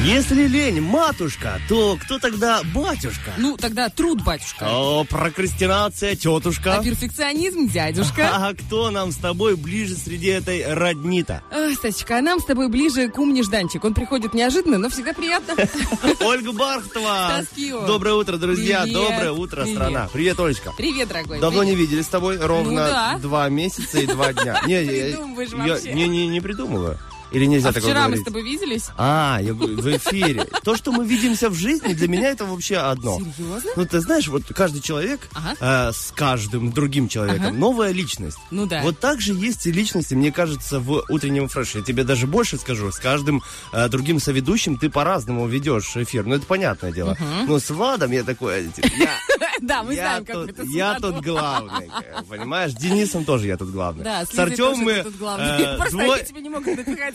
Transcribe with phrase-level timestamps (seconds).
[0.00, 3.32] Если лень матушка, то кто тогда батюшка?
[3.36, 4.66] Ну, тогда труд, батюшка.
[4.68, 6.78] О, прокрастинация, тетушка.
[6.78, 8.30] А перфекционизм, дядюшка.
[8.32, 11.42] А кто нам с тобой ближе среди этой родни-то?
[11.52, 13.84] Ах, Стасечка, а нам с тобой ближе кум Нежданчик.
[13.84, 15.54] Он приходит неожиданно, но всегда приятно.
[16.20, 17.44] Ольга Бархтова.
[17.86, 18.84] Доброе утро, друзья.
[18.86, 20.08] Доброе утро, страна.
[20.12, 20.72] Привет, Олечка.
[20.76, 21.38] Привет, дорогой.
[21.38, 24.62] Давно не виделись с тобой, ровно Ну два месяца и два дня.
[24.66, 26.98] Не, не, не придумываю.
[27.32, 28.22] Или нельзя А такое вчера мы говорить?
[28.22, 28.84] с тобой виделись?
[28.96, 30.44] А, я в эфире.
[30.64, 33.18] То, что мы видимся в жизни, для меня это вообще одно.
[33.18, 33.70] Серьезно?
[33.76, 35.88] Ну, ты знаешь, вот каждый человек Ага.
[35.88, 37.56] э, с каждым другим человеком Ага.
[37.56, 38.38] новая личность.
[38.50, 38.82] Ну да.
[38.82, 41.78] Вот так же есть и личности, мне кажется, в утреннем фреше.
[41.78, 46.24] Я тебе даже больше скажу, с каждым э, другим соведущим ты по-разному ведешь эфир.
[46.26, 47.16] Ну, это понятное дело.
[47.46, 49.10] Но с Владом я такой, типа, я,
[49.62, 52.72] Да, мы знаем, как это я тут главный, э, понимаешь?
[52.72, 54.04] Денисом тоже я тут главный.
[54.04, 56.66] Да, с тоже мы э, Просто они тебе не могут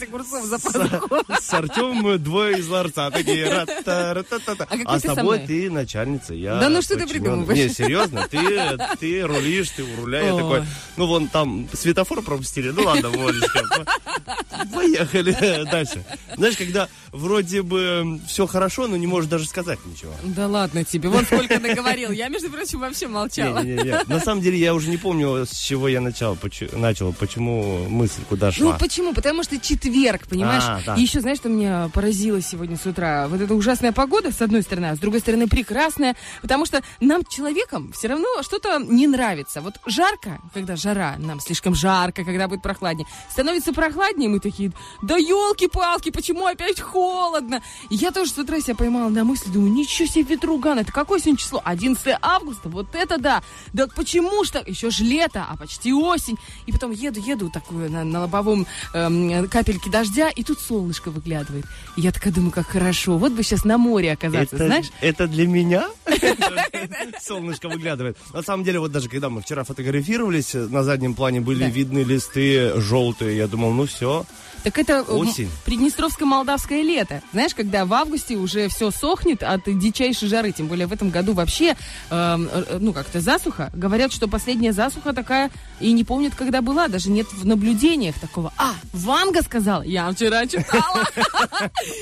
[0.08, 1.18] огурцов за с, пазуху.
[1.42, 3.50] с Артемом мы двое из ларца такие.
[3.50, 4.64] ра-та-ра-та-та-та.
[4.64, 5.48] А какой А с ты со тобой мной?
[5.48, 7.58] ты начальница, я Да ну что ты придумываешь?
[7.58, 8.40] Не, серьезно, ты,
[9.00, 10.42] ты рулишь, ты у руля, я Ой.
[10.42, 10.64] такой,
[10.98, 16.04] ну вон там светофор пропустили, ну ладно, Волечка, по- поехали дальше.
[16.36, 20.14] Знаешь, когда вроде бы все хорошо, но не можешь даже сказать ничего.
[20.24, 22.12] Да ладно тебе, вон сколько наговорил.
[22.12, 23.60] Я, между прочим, вообще молчала.
[23.64, 24.04] Не-не-не.
[24.08, 28.22] На самом деле я уже не помню, с чего я начал, поч- начал, почему мысль
[28.30, 28.74] куда шла.
[28.74, 29.14] Ну почему?
[29.14, 29.97] Потому что четверг,
[30.28, 30.64] понимаешь?
[30.66, 30.96] А, да.
[30.96, 33.28] И еще, знаешь, что меня поразило сегодня с утра?
[33.28, 36.16] Вот эта ужасная погода, с одной стороны, а с другой стороны, прекрасная.
[36.42, 39.62] Потому что нам, человекам, все равно что-то не нравится.
[39.62, 43.08] Вот жарко, когда жара, нам слишком жарко, когда будет прохладнее.
[43.30, 44.72] Становится прохладнее, мы такие,
[45.02, 47.62] да елки-палки, почему опять холодно?
[47.90, 51.20] И я тоже с утра себя поймала на мысли, думаю, ничего себе ветруган, это какое
[51.20, 51.62] сегодня число?
[51.64, 53.42] 11 августа, вот это да.
[53.74, 54.68] Да почему ж так?
[54.68, 56.38] Еще ж лето, а почти осень.
[56.66, 59.48] И потом еду, еду такую на, на лобовом эм,
[59.78, 61.66] капельке дождя, и тут солнышко выглядывает.
[61.96, 63.18] И я такая думаю, как хорошо.
[63.18, 64.86] Вот бы сейчас на море оказаться, это, знаешь?
[65.02, 65.88] это для меня?
[67.22, 68.18] Солнышко выглядывает.
[68.34, 72.80] На самом деле, вот даже когда мы вчера фотографировались, на заднем плане были видны листы
[72.80, 73.38] желтые.
[73.38, 74.26] Я думал, ну все.
[74.64, 75.50] Так это э, Осень.
[75.66, 77.22] приднестровско-молдавское лето.
[77.32, 80.52] Знаешь, когда в августе уже все сохнет от дичайшей жары.
[80.52, 81.76] Тем более в этом году вообще,
[82.10, 83.70] эм, э, ну, как-то засуха.
[83.74, 86.88] Говорят, что последняя засуха такая, и не помнят, когда была.
[86.88, 88.52] Даже нет в наблюдениях такого.
[88.58, 89.84] А, Ванга сказала.
[89.84, 91.06] Я вчера читала.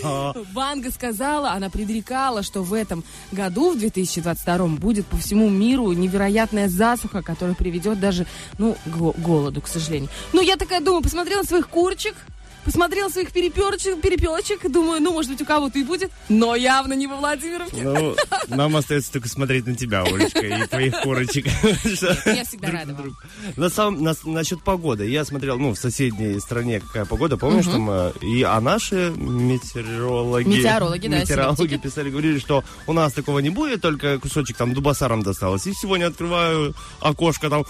[0.54, 6.68] Ванга сказала, она предрекала, что в этом году, в 2022, будет по всему миру невероятная
[6.70, 8.26] засуха, которая приведет даже,
[8.58, 10.10] ну, к го- голоду, к сожалению.
[10.34, 12.16] Ну, я такая думаю, посмотрела на своих курочек,
[12.66, 17.08] посмотрела своих переперочек, перепелочек, думаю, ну, может быть, у кого-то и будет, но явно не
[17.08, 17.81] во Владимировке.
[17.81, 18.16] Ну,
[18.48, 21.46] нам остается только смотреть на тебя, Олечка, и твоих курочек.
[22.25, 22.98] Я всегда рада.
[23.56, 25.08] На самом, на- насчет погоды.
[25.08, 30.48] Я смотрел, ну, в соседней стране какая погода, помнишь, там, э, и, а наши метеорологи...
[30.48, 35.22] Метеорологи, да, Метеорологи писали, говорили, что у нас такого не будет, только кусочек там дубасарам
[35.22, 35.68] досталось.
[35.68, 37.66] И сегодня открываю окошко там...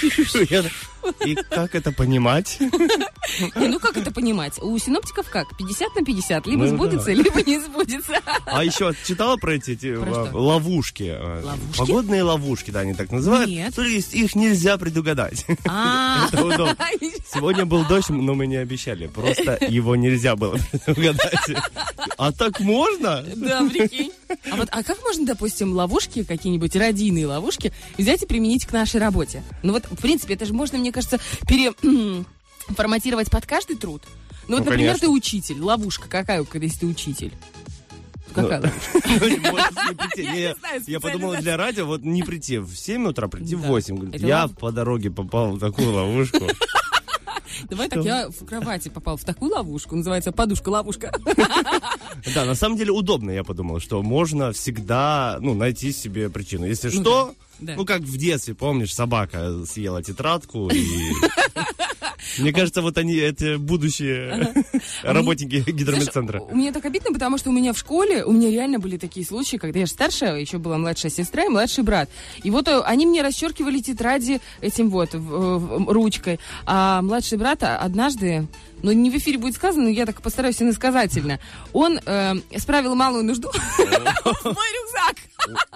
[1.24, 2.58] И как это понимать?
[2.60, 4.54] Не, ну, как это понимать?
[4.60, 5.56] У синоптиков как?
[5.56, 6.46] 50 на 50.
[6.46, 7.12] Либо Ну, сбудется, да.
[7.12, 8.14] либо не сбудется.
[8.46, 11.04] А еще читала про эти, Про э, ловушки?
[11.16, 11.78] э, Ловушки?
[11.78, 13.48] Погодные ловушки, да, они так называют.
[13.50, 13.74] Нет.
[13.74, 15.44] Смотри, их нельзя предугадать.
[15.68, 16.76] А, Это удобно.
[17.32, 19.06] Сегодня был дождь, но мы не обещали.
[19.06, 21.50] Просто его нельзя было предугадать.
[22.16, 23.24] А так можно?
[23.36, 24.12] Да, прикинь.
[24.50, 29.00] А вот, а как можно, допустим, ловушки, какие-нибудь радийные ловушки, взять и применить к нашей
[29.00, 29.42] работе?
[29.62, 34.02] Ну вот, в принципе, это же можно, мне кажется, переформатировать под каждый труд.
[34.48, 35.08] Ну вот, Ну, например, конечно.
[35.08, 35.60] ты учитель.
[35.60, 37.32] Ловушка какая, когда если ты учитель?
[38.34, 39.00] Какая ловушка?
[40.14, 40.54] Прийти.
[40.90, 43.68] Я подумал, для радио вот не прийти в 7 утра, прийти в Да.
[43.68, 43.94] 8.
[43.96, 46.46] Говорит, Это Я по дороге попал в такую ловушку.
[47.68, 51.12] Давай так, я в кровати попал в такую ловушку, называется подушка-ловушка.
[52.34, 56.64] Да, на самом деле удобно, я подумал, что можно всегда, ну, найти себе причину.
[56.66, 60.84] Если Ну что, да, ну, как в детстве, помнишь, собака съела тетрадку и...
[62.38, 64.54] Мне кажется, вот они, это будущие
[65.02, 66.40] работники гидромедцентра.
[66.40, 69.24] У меня так обидно, потому что у меня в школе, у меня реально были такие
[69.26, 72.08] случаи, когда я же старшая, еще была младшая сестра и младший брат.
[72.42, 76.40] И вот э, они мне расчеркивали тетради этим вот ручкой.
[76.66, 78.46] А младший брат однажды
[78.82, 81.38] но не в эфире будет сказано, но я так постараюсь иносказательно.
[81.72, 85.16] Он э, справил малую нужду в мой рюкзак.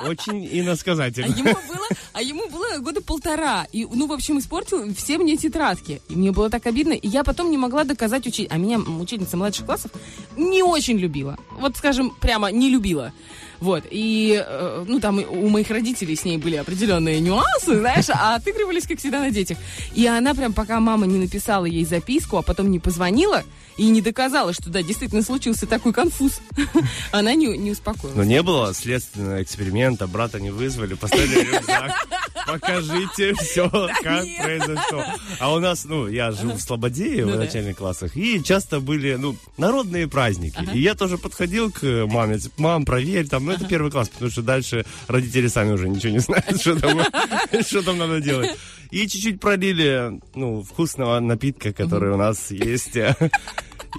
[0.06, 1.35] Очень иносказательно.
[1.35, 3.67] А ему было, а ему было года полтора.
[3.73, 6.00] И, ну, в общем, испортил все мне тетрадки.
[6.08, 6.93] И мне было так обидно.
[6.93, 8.49] И я потом не могла доказать учить.
[8.50, 9.91] А меня учительница младших классов
[10.37, 11.37] не очень любила.
[11.58, 13.12] Вот, скажем, прямо не любила.
[13.61, 18.35] Вот, и, э, ну, там у моих родителей с ней были определенные нюансы, знаешь, а
[18.35, 19.56] отыгрывались, как всегда, на детях.
[19.94, 23.43] И она прям, пока мама не написала ей записку, а потом не позвонила,
[23.76, 26.40] и не доказала, что да, действительно случился такой конфуз,
[27.12, 28.16] она не, не успокоилась.
[28.16, 31.92] Но не было следственного эксперимента, брата не вызвали, поставили рюкзак.
[32.46, 33.68] Покажите все,
[34.02, 35.04] как произошло.
[35.38, 39.14] А у нас, ну, я жил в Слободее в ну начальных классах, и часто были,
[39.14, 40.58] ну, народные праздники.
[40.72, 44.30] И я тоже подходил к маме, типа, мам, проверь, там, ну, это первый класс, потому
[44.30, 47.00] что дальше родители сами уже ничего не знают, что там,
[47.62, 48.50] что там надо делать.
[48.90, 52.96] И чуть-чуть пролили, ну, вкусного напитка, который у нас есть.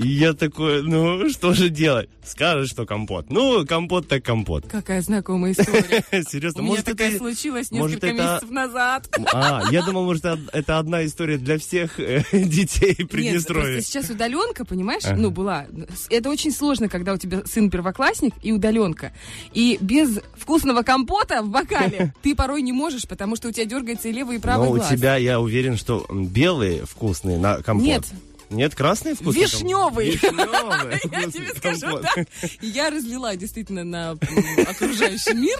[0.02, 2.10] И я такой, ну, что же делать?
[2.24, 3.28] Скажешь, что компот.
[3.30, 4.66] Ну, компот так компот.
[4.68, 6.04] Какая знакомая история.
[6.30, 7.18] Серьезно, У может, меня такая это...
[7.20, 8.14] случилась несколько это...
[8.14, 9.08] месяцев назад.
[9.34, 13.76] А, я думал, может, это одна история для всех э, детей Приднестровья.
[13.76, 15.04] Нет, сейчас удаленка, понимаешь?
[15.06, 15.16] Ага.
[15.16, 15.68] Ну, была.
[16.10, 19.14] Это очень сложно, когда у тебя сын первоклассник и удаленка.
[19.54, 24.10] И без вкусного компота в бокале ты порой не можешь, потому что у тебя дергается
[24.10, 24.92] и левый, и правый Но глаз.
[24.92, 27.86] у тебя, я уверен, что белые вкусные на компот.
[27.86, 28.04] Нет,
[28.50, 29.36] нет, красный вкус?
[29.36, 30.12] Вишневый.
[30.12, 31.00] Вишневый.
[31.12, 32.28] Я тебе скажу так.
[32.62, 35.58] Я разлила действительно на окружающий мир.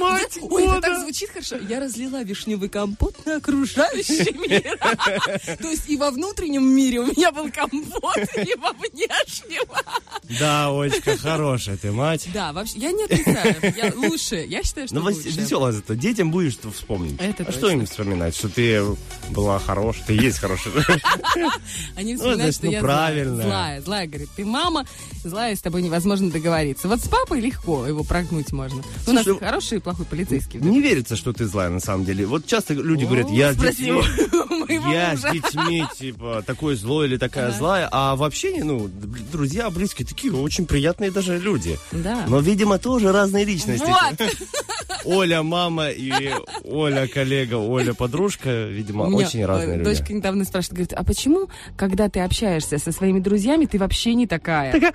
[0.00, 1.56] Мать Ой, это так звучит хорошо.
[1.56, 4.78] Я разлила вишневый компот на окружающий мир.
[5.58, 9.64] То есть и во внутреннем мире у меня был компот, и во внешнем.
[10.38, 12.28] Да, Олечка, хорошая ты мать.
[12.32, 13.56] Да, вообще, я не отрицаю.
[13.76, 14.36] Я лучше.
[14.36, 15.94] Я считаю, что Ну, весело зато.
[15.94, 17.18] Детям будешь вспомнить.
[17.20, 18.36] Это а что им вспоминать?
[18.36, 18.82] Что ты
[19.30, 20.72] была хорошая, ты есть хорошая.
[21.96, 23.42] Они вспоминают, ну, что ну, я правильно.
[23.42, 23.80] злая.
[23.80, 24.86] Злая, говорит, ты мама,
[25.24, 26.88] злая, с тобой невозможно договориться.
[26.88, 28.82] Вот с папой легко его прогнуть можно.
[29.04, 30.60] Слушай, у нас хороший и плохой полицейский.
[30.60, 32.26] Не верится, что ты злая на самом деле.
[32.26, 34.02] Вот часто люди О, говорят, я с детьми,
[34.92, 38.88] я с детьми, типа, такой злой или такая злая, а вообще, ну,
[39.32, 41.78] друзья близкие такие очень приятные даже люди.
[41.92, 42.24] Да.
[42.28, 43.86] Но, видимо, тоже разные личности.
[43.86, 44.28] Вот.
[45.04, 46.12] Оля мама и
[46.64, 49.88] Оля коллега, Оля подружка, видимо, очень разные люди.
[49.88, 54.26] Дочка недавно спрашивает, говорит, а почему, когда ты общаешься со своими друзьями, ты вообще не
[54.26, 54.72] такая?
[54.72, 54.94] Такая...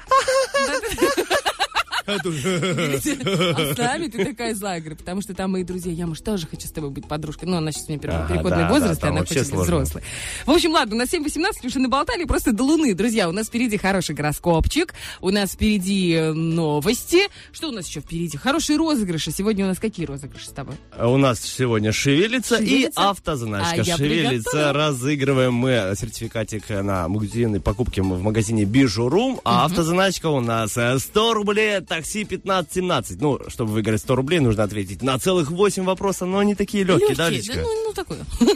[2.06, 6.48] А с нами ты такая злая, говорю, потому что там мои друзья, я, может, тоже
[6.48, 7.50] хочу с тобой быть подружкой.
[7.50, 10.04] Но она сейчас у меня переходный возраст, и она хочет быть взрослой.
[10.46, 12.94] В общем, ладно, на 7.18 уже наболтали просто до луны.
[12.94, 17.28] Друзья, у нас впереди хороший гороскопчик, у нас впереди э, новости.
[17.52, 18.38] Что у нас еще впереди?
[18.38, 19.32] Хорошие розыгрыши.
[19.32, 20.76] Сегодня у нас какие розыгрыши с тобой?
[20.92, 23.82] А у нас сегодня шевелится, и автозаначка.
[23.82, 24.74] А шевелится.
[24.74, 30.98] Разыгрываем мы сертификатик на магазинные покупки в магазине Бижурум, а автозаначка у нас 100
[31.32, 33.18] э, рублей такси 15-17.
[33.19, 37.16] Ну, чтобы выиграть 100 рублей, нужно ответить на целых 8 вопросов, но они такие легкие,
[37.16, 37.56] да, Личка?
[37.56, 38.25] Да, ну, ну такое.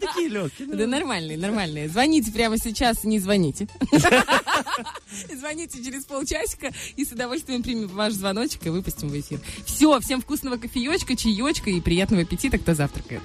[0.00, 0.68] Такие легкие.
[0.68, 1.88] Да нормальные, нормальные.
[1.88, 3.68] Звоните прямо сейчас, не звоните.
[5.38, 9.40] Звоните через полчасика и с удовольствием примем ваш звоночек и выпустим в эфир.
[9.64, 13.22] Все, всем вкусного кофеечка, чаечка и приятного аппетита, кто завтракает.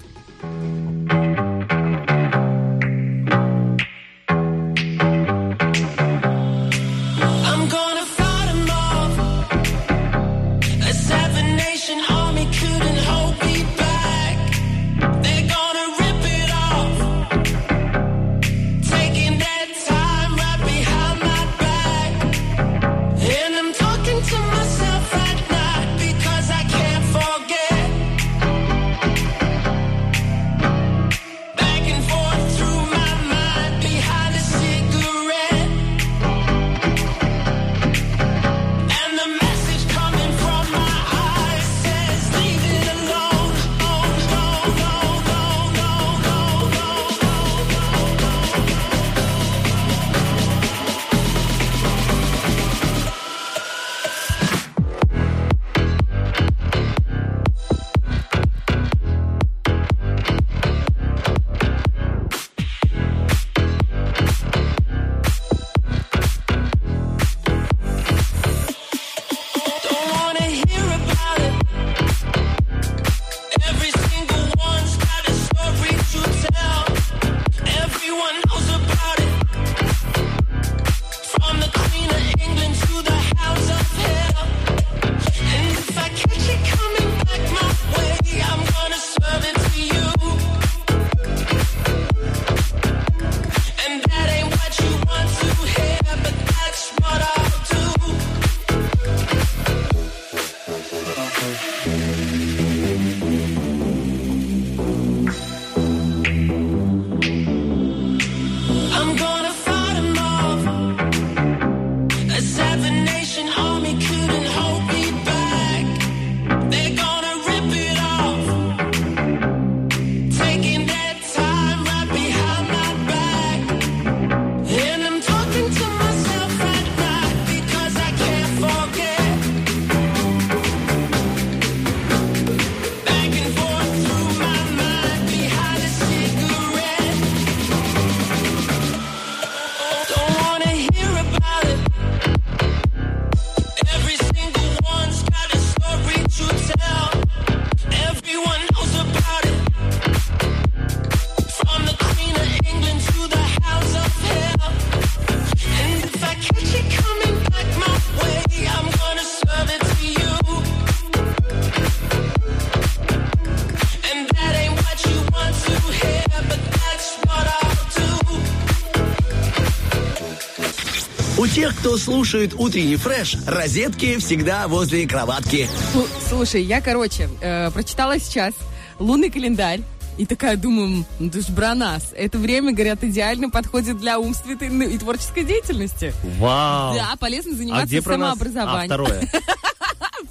[171.67, 175.67] Тех, кто слушает утренний фреш, розетки всегда возле кроватки.
[175.93, 178.53] Ну, слушай, я, короче, э, прочитала сейчас
[178.99, 179.81] лунный календарь.
[180.17, 182.11] И такая думаю, ну ты ж бронас.
[182.15, 186.13] Это время, говорят, идеально подходит для умственной и творческой деятельности.
[186.39, 186.95] Вау.
[186.95, 187.97] Да, полезно А заниматься?
[187.97, 188.85] А, самообразованием.
[188.85, 189.31] второе.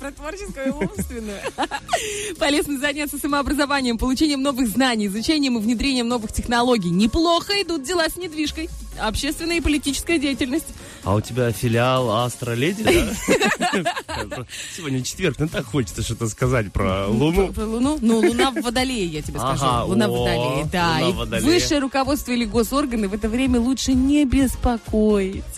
[0.07, 1.41] Про творческую и умственную.
[2.39, 6.91] Полезно заняться самообразованием, получением новых знаний, изучением и внедрением новых технологий.
[6.91, 8.69] Неплохо идут дела с недвижкой.
[9.01, 10.69] Общественная и политическая деятельность.
[11.03, 14.47] А у тебя филиал Астра Леди, да?
[14.77, 17.53] Сегодня четверг, ну так хочется что-то сказать про Луну.
[17.53, 17.99] Про Луну?
[18.01, 19.65] Ну, Луна в Водолее, я тебе скажу.
[19.65, 21.41] Ага, Луна в Водолее, да.
[21.41, 25.45] Высшее руководство или госорганы в это время лучше не беспокоить.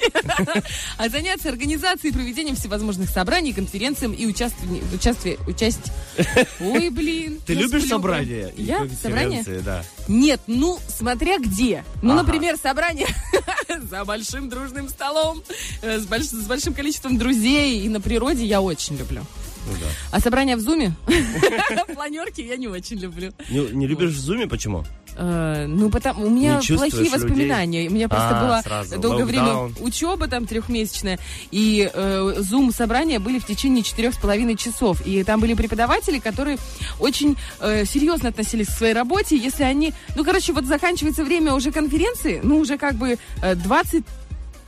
[0.97, 4.85] А заняться организацией и проведением всевозможных собраний, конференциям и участвованием...
[4.95, 5.39] Участвие...
[5.47, 5.93] Участь...
[6.61, 7.41] Ой, блин.
[7.45, 8.53] Ты любишь собрания?
[8.57, 8.87] Я?
[9.03, 9.45] Собрания?
[9.65, 9.85] Да.
[10.07, 11.85] Нет, ну, смотря где.
[12.03, 13.09] Ну, например, собрание
[13.91, 15.43] за большим дружным столом,
[15.83, 19.23] э, с, больш- с большим количеством друзей и на природе я очень люблю.
[19.67, 19.87] Ну да.
[20.13, 20.95] А собрание в зуме?
[21.95, 23.33] Планерки я не очень люблю.
[23.51, 24.47] Не любишь в зуме?
[24.47, 24.85] Почему?
[25.21, 27.11] Э, Ну, потому у меня Не плохие людей?
[27.11, 27.89] воспоминания.
[27.89, 29.75] У меня просто А, была сразу, долгое время локдаун.
[29.81, 31.19] учеба там трехмесячная,
[31.51, 31.91] и
[32.39, 35.05] зум собрания были в течение четырех с половиной часов.
[35.05, 36.57] И там были преподаватели, которые
[37.01, 39.37] очень э, серьезно относились к своей работе.
[39.37, 44.05] Если они, ну, короче, вот заканчивается время уже конференции, ну, уже как бы э, 20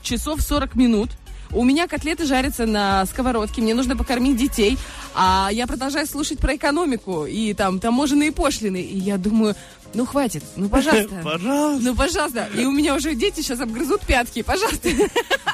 [0.03, 1.11] часов 40 минут.
[1.53, 4.79] У меня котлеты жарятся на сковородке, мне нужно покормить детей,
[5.17, 8.81] а я продолжаю слушать про экономику и там таможенные пошлины.
[8.81, 9.57] И я думаю,
[9.95, 11.21] ну хватит, ну пожалуйста.
[11.25, 11.85] Пожалуйста.
[11.85, 12.49] Ну, пожалуйста.
[12.57, 14.89] И у меня уже дети сейчас обгрызут пятки, пожалуйста.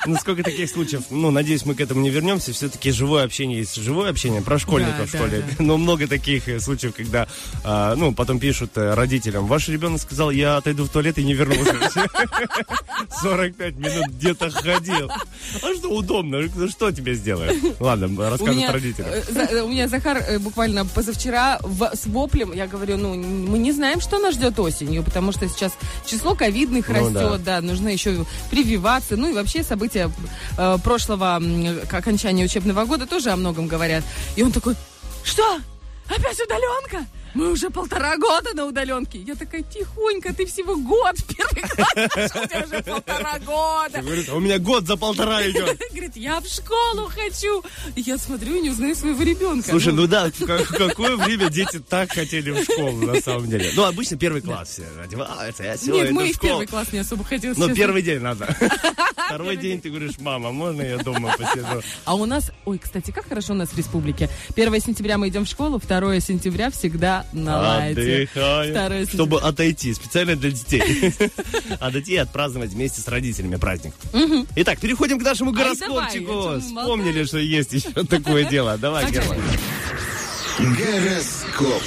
[0.07, 2.52] Ну, сколько таких случаев, ну, надеюсь, мы к этому не вернемся.
[2.52, 5.45] Все-таки живое общение есть живое общение про школьников Да, в школе.
[5.59, 7.26] да, Но много таких э, случаев, когда,
[7.64, 11.35] а, ну, потом пишут э, родителям, ваш ребенок сказал, я отойду в туалет и не
[11.35, 11.75] вернулся.
[13.23, 15.11] 45 минут где-то ходил.
[15.11, 16.43] А что удобно?
[16.55, 17.61] Ну, Что тебе сделаешь?
[17.81, 19.11] Ладно, меня, родителям.
[19.11, 21.59] э, у меня Захар буквально позавчера
[21.93, 25.73] с воплем, я говорю, ну, мы не знаем, что нас ждет осенью, потому что сейчас
[26.04, 27.61] число ковидных Ну, растет, да.
[27.61, 30.11] нужно еще прививаться, ну и вообще события
[30.59, 31.40] э, прошлого
[31.88, 34.04] к- окончания учебного года тоже о многом говорят.
[34.37, 34.75] И он такой,
[35.25, 35.59] что?
[36.09, 37.06] Опять удаленка?
[37.37, 39.19] Мы уже полтора года на удаленке.
[39.19, 44.00] Я такая, тихонько, ты всего год в первый класс, у тебя уже полтора года.
[44.00, 45.78] Говорит, «А у меня год за полтора идет.
[45.90, 47.62] Говорит, я в школу хочу.
[47.95, 49.69] Я смотрю и не узнаю своего ребенка.
[49.69, 53.50] Слушай, ну да, в ка- в какое время дети так хотели в школу, на самом
[53.50, 53.71] деле.
[53.75, 57.23] Ну, обычно первый класс все одеваются, я все, Нет, мы в первый класс не особо
[57.23, 57.52] хотели.
[57.59, 58.49] Но первый день надо.
[59.26, 61.83] Второй день ты говоришь, мама, можно я дома посижу?
[62.07, 64.31] А у нас, ой, кстати, как хорошо у нас в республике.
[64.57, 68.28] 1 сентября мы идем в школу, 2 сентября всегда на лайте.
[69.12, 71.12] Чтобы отойти, специально для детей.
[71.80, 73.95] Отойти и отпраздновать вместе с родителями праздник.
[74.56, 76.61] Итак, переходим к нашему Ай, гороскопчику.
[76.61, 78.78] Вспомнили, что есть еще такое дело.
[78.78, 79.11] Давай.
[79.11, 79.38] Герман.
[80.59, 81.83] Гороскоп.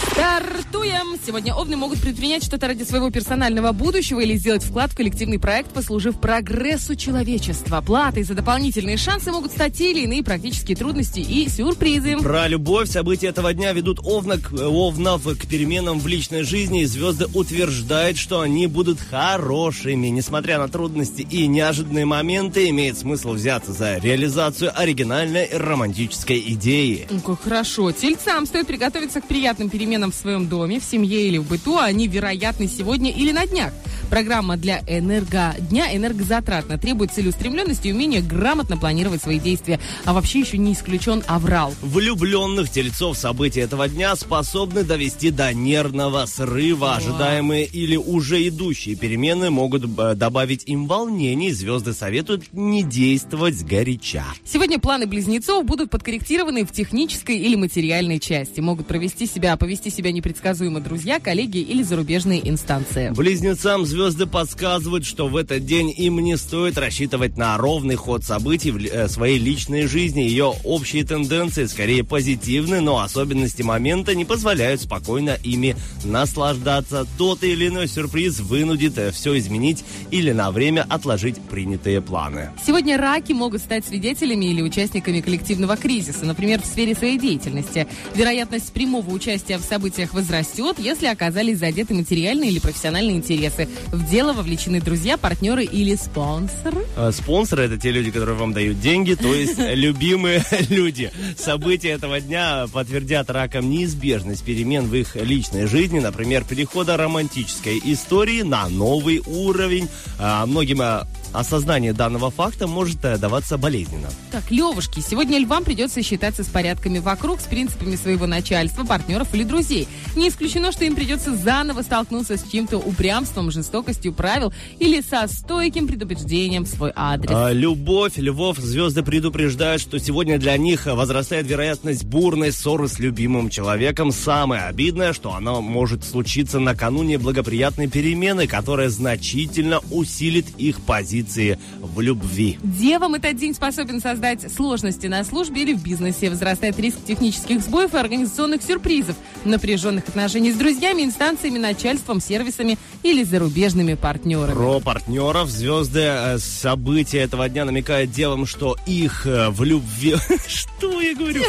[0.00, 1.18] Стартуем!
[1.26, 5.72] Сегодня овны могут предпринять что-то ради своего персонального будущего или сделать вклад в коллективный проект,
[5.72, 7.82] послужив прогрессу человечества.
[7.82, 12.16] Платой за дополнительные шансы могут стать те или иные практические трудности и сюрпризы.
[12.18, 16.86] Про любовь события этого дня ведут овна к- овнов к переменам в личной жизни, и
[16.86, 20.06] звезды утверждают, что они будут хорошими.
[20.06, 27.06] Несмотря на трудности и неожиданные моменты, имеет смысл взяться за реализацию оригинальной романтической идеи.
[27.10, 27.92] Ну, как хорошо.
[27.92, 31.78] Тельцам стоит приготовиться к приятным переменам в своем доме, в семье или в быту.
[31.78, 33.72] Они вероятны сегодня или на днях.
[34.08, 35.54] Программа для энерго...
[35.58, 39.78] дня энергозатратна, требует целеустремленности и умения грамотно планировать свои действия.
[40.04, 41.74] А вообще еще не исключен аврал.
[41.80, 46.96] Влюбленных тельцов события этого дня способны довести до нервного срыва.
[46.96, 51.52] Ожидаемые или уже идущие перемены могут э, добавить им волнений.
[51.52, 54.24] Звезды советуют не действовать сгоряча.
[54.44, 58.60] Сегодня планы близнецов будут подкорректированы в технической или материальной части.
[58.60, 63.10] Могут провести себя, повести себя непредсказуемо друзья, коллеги или зарубежные инстанции.
[63.10, 68.72] Близнецам звезды подсказывают, что в этот день им не стоит рассчитывать на ровный ход событий
[68.72, 70.20] в э, своей личной жизни.
[70.20, 77.06] Ее общие тенденции скорее позитивны, но особенности момента не позволяют спокойно ими наслаждаться.
[77.16, 82.50] Тот или иной сюрприз вынудит все изменить или на время отложить принятые планы.
[82.66, 87.86] Сегодня раки могут стать свидетелями или участниками коллективного кризиса, например, в сфере своей деятельности.
[88.14, 93.68] Вероятность прямого участия в событиях возрастет, если оказались задеты материальные или профессиональные интересы.
[93.92, 96.84] В дело вовлечены друзья, партнеры или спонсоры.
[96.96, 101.12] Э, Спонсоры это те люди, которые вам дают деньги, то есть любимые люди.
[101.38, 108.42] События этого дня подтвердят ракам неизбежность перемен в их личной жизни, например, перехода романтической истории
[108.42, 109.88] на новый уровень.
[110.18, 114.08] А, Многим а, осознание данного факта может э, даваться болезненно.
[114.30, 119.44] Так, Левушки, сегодня львам придется считаться с порядками вокруг, с принципами своего начальства, партнеров или
[119.44, 119.88] друзей.
[120.16, 125.86] Не исключено, что им придется заново столкнуться с чьим-то упрямством, жестокостью правил или со стойким
[125.86, 127.30] предупреждением в свой адрес.
[127.34, 133.50] А, любовь, львов, звезды предупреждают, что сегодня для них возрастает вероятность бурной ссоры с любимым
[133.50, 134.12] человеком.
[134.12, 140.80] Самое обидное, что она может случиться накануне благоприятной перемены, которая значительно усилит их
[141.20, 142.58] позиции в любви.
[142.62, 146.30] Девам этот день способен создать сложности на службе или в бизнесе.
[146.30, 153.22] Возрастает риск технических сбоев и организационных сюрпризов, напряженных отношений с друзьями, инстанциями, начальством, сервисами или
[153.22, 154.54] зарубежными партнерами.
[154.54, 160.16] Про партнеров звезды э, события этого дня намекают девам, что их э, в любви...
[160.80, 161.42] Что я говорю?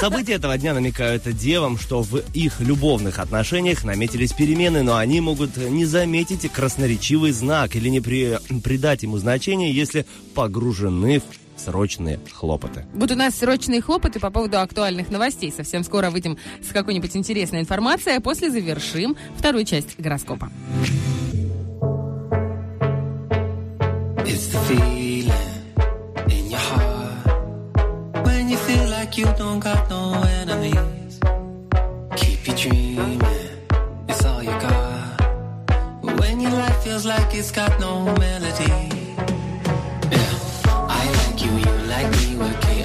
[0.00, 5.56] События этого дня намекают девам, что в их любовных отношениях наметились перемены, но они могут
[5.56, 8.38] не заметить красноречивый знак или не при...
[8.62, 12.86] придать ему значения, если погружены в срочные хлопоты.
[12.94, 15.52] Вот у нас срочные хлопоты по поводу актуальных новостей.
[15.52, 20.50] Совсем скоро выйдем с какой-нибудь интересной информацией, а после завершим вторую часть гороскопа.
[29.14, 31.20] You don't got no enemies.
[32.16, 33.20] Keep you dreaming,
[34.08, 34.81] it's all you got.
[36.42, 38.64] Your life feels like it's got no melody.
[40.10, 40.34] Yeah,
[40.98, 42.36] I like you, you like me.
[42.36, 42.82] We're K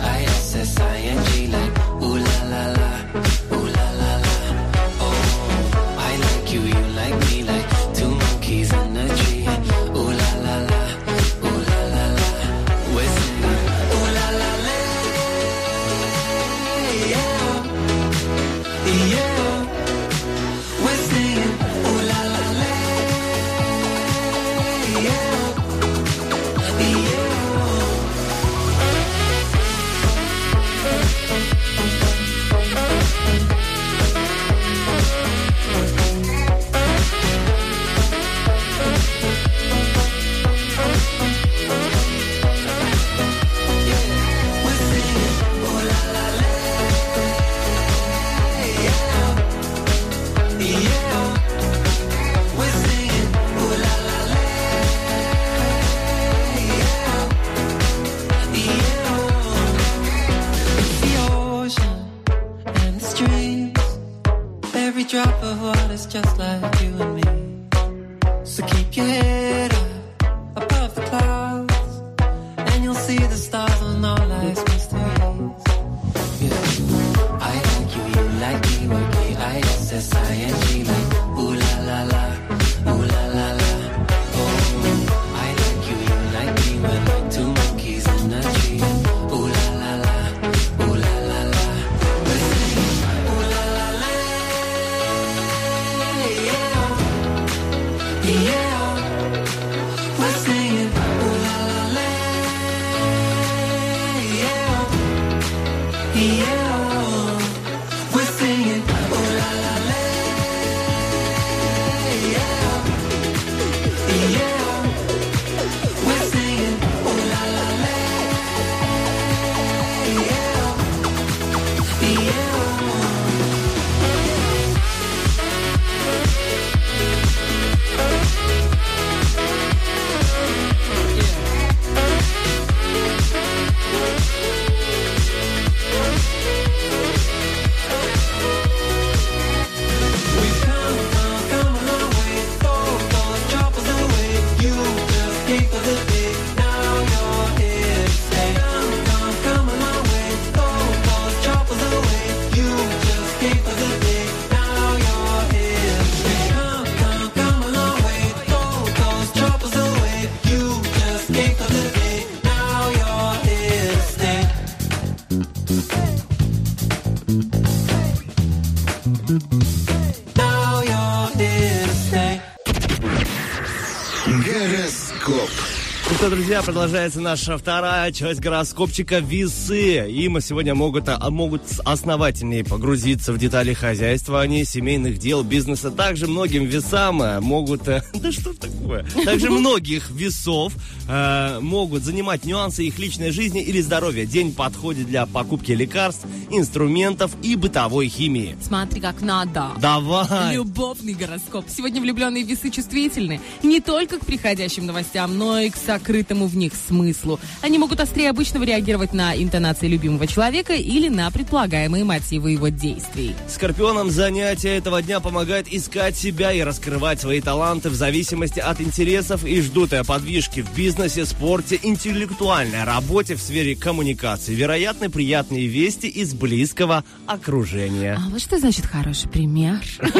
[176.47, 180.09] друзья, продолжается наша вторая часть гороскопчика «Весы».
[180.09, 185.91] Им сегодня могут, а, могут основательнее погрузиться в детали хозяйства, а не семейных дел, бизнеса.
[185.91, 187.89] Также многим весам э, могут...
[187.89, 189.05] э, Да что такое?
[189.25, 190.71] Также многих весов
[191.09, 194.25] э, могут занимать нюансы их личной жизни или здоровья.
[194.25, 198.57] День подходит для покупки лекарств, инструментов и бытовой химии.
[198.61, 199.71] Смотри, как надо.
[199.79, 200.55] Давай!
[200.55, 201.65] Любовный гороскоп.
[201.69, 206.55] Сегодня влюбленные весы чувствительны не только к приходящим новостям, но и к сокрытым скрытому в
[206.57, 207.39] них смыслу.
[207.61, 213.35] Они могут острее обычного реагировать на интонации любимого человека или на предполагаемые мотивы его действий.
[213.47, 219.45] Скорпионам занятие этого дня помогает искать себя и раскрывать свои таланты в зависимости от интересов
[219.45, 224.53] и ждут подвижки в бизнесе, спорте, интеллектуальной работе в сфере коммуникации.
[224.53, 228.17] Вероятно, приятные вести из близкого окружения.
[228.17, 229.79] А вот что значит хороший пример?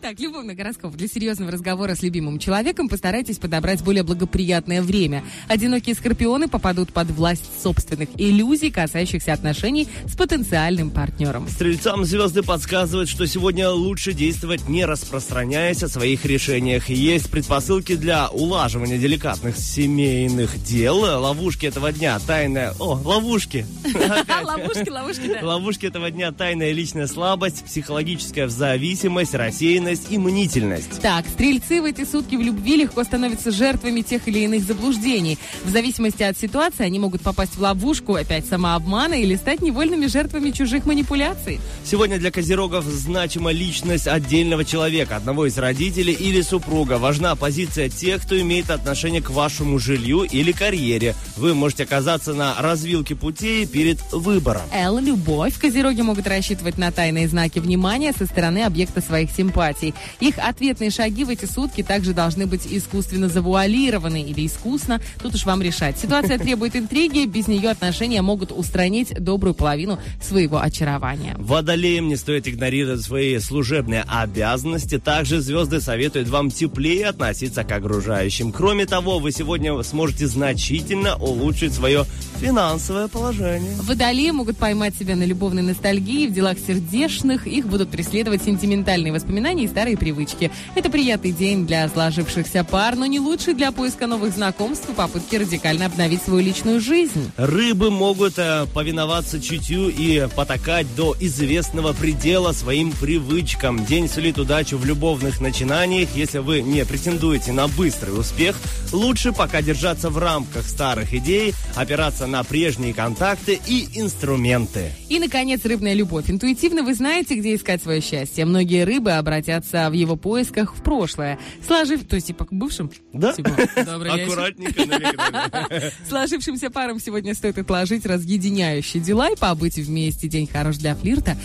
[0.00, 0.94] Так, любовный гороскоп.
[0.94, 5.24] Для серьезного разговора с любимым человеком постарайтесь подобрать более благоприятное время.
[5.48, 11.48] Одинокие скорпионы попадут под власть собственных иллюзий, касающихся отношений с потенциальным партнером.
[11.48, 16.88] Стрельцам звезды подсказывают, что сегодня лучше действовать, не распространяясь о своих решениях.
[16.88, 20.98] Есть предпосылки для улаживания деликатных семейных дел.
[20.98, 22.74] Ловушки этого дня тайная...
[22.78, 23.66] О, ловушки!
[24.42, 25.46] Ловушки, ловушки, да.
[25.46, 31.00] Ловушки этого дня тайная личная слабость, психологическая зависимость, рассеянность и мнительность.
[31.00, 35.38] Так, стрельцы в эти сутки в любви легко становятся жертвами тех или иных заблуждений.
[35.64, 40.50] В зависимости от ситуации они могут попасть в ловушку, опять самообмана, или стать невольными жертвами
[40.50, 41.60] чужих манипуляций.
[41.84, 46.98] Сегодня для козерогов значима личность отдельного человека, одного из родителей или супруга.
[46.98, 51.14] Важна позиция тех, кто имеет отношение к вашему жилью или карьере.
[51.36, 54.62] Вы можете оказаться на развилке путей перед выбором.
[54.98, 55.08] Л.
[55.08, 55.58] Любовь.
[55.58, 59.94] Козероги могут рассчитывать на тайные знаки внимания со стороны объекта своих симпатий.
[60.20, 65.00] Их ответные шаги в эти сутки также должны быть искусственно завуалированы или искусно.
[65.22, 65.98] Тут уж вам решать.
[65.98, 71.36] Ситуация требует интриги, без нее отношения могут устранить добрую половину своего очарования.
[71.38, 74.98] Водолеям не стоит игнорировать свои служебные обязанности.
[74.98, 78.52] Также звезды советуют вам теплее относиться к окружающим.
[78.52, 82.04] Кроме того, вы сегодня сможете значительно улучшить свое
[82.40, 83.74] финансовое положение.
[83.82, 89.64] Водолеи могут поймать себя на любовной ностальгии, в делах сердечных их будут преследовать сентиментальные воспоминания
[89.64, 90.50] и старые привычки.
[90.74, 95.36] Это приятный день для сложившихся пар, но не лучший для поиска новых знакомств и попытки
[95.36, 97.30] радикально обновить свою личную жизнь.
[97.36, 103.84] Рыбы могут э, повиноваться чутью и потакать до известного предела своим привычкам.
[103.84, 106.08] День сулит удачу в любовных начинаниях.
[106.14, 108.56] Если вы не претендуете на быстрый успех,
[108.92, 114.77] лучше пока держаться в рамках старых идей, опираться на прежние контакты и инструменты.
[115.08, 116.24] И, наконец, рыбная любовь.
[116.28, 118.44] Интуитивно вы знаете, где искать свое счастье.
[118.44, 121.38] Многие рыбы обратятся в его поисках в прошлое.
[121.66, 122.06] Сложив...
[122.06, 122.90] То есть, типа, к бывшим?
[123.12, 123.32] Да?
[123.32, 123.50] Типа.
[123.76, 125.92] Аккуратненько.
[126.08, 130.28] Сложившимся парам сегодня стоит отложить разъединяющие дела и побыть вместе.
[130.28, 131.36] День хорош для флирта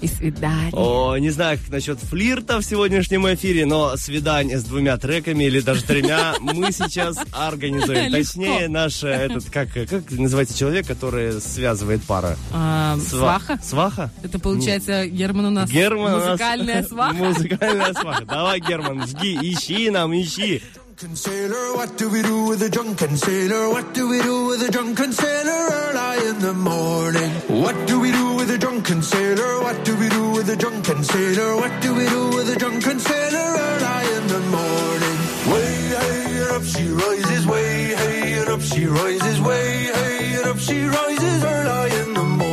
[0.00, 0.72] и свидания.
[0.72, 5.60] О, не знаю, как насчет флирта в сегодняшнем эфире, но свидание с двумя треками или
[5.60, 8.12] даже тремя мы сейчас организуем.
[8.12, 12.36] Точнее, наш этот, как, как называется человек, который связывает пара?
[12.52, 13.58] А, Сва- сваха?
[13.62, 14.10] Сваха?
[14.22, 17.14] Это получается, Герман у нас Герман у нас- музыкальная сваха?
[17.14, 18.24] Музыкальная сваха.
[18.24, 20.62] Давай, Герман, жги, ищи нам, ищи.
[21.02, 23.70] Drunken sailor, what do we do with a drunken sailor?
[23.74, 27.30] What do we do with a drunken sailor early in the morning?
[27.48, 29.62] What do we do with a drunken sailor?
[29.66, 31.56] What do we do with a drunken sailor?
[31.56, 35.16] What do we do with a drunken sailor early in the morning?
[35.52, 39.66] Way hey and up she rises, way hey and up she rises, way
[39.96, 42.51] hey and up she rises early in the morning.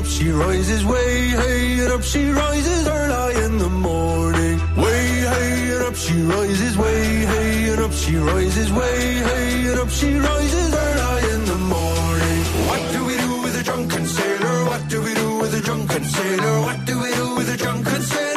[0.00, 0.84] Up she rises.
[0.84, 2.86] Way hey and up she rises.
[2.88, 4.56] Early in the morning.
[4.84, 6.74] Way hey and up she rises.
[6.78, 8.72] Way hey and up she rises.
[8.72, 10.68] Way hey and up she rises.
[10.84, 12.40] Early in the morning.
[12.70, 14.56] What do we do with a drunken sailor?
[14.70, 16.54] What do we do with a drunken sailor?
[16.66, 18.29] What do we do with a drunken sailor?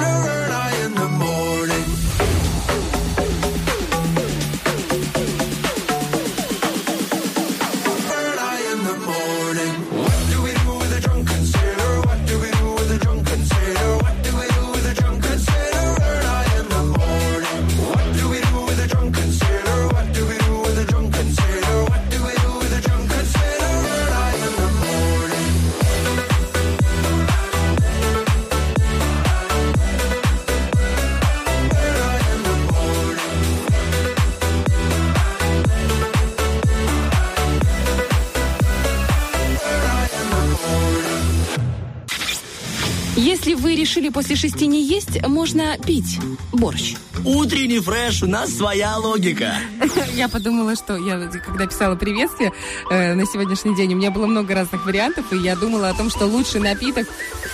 [43.93, 46.19] Решили после шести не есть, можно пить
[46.51, 46.95] борщ.
[47.23, 49.53] Утренний фреш, у нас своя логика.
[50.15, 52.51] Я подумала, что я, когда писала приветствие
[52.89, 56.10] э, на сегодняшний день, у меня было много разных вариантов, и я думала о том,
[56.10, 57.08] что лучший напиток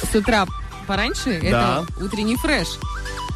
[0.10, 0.46] с утра
[0.88, 2.68] пораньше это утренний фреш.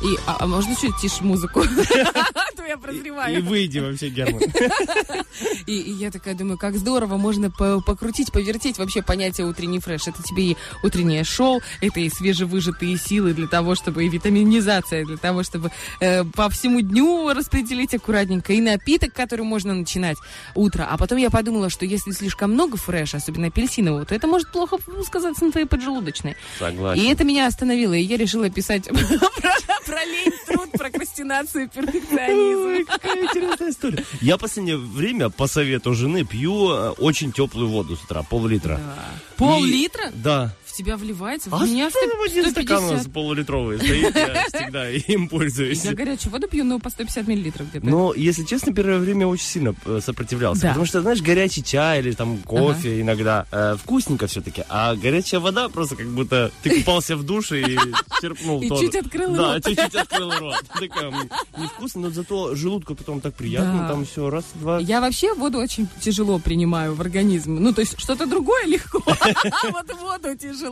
[0.02, 1.64] И, а, а можно чуть тише музыку?
[2.74, 3.44] А то я И прозреваю.
[3.44, 4.42] выйди вообще, Герман.
[5.66, 10.08] И, и я такая думаю, как здорово можно по- покрутить, повертеть вообще понятие утренний фреш.
[10.08, 15.18] Это тебе и утреннее шоу, это и свежевыжатые силы для того, чтобы и витаминизация для
[15.18, 20.18] того, чтобы э, по всему дню распределить аккуратненько, и напиток, который можно начинать
[20.56, 20.88] утро.
[20.90, 24.78] А потом я подумала, что если слишком много фреша, особенно апельсинового, то это может плохо
[25.06, 26.36] сказаться на твоей поджелудочной.
[26.60, 27.02] Согласен.
[27.02, 28.96] И это меня остановило, и я решила писать про,
[29.86, 30.34] про лень,
[30.84, 32.68] прокрастинацию, перфекционизм.
[32.68, 34.04] Ой, какая интересная история.
[34.20, 38.82] Я в последнее время по совету жены пью э, очень теплую воду с утра, пол-литра.
[39.38, 40.12] Пол-литра?
[40.14, 40.54] Да.
[40.74, 41.52] В тебя вливается?
[41.52, 43.14] В А меня что там один стакан 150.
[43.14, 45.86] полулитровый стоит, я всегда им пользуюсь.
[45.86, 47.86] Я горячую воду пью, но по 150 миллилитров где-то.
[47.86, 50.62] Но, если честно, первое время очень сильно э, сопротивлялся.
[50.64, 50.68] Да.
[50.70, 55.70] Потому что, знаешь, горячий чай или там кофе иногда э, вкусненько все-таки, а горячая вода
[55.70, 57.78] просто как будто ты купался в душе и
[58.20, 59.66] черпнул И чуть открыл Да, рот.
[59.68, 60.56] чуть-чуть открыл рот.
[60.80, 61.12] Такая,
[61.56, 63.90] невкусно, но зато желудку потом так приятно, Да.
[63.90, 64.80] там все, раз, два.
[64.80, 67.58] Я вообще воду очень тяжело принимаю в организм.
[67.60, 69.16] Ну, то есть что-то другое легко, а
[69.72, 70.63] вот воду тяжело.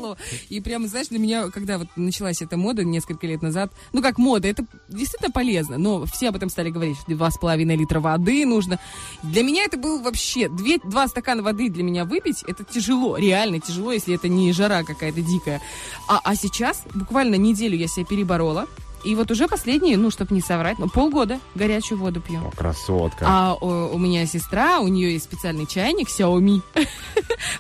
[0.50, 4.18] И прямо, знаешь, для меня, когда вот началась эта мода несколько лет назад, ну, как
[4.18, 8.00] мода, это действительно полезно, но все об этом стали говорить, что два с половиной литра
[8.00, 8.80] воды нужно.
[9.24, 13.60] Для меня это был вообще, две, два стакана воды для меня выпить, это тяжело, реально
[13.60, 15.62] тяжело, если это не жара какая-то дикая.
[16.08, 18.68] А, а сейчас, буквально неделю я себя переборола,
[19.04, 22.40] и вот уже последние, ну, чтобы не соврать, ну, полгода горячую воду пью.
[22.48, 23.26] О, красотка.
[23.28, 26.62] А у, у меня сестра, у нее есть специальный чайник Xiaomi,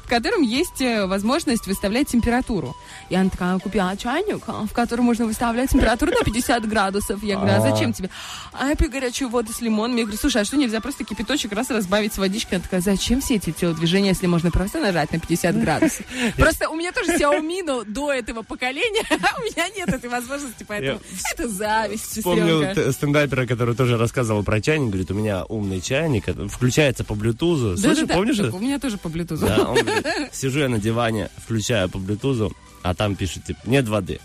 [0.04, 2.76] в котором есть э, возможность выставлять температуру.
[3.10, 7.24] И она такая, купила чайник, а, в котором можно выставлять температуру на 50 градусов.
[7.24, 7.60] Я говорю, А.
[7.62, 8.10] зачем тебе?
[8.54, 9.98] А я пью горячую воду с лимоном.
[9.98, 12.58] Я говорю, слушай, а что нельзя просто кипяточек раз разбавить с водичкой?
[12.58, 16.06] Она такая, зачем все эти телодвижения, если можно просто нажать на 50 градусов?
[16.38, 21.00] Просто у меня тоже Xiaomi, но до этого поколения у меня нет этой возможности, поэтому
[21.34, 24.90] это зависть, Вспомнил стендапера, который тоже рассказывал про чайник.
[24.90, 27.78] Говорит, у меня умный чайник, это включается по блютузу.
[27.78, 28.14] Слышишь, Да-да-да.
[28.16, 28.38] помнишь?
[28.38, 28.54] Так?
[28.54, 29.40] У меня тоже по Bluetooth.
[29.40, 33.88] Да, он говорит, сижу я на диване, включаю по блютузу, а там пишет, типа, нет
[33.88, 34.20] воды.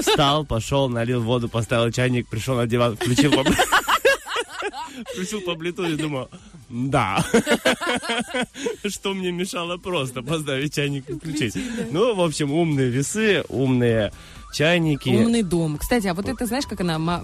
[0.00, 3.44] Встал, пошел, налил воду, поставил чайник, пришел на диван, включил по
[5.12, 6.28] Включил по блютузу и думал,
[6.68, 7.24] да.
[8.86, 11.54] Что мне мешало просто поставить чайник и включить.
[11.90, 14.12] Ну, в общем, умные весы, умные
[14.56, 15.10] чайники.
[15.10, 15.78] Умный дом.
[15.78, 17.20] Кстати, а вот это, знаешь, как она,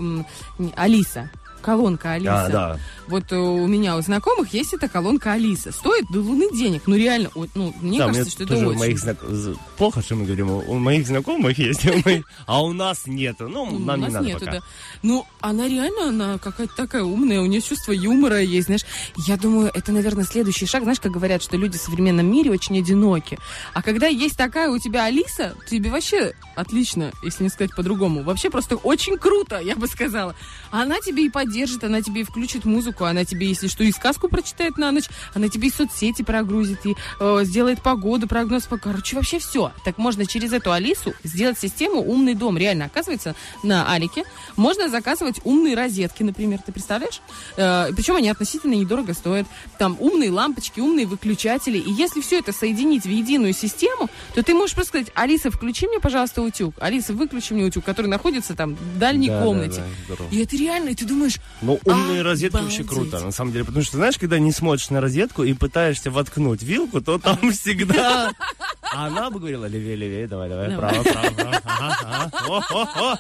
[0.77, 1.31] Алиса.
[1.63, 2.45] Колонка Алиса.
[2.45, 2.79] А, да.
[3.09, 5.73] Вот э, у меня у знакомых есть эта колонка Алиса.
[5.73, 6.83] Стоит до луны денег.
[6.87, 8.79] Ну, реально, вот, ну, мне Да, кажется, что это очень.
[8.79, 9.17] моих знак...
[9.79, 11.87] Плохо, что мы говорим, у моих знакомых есть,
[12.47, 13.49] а у нас нету.
[13.49, 14.53] Ну, нам не надо пока.
[14.53, 14.61] да.
[15.03, 18.85] Ну, она реально, она какая-то такая умная, у нее чувство юмора есть, знаешь.
[19.27, 20.83] Я думаю, это, наверное, следующий шаг.
[20.83, 23.39] Знаешь, как говорят, что люди в современном мире очень одиноки.
[23.73, 28.23] А когда есть такая у тебя Алиса, тебе вообще отлично, если не сказать по-другому.
[28.23, 30.35] Вообще просто очень круто, я бы сказала.
[30.71, 34.29] Она тебе и поддержит, она тебе и включит музыку, она тебе, если что, и сказку
[34.29, 38.79] прочитает на ночь, она тебе и соцсети прогрузит, и э, сделает погоду, прогноз по...
[38.79, 39.71] Короче, вообще все.
[39.85, 42.57] Так можно через эту Алису сделать систему «Умный дом».
[42.57, 44.25] Реально, оказывается, на Алике
[44.57, 47.21] можно заказывать умные розетки, например, ты представляешь?
[47.59, 49.47] Э, причем они относительно недорого стоят.
[49.79, 51.77] Там умные лампочки, умные выключатели.
[51.77, 55.87] И если все это соединить в единую систему, то ты можешь просто сказать, Алиса, включи
[55.87, 56.75] мне, пожалуйста, утюг.
[56.81, 59.77] Алиса, выключи мне утюг, который находится там в дальней Да, да, комнате.
[59.83, 60.29] да, здорово.
[60.35, 63.11] И это реально, и ты думаешь, Ну, умные розетки вообще Обалдеть.
[63.11, 63.65] круто, на самом деле.
[63.65, 68.33] Потому что, знаешь, когда не смотришь на розетку и пытаешься воткнуть вилку, то там всегда...
[68.95, 70.91] А она бы говорила, левее, левее, давай, давай, Давай.
[70.91, 73.19] право, право, право.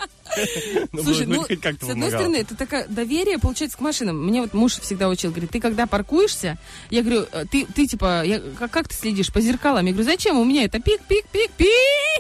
[0.92, 4.24] Ну, Слушай, ну, с одной стороны, это такое доверие, получается, к машинам.
[4.26, 6.58] Мне вот муж всегда учил, говорит, ты когда паркуешься,
[6.90, 9.86] я говорю, э, ты, ты типа, я, как, как ты следишь по зеркалам?
[9.86, 10.38] Я говорю, зачем?
[10.38, 11.72] У меня это пик-пик-пик-пик.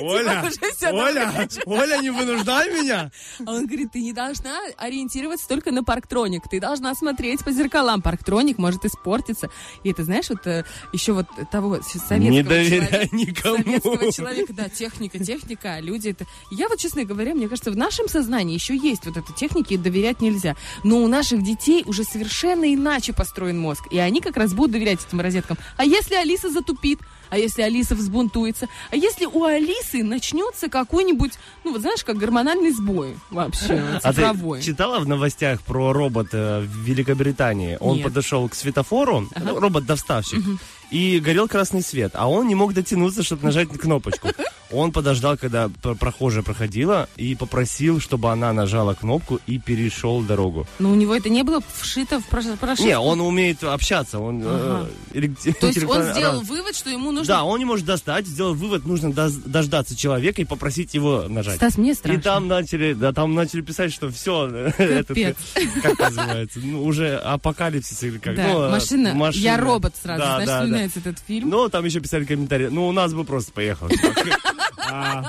[0.00, 0.42] Оля,
[0.76, 3.10] всё Оля, Оля, не вынуждай меня.
[3.46, 8.00] А он говорит, ты не должна ориентироваться только на парктроник, ты должна смотреть по зеркалам.
[8.02, 9.50] Парктроник может испортиться.
[9.82, 13.56] И это, знаешь, вот э, еще вот того советского Не доверяй человека- никому.
[13.80, 16.26] Советского человека, да, техника, техника, люди это...
[16.54, 19.76] Я вот, честно говоря, мне кажется, в нашем сознании еще есть вот эта техника, и
[19.76, 20.56] доверять нельзя.
[20.84, 25.00] Но у наших детей уже совершенно иначе построен мозг, и они как раз будут доверять
[25.06, 25.58] этим розеткам.
[25.76, 27.00] А если Алиса затупит?
[27.30, 28.68] А если Алиса взбунтуется?
[28.92, 31.32] А если у Алисы начнется какой-нибудь,
[31.64, 34.60] ну вот знаешь, как гормональный сбой вообще, А цифровой?
[34.60, 37.76] ты читала в новостях про робота в Великобритании?
[37.80, 38.04] Он Нет.
[38.04, 40.44] подошел к светофору, ну, робот-доставщик,
[40.94, 44.28] и горел красный свет, а он не мог дотянуться, чтобы нажать на кнопочку.
[44.70, 45.68] Он подождал, когда
[46.00, 50.66] прохожая проходила, и попросил, чтобы она нажала кнопку и перешел дорогу.
[50.78, 52.84] Но у него это не было вшито в прош- прошивку?
[52.88, 54.18] Не, он умеет общаться.
[54.20, 54.88] Он, Ага.
[55.12, 55.20] э,
[55.60, 57.26] То есть он сделал вывод, что ему нужно...
[57.26, 61.56] Да, он не может достать, сделал вывод, нужно дож- дождаться человека и попросить его нажать.
[61.56, 62.22] Стас, мне И страшно.
[62.22, 64.46] там начали, да, там начали писать, что все,
[64.78, 65.34] это
[65.82, 68.36] как называется, ну, уже апокалипсис или как.
[68.36, 71.50] Да, ну, э, машина, я робот сразу, Да, знаешь, вспоминается этот фильм.
[71.50, 72.68] Ну, там еще писали комментарии.
[72.68, 73.88] Ну, у нас бы просто поехал.
[74.90, 75.24] А,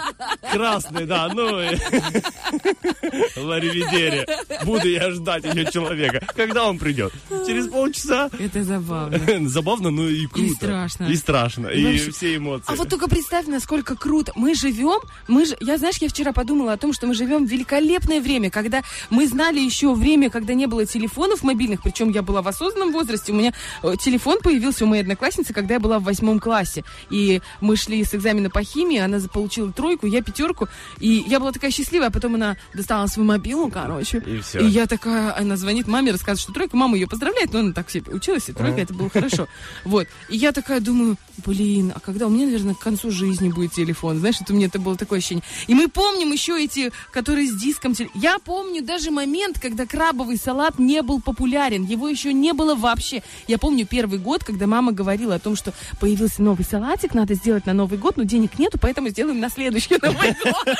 [0.51, 1.75] Красный, да, ну и
[3.35, 4.25] Ларивидери.
[4.65, 6.25] Буду я ждать ее человека.
[6.35, 7.13] Когда он придет?
[7.45, 8.29] Через полчаса.
[8.39, 9.19] Это забавно.
[9.49, 10.55] Забавно, но и круто.
[10.55, 11.05] страшно.
[11.05, 11.67] И страшно.
[11.67, 12.65] И И, вообще- все эмоции.
[12.67, 14.31] А вот только представь, насколько круто.
[14.35, 17.49] Мы живем, мы же, я знаешь, я вчера подумала о том, что мы живем в
[17.49, 22.41] великолепное время, когда мы знали еще время, когда не было телефонов мобильных, причем я была
[22.41, 26.03] в осознанном возрасте, у меня э, телефон появился у моей одноклассницы, когда я была в
[26.03, 30.67] восьмом классе, и мы шли с экзамена по химии, она за- получила тройку, я пятерку,
[30.99, 34.59] и я была такая счастливая, а потом она достала свою мобилу, короче, И всё.
[34.59, 37.87] и я такая, она звонит маме, рассказывает, что тройка, мама ее поздравляет, но она так
[37.87, 39.47] все училась, и тройка, это было хорошо.
[39.83, 40.07] Вот.
[40.29, 44.17] И я такая думаю, блин, а когда у меня, наверное, к концу жизни будет телефон?
[44.19, 45.43] Знаешь, это у меня это было такое ощущение.
[45.67, 47.93] И мы помним еще эти, которые с диском.
[48.15, 51.83] Я помню даже момент, когда крабовый салат не был популярен.
[51.83, 53.21] Его еще не было вообще.
[53.47, 57.65] Я помню первый год, когда мама говорила о том, что появился новый салатик, надо сделать
[57.65, 60.75] на Новый год, но денег нету, поэтому сделаем на следующий Новый год.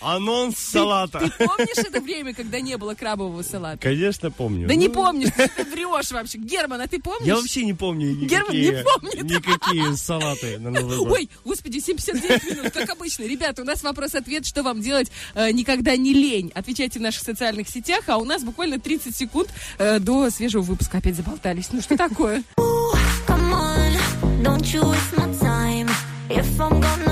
[0.00, 1.18] Анонс Ты салата.
[1.38, 3.78] помнишь это время, когда не было крабового салата?
[3.78, 4.66] Конечно, помню.
[4.66, 6.38] Да не Ну, помнишь, ты врешь вообще.
[6.38, 7.26] Герман, а ты помнишь?
[7.26, 9.22] Я вообще не помню Герман никакие, не помнит.
[9.24, 11.10] никакие салаты на Новый год.
[11.12, 13.24] Ой, господи, 759 минут, как обычно.
[13.24, 16.50] Ребята, у нас вопрос-ответ, что вам делать э, никогда не лень.
[16.54, 20.98] Отвечайте в наших социальных сетях, а у нас буквально 30 секунд э, до свежего выпуска.
[20.98, 21.68] Опять заболтались.
[21.72, 22.42] Ну что такое?
[23.26, 25.88] Come on, don't you waste my time.
[26.30, 27.07] If I'm gonna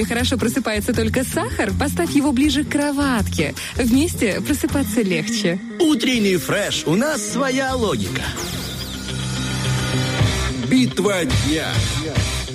[0.00, 3.54] доме хорошо просыпается только сахар, поставь его ближе к кроватке.
[3.76, 5.58] Вместе просыпаться легче.
[5.78, 6.84] Утренний фреш.
[6.86, 8.22] У нас своя логика.
[10.68, 11.68] Битва дня.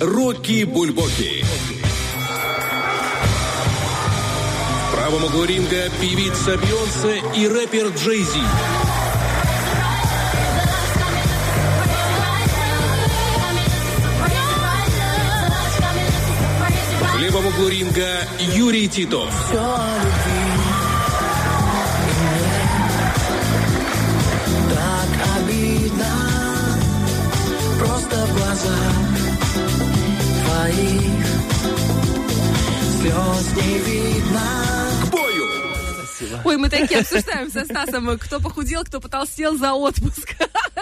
[0.00, 1.44] Рокки Бульбоки.
[4.88, 8.85] В правом углу ринга певица Бейонсе и рэпер Джей Зи.
[17.56, 18.08] Углу ринга
[18.54, 19.30] Юрий Титов.
[19.48, 20.46] Все о любви.
[22.02, 22.44] И мне
[24.74, 26.12] так обидно,
[27.78, 28.94] просто в глазах
[30.44, 31.26] твоих
[33.00, 34.46] слез не видно.
[35.02, 35.44] К бою!
[36.44, 40.36] Ой, мы такие обсуждаем со Стасом, кто похудел, кто потолстел за отпуск.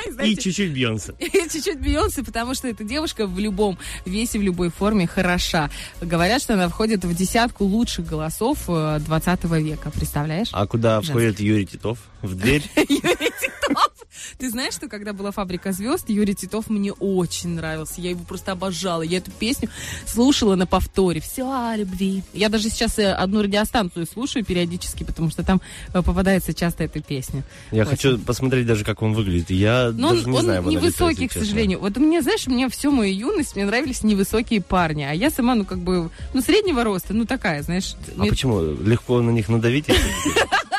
[0.07, 1.15] И Знаете, чуть-чуть Бьонсе.
[1.19, 5.71] И чуть-чуть Бейонсе, потому что эта девушка в любом весе, в любой форме хороша.
[6.01, 9.91] Говорят, что она входит в десятку лучших голосов э, 20 века.
[9.91, 10.49] Представляешь?
[10.53, 11.99] А куда входит Юрий Титов?
[12.23, 12.63] В дверь?
[12.77, 13.34] Юрий.
[14.39, 18.01] Ты знаешь, что когда была «Фабрика звезд», Юрий Титов мне очень нравился.
[18.01, 19.03] Я его просто обожала.
[19.03, 19.69] Я эту песню
[20.07, 21.21] слушала на повторе.
[21.21, 22.23] Все о любви.
[22.33, 25.61] Я даже сейчас э, одну радиостанцию слушаю периодически, потому что там
[25.93, 27.43] э, попадается часто эта песня.
[27.71, 27.91] Я Очень.
[27.91, 29.51] хочу посмотреть даже, как он выглядит.
[29.51, 31.81] Я Но он, даже не он знаю лицо, невысокий, к сожалению.
[31.81, 35.03] Вот мне, знаешь, мне всю мою юность мне нравились невысокие парни.
[35.03, 37.95] А я сама, ну, как бы, ну, среднего роста, ну, такая, знаешь.
[38.17, 38.61] А мне- почему?
[38.61, 39.87] Легко на них надавить?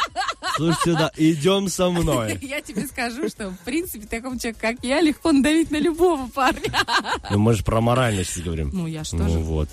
[0.58, 2.38] Слушай сюда, идем со мной.
[2.42, 6.72] Я тебе скажу, что, в принципе, такому человеку, как я, легко надавить на любого парня.
[7.32, 8.70] Ну, мы же про моральность сейчас говорим.
[8.74, 9.40] Ну, я что Ну же.
[9.40, 9.70] вот.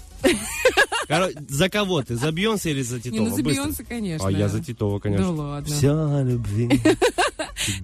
[1.09, 2.17] Короче, за кого ты?
[2.17, 3.21] За Бьонсе или за Титова?
[3.21, 3.63] Не, ну, за Быстро.
[3.63, 4.29] Бейонсе, конечно.
[4.29, 5.27] А я за Титова, конечно.
[5.27, 5.75] Ну, ладно.
[5.75, 6.81] Все о любви.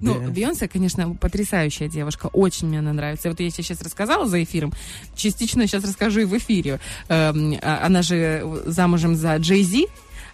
[0.01, 0.29] Ну.
[0.31, 2.27] Бейонсе, конечно, потрясающая девушка.
[2.27, 3.29] Очень мне она нравится.
[3.29, 4.73] Вот я тебе сейчас рассказала за эфиром.
[5.15, 6.79] Частично сейчас расскажу и в эфире.
[7.07, 9.87] Эм, а- Она же замужем за Джей Зи.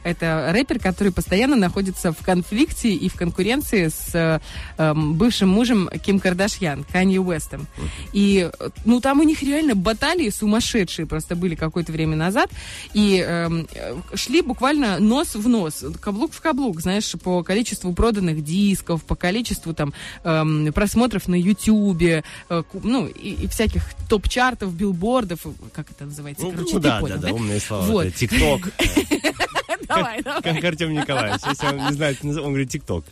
[0.06, 4.40] Это рэпер, который постоянно находится в конфликте и в конкуренции с
[4.78, 7.66] э, бывшим мужем Ким Кардашьян, Канье Уэстом.
[8.14, 12.52] И, э, ну, там у них реально баталии сумасшедшие просто были какое-то время назад.
[12.94, 18.44] И эм, э, шли буквально нос в нос, каблук в каблук, знаешь, по количеству проданных
[18.44, 19.92] дисков, по количеству там
[20.24, 25.40] эм, просмотров на Ютубе, э, ну, и, и всяких топ-чартов, билбордов,
[25.74, 27.86] как это называется, Ну, короче, ну да, понял, да, да, умные слова.
[27.86, 28.14] Вот.
[28.14, 28.70] ТикТок.
[29.88, 30.42] Давай, давай.
[30.42, 31.42] Как Артем Николаевич.
[31.48, 33.06] Если он не знает, он говорит ТикТок.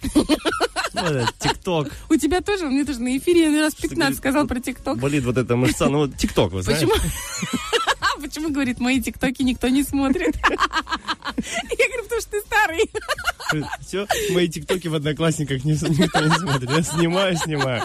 [1.39, 1.91] ТикТок.
[2.09, 4.99] У тебя тоже, мне тоже на эфире я раз 15 сказал про ТикТок.
[4.99, 5.89] Болит вот эта мышца.
[5.89, 6.88] Ну, вот ТикТок, вы знаете.
[6.88, 7.09] Почему?
[8.24, 10.36] Почему, говорит, мои тиктоки никто не смотрит?
[10.45, 12.89] Я говорю, потому что ты старый.
[13.86, 16.69] Все, мои ТикТоки в Одноклассниках никто не смотрит.
[16.69, 17.84] Я снимаю, снимаю.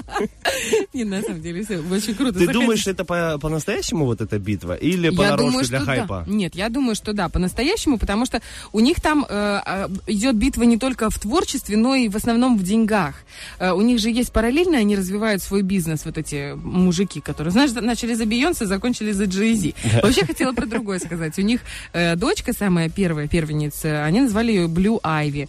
[0.94, 2.38] Не, на самом деле, все очень круто.
[2.38, 4.74] Ты думаешь, это по- по-настоящему вот эта битва?
[4.74, 6.24] Или думаю, для хайпа?
[6.26, 8.40] Нет, я думаю, что да, по-настоящему, потому что
[8.72, 12.56] у них там э, э, идет битва не только в творчестве, но и в основном
[12.58, 13.14] в деньгах.
[13.58, 17.72] Э, у них же есть параллельно, они развивают свой бизнес, вот эти мужики, которые, знаешь,
[17.72, 19.74] начали за Бейонсе, закончили за Джей-Зи.
[20.02, 21.38] Вообще хотела про другое сказать.
[21.38, 21.62] У них
[21.92, 25.48] э, дочка, самая первая первенница, они назвали ее Блю Айви.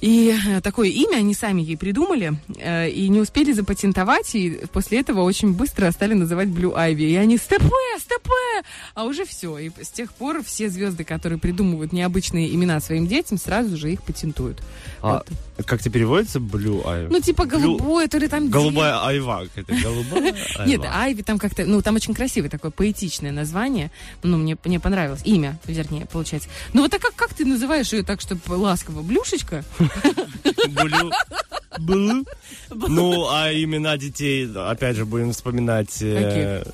[0.00, 5.00] И э, такое имя они сами ей придумали э, и не успели запатентовать, и после
[5.00, 7.04] этого очень быстро стали называть Блю Айви.
[7.04, 8.30] И они СТП, СТП!
[8.94, 9.56] А уже все.
[9.58, 14.02] И с тех пор все звезды, которые придумывают необычные имена своим детям, сразу же их
[14.02, 14.62] патентуют.
[15.02, 15.22] А
[15.64, 16.38] как это переводится?
[16.38, 17.08] Blue Eye?
[17.08, 18.50] Ну, типа голубое, то ли там...
[18.50, 19.44] Голубая айва.
[19.54, 20.34] Это голубая
[20.66, 20.82] Нет.
[20.84, 23.90] Айви там как-то, ну, там очень красивое такое поэтичное название.
[24.22, 25.20] Ну, мне, мне понравилось.
[25.24, 26.48] Имя, вернее, получается.
[26.72, 29.02] Ну, вот а как, как ты называешь ее так, чтобы ласково?
[29.02, 29.64] Блюшечка?
[30.68, 31.10] Блю.
[31.78, 32.24] Блю.
[32.70, 35.98] Ну, а имена детей, опять же, будем вспоминать...
[36.00, 36.64] э,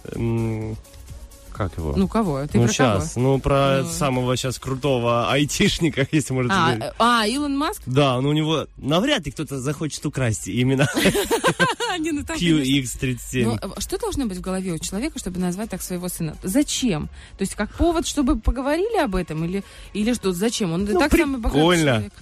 [1.52, 1.94] Как его?
[1.96, 2.46] Ну, кого?
[2.46, 3.00] Ты ну, про кого?
[3.00, 3.16] сейчас.
[3.16, 3.88] Ну, про Ну.
[3.90, 7.82] самого сейчас крутого айтишника, если можно А, э, а, Илон Маск?
[7.86, 10.88] Да, ну у него навряд ли кто-то захочет украсть именно
[11.98, 13.06] ну, там, конечно.
[13.06, 13.44] QX37.
[13.44, 16.36] Но, э, что должно быть в голове у человека, чтобы назвать так своего сына?
[16.42, 17.08] Зачем?
[17.36, 19.44] То есть как повод, чтобы поговорили об этом?
[19.44, 20.32] Или, что?
[20.32, 20.72] Зачем?
[20.72, 22.12] Он и Ну, так самый богатый человек.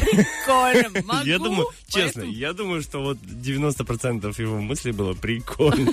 [0.00, 1.02] Прикольно.
[1.04, 5.92] Могу, Я думаю, честно, я думаю, что вот 90% его мыслей было прикольно.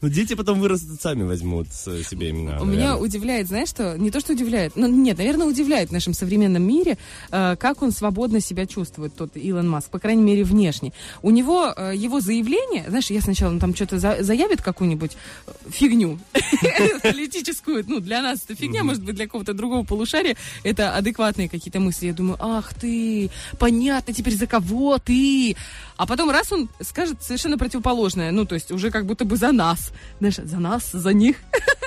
[0.00, 2.60] Ну, дети потом вырастут, сами возьмут себе имена.
[2.60, 3.96] У меня удивляет, знаешь что?
[3.98, 6.98] Не то, что удивляет, ну нет, наверное, удивляет в нашем современном мире,
[7.30, 10.92] э, как он свободно себя чувствует, тот Илон Маск, по крайней мере, внешне.
[11.22, 15.12] У него, э, его заявление, знаешь, я сначала, там что-то за- заявит какую-нибудь
[15.46, 16.18] э, фигню
[17.02, 21.80] политическую, ну, для нас это фигня, может быть, для какого-то другого полушария это адекватные какие-то
[21.80, 22.06] мысли.
[22.06, 25.56] Я думаю, ах ты, понятно теперь за кого ты.
[25.96, 29.52] А потом раз он скажет совершенно противоположное, ну, то есть уже как будто бы за
[29.52, 29.92] нас.
[30.18, 31.36] Знаешь, за нас, за них.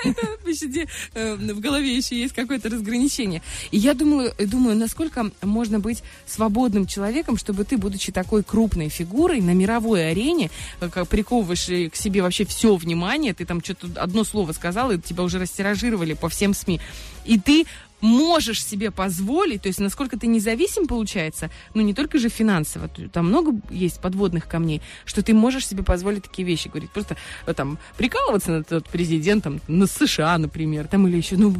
[0.44, 3.42] Почти, э, в голове еще есть какое-то разграничение.
[3.70, 9.40] И я думаю, думаю, насколько можно быть свободным человеком, чтобы ты, будучи такой крупной фигурой
[9.40, 10.50] на мировой арене,
[10.80, 15.00] э, приковываешь э, к себе вообще все внимание, ты там что-то одно слово сказал, и
[15.00, 16.80] тебя уже растиражировали по всем СМИ,
[17.24, 17.64] и ты
[18.04, 23.28] можешь себе позволить, то есть насколько ты независим, получается, ну не только же финансово, там
[23.28, 26.90] много есть подводных камней, что ты можешь себе позволить такие вещи говорить.
[26.90, 31.54] Просто э, там прикалываться над тот президентом, на США, например, там или еще, ну,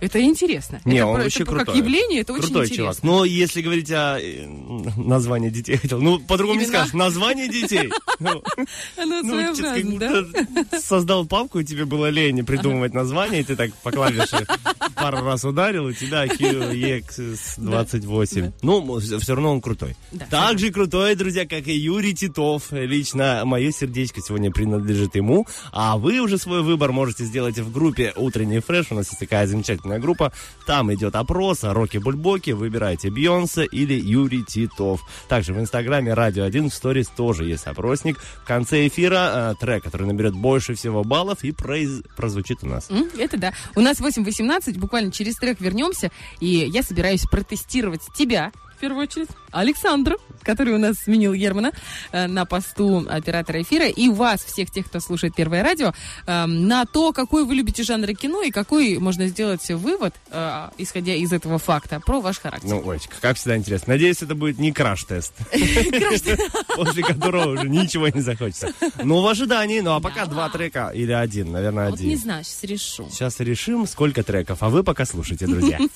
[0.00, 0.80] это интересно.
[0.84, 1.66] Не, это, он про- вообще это крутой.
[1.66, 2.84] как явление, это очень Крутой интересно.
[2.84, 3.02] чувак.
[3.02, 4.46] Но если говорить о э,
[4.96, 7.90] названии детей, хотел, ну, по-другому не скажешь, название детей.
[8.20, 8.42] Ну,
[8.96, 14.44] ну, создал папку, и тебе было лень придумывать название, и ты так по клавише
[14.96, 16.72] пару раз ударил, у тебя IQ
[17.58, 18.52] EX28.
[18.62, 19.96] Ну, все равно он крутой.
[20.12, 20.26] Да.
[20.30, 22.70] Так же крутой, друзья, как и Юрий Титов.
[22.72, 25.46] Лично мое сердечко сегодня принадлежит ему.
[25.72, 28.86] А вы уже свой выбор можете сделать в группе «Утренний фреш».
[28.90, 30.32] У нас есть такая замечательная группа.
[30.66, 32.54] Там идет опрос о Роке Бульбоке.
[32.54, 35.00] Выбирайте Бьонсе или Юрий Титов.
[35.28, 38.18] Также в инстаграме Радио 1 в сторис тоже есть опросник.
[38.18, 42.88] В конце эфира э, трек, который наберет больше всего баллов и произ- прозвучит у нас.
[43.18, 43.52] Это да.
[43.76, 46.10] У нас 8.18, буквально через трек вернемся,
[46.40, 51.72] и я собираюсь протестировать тебя, в первую очередь, Александра, который у нас сменил Германа
[52.12, 55.92] э, на посту оператора эфира, и вас, всех тех, кто слушает Первое радио,
[56.26, 61.12] э, на то, какой вы любите жанр кино и какой можно сделать вывод, э, исходя
[61.14, 62.68] из этого факта, про ваш характер.
[62.68, 63.94] Ну, Олечка, как всегда интересно.
[63.94, 65.32] Надеюсь, это будет не краш-тест,
[66.76, 68.72] после которого уже ничего не захочется.
[69.02, 69.80] Ну, в ожидании.
[69.80, 72.18] Ну, а пока два трека или один, наверное, Вот не один.
[72.20, 73.08] знаю, сейчас решу.
[73.10, 75.80] Сейчас решим, сколько треков, а вы пока слушайте, друзья.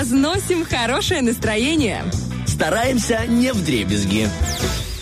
[0.00, 2.02] Разносим хорошее настроение.
[2.46, 4.30] Стараемся не в дребезги.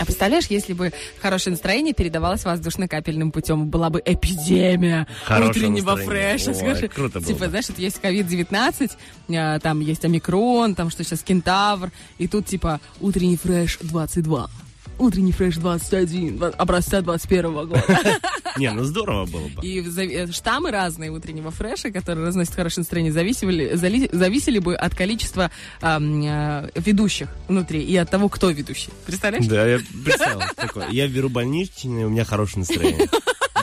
[0.05, 0.93] представляешь, если бы
[1.23, 6.39] хорошее настроение передавалось воздушно-капельным путем, была бы эпидемия Хорошее утреннего настроение.
[6.39, 6.51] фреша.
[6.51, 6.89] Ой, скажи.
[6.89, 7.49] круто было Типа, бы.
[7.51, 8.91] знаешь, вот есть ковид-19,
[9.37, 14.51] а, там есть омикрон, там что сейчас кентавр, и тут типа утренний фреш 22.
[14.99, 17.85] Утренний фреш 21, два- образца 21 года.
[18.69, 19.67] Не, ну здорово было бы.
[19.67, 23.75] И э, штаммы разные утреннего фреша, которые разносят хорошее настроение, зависели,
[24.13, 25.51] зависели бы от количества
[25.81, 28.91] э, ведущих внутри и от того, кто ведущий.
[29.07, 29.47] Представляешь?
[29.47, 30.89] Да, я представил такое.
[30.91, 33.09] Я беру больничный, у меня хорошее настроение.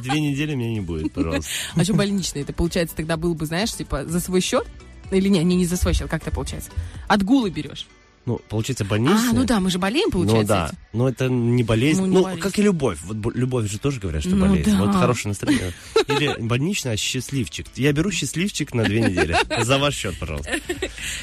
[0.02, 1.50] Две недели меня не будет, пожалуйста.
[1.76, 2.42] А что больничный?
[2.42, 4.68] Это, получается, тогда был бы, знаешь, типа за свой счет?
[5.12, 6.72] Или не, не, не за свой счет, как это получается?
[7.08, 7.88] Отгулы берешь.
[8.26, 9.30] Ну, получается, больничный.
[9.30, 10.40] А, ну да, мы же болеем, получается.
[10.42, 12.02] Ну да, но это не болезнь.
[12.02, 12.42] Ну, Ну, не болезнь.
[12.42, 12.98] как и любовь.
[13.04, 14.72] Вот бо- любовь же тоже говорят, что Ну болезнь.
[14.72, 14.84] да.
[14.84, 15.74] Вот хорошее настроение.
[16.08, 17.68] Или больничный, а счастливчик.
[17.76, 19.36] Я беру счастливчик на две недели.
[19.64, 20.60] За ваш счет, пожалуйста.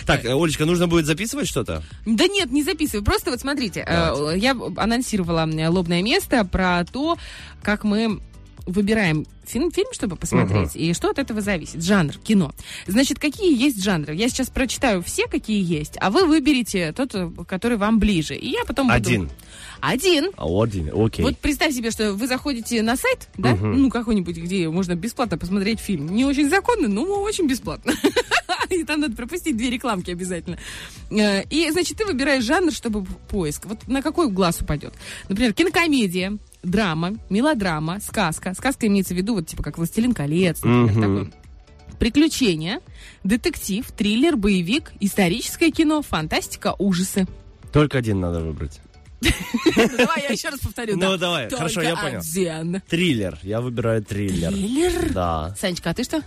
[0.07, 1.83] Так, э, Олечка, нужно будет записывать что-то?
[2.07, 3.05] Да нет, не записывай.
[3.05, 7.17] Просто вот смотрите, э, я анонсировала э, лобное место про то,
[7.63, 8.21] как мы
[8.67, 11.83] выбираем фильм, фильм, чтобы посмотреть, и что от этого зависит.
[11.83, 12.53] Жанр, кино.
[12.87, 14.15] Значит, какие есть жанры?
[14.15, 17.15] Я сейчас прочитаю все, какие есть, а вы выберете тот,
[17.47, 18.35] который вам ближе.
[18.37, 18.97] И я потом буду...
[18.97, 19.31] Один.
[19.81, 20.31] Один.
[20.37, 21.25] А, Один, окей.
[21.25, 25.81] Вот представь себе, что вы заходите на сайт, да, ну какой-нибудь, где можно бесплатно посмотреть
[25.81, 26.15] фильм.
[26.15, 27.93] Не очень законно, но очень бесплатно.
[28.71, 30.57] И там надо пропустить две рекламки обязательно.
[31.11, 33.67] Э, И, значит, ты выбираешь жанр, чтобы поиск.
[33.67, 34.95] Вот на какой глаз упадет?
[35.29, 38.55] Например, кинокомедия, драма, мелодрама, сказка.
[38.55, 41.27] Сказка имеется в виду, вот типа как «Властелин колец», например, Мгм.
[41.27, 41.35] такой.
[41.99, 42.81] Приключения,
[43.23, 47.27] детектив, триллер, боевик, историческое кино, фантастика, ужасы.
[47.73, 48.81] Только один надо выбрать.
[49.77, 50.95] Давай я еще раз повторю.
[50.97, 51.17] Ну, да.
[51.17, 52.21] давай, хорошо, я понял.
[52.89, 53.39] Триллер.
[53.43, 54.51] Я выбираю триллер.
[54.51, 55.13] Триллер?
[55.13, 55.55] Да.
[55.57, 56.23] Санечка, а ты что?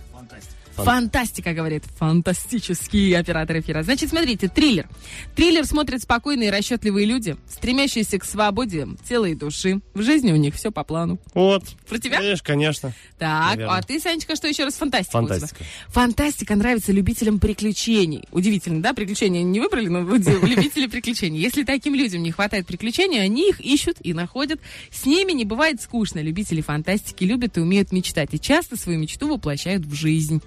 [0.84, 1.84] Фантастика, говорит.
[1.98, 3.82] Фантастический оператор эфира.
[3.82, 4.88] Значит, смотрите, триллер.
[5.34, 9.80] Триллер смотрят спокойные и расчетливые люди, стремящиеся к свободе тела и души.
[9.94, 11.18] В жизни у них все по плану.
[11.34, 11.64] Вот.
[11.88, 12.18] Про тебя?
[12.18, 12.92] Конечно, конечно.
[13.18, 13.78] Так, Наверное.
[13.78, 14.74] а ты, Санечка, что еще раз?
[14.74, 15.16] Фантастика.
[15.16, 15.34] у тебя.
[15.34, 15.64] Фантастика.
[15.88, 18.24] Фантастика нравится любителям приключений.
[18.32, 18.92] Удивительно, да?
[18.92, 21.40] Приключения не выбрали, но любители приключений.
[21.40, 24.60] Если таким людям не хватает приключений, они их ищут и находят.
[24.90, 26.20] С ними не бывает скучно.
[26.20, 28.30] Любители фантастики любят и умеют мечтать.
[28.32, 30.42] И часто свою мечту воплощают в жизнь.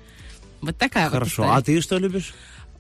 [0.62, 1.52] Вот такая вот Хорошо.
[1.52, 2.34] А ты что любишь?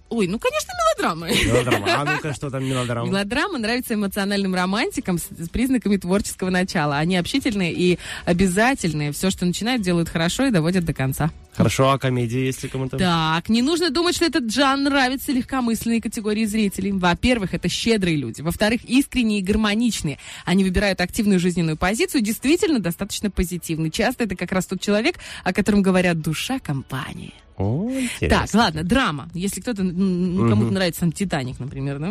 [0.09, 1.29] Ой, ну, конечно, мелодрамы.
[1.45, 2.01] Мелодрама.
[2.01, 3.07] А ну-ка, что там мелодрама?
[3.07, 6.97] Мелодрама нравится эмоциональным романтикам с, с признаками творческого начала.
[6.97, 9.11] Они общительные и обязательные.
[9.11, 11.29] Все, что начинают, делают хорошо и доводят до конца.
[11.53, 12.97] Хорошо, а комедии, если кому-то...
[12.97, 16.91] Так, не нужно думать, что этот жанр нравится легкомысленной категории зрителей.
[16.91, 18.41] Во-первых, это щедрые люди.
[18.41, 20.17] Во-вторых, искренние и гармоничные.
[20.45, 23.91] Они выбирают активную жизненную позицию, действительно достаточно позитивный.
[23.91, 27.33] Часто это как раз тот человек, о котором говорят душа компании.
[27.59, 28.29] О, интересно.
[28.29, 29.29] Так, ладно, драма.
[29.33, 32.07] Если кто-то, ну, кому-то нравится там Титаник, например, да?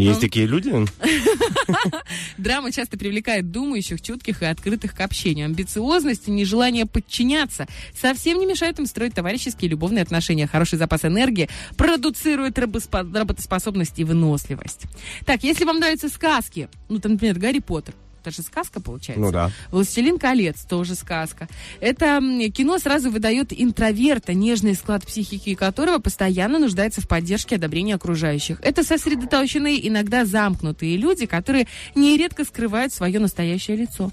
[0.00, 0.72] Есть такие люди?
[2.38, 5.46] Драма часто привлекает думающих, чутких и открытых к общению.
[5.46, 7.66] Амбициозность и нежелание подчиняться
[8.00, 10.46] совсем не мешают им строить товарищеские любовные отношения.
[10.46, 14.82] Хороший запас энергии продуцирует работоспособность и выносливость.
[15.26, 17.94] Так, если вам нравятся сказки, ну, там, например, Гарри Поттер,
[18.24, 19.22] это же сказка получается.
[19.22, 19.50] Ну да.
[19.70, 21.46] «Властелин колец» тоже сказка.
[21.80, 22.20] Это
[22.54, 28.58] кино сразу выдает интроверта, нежный склад психики которого постоянно нуждается в поддержке и одобрении окружающих.
[28.62, 34.10] Это сосредоточенные, иногда замкнутые люди, которые нередко скрывают свое настоящее лицо.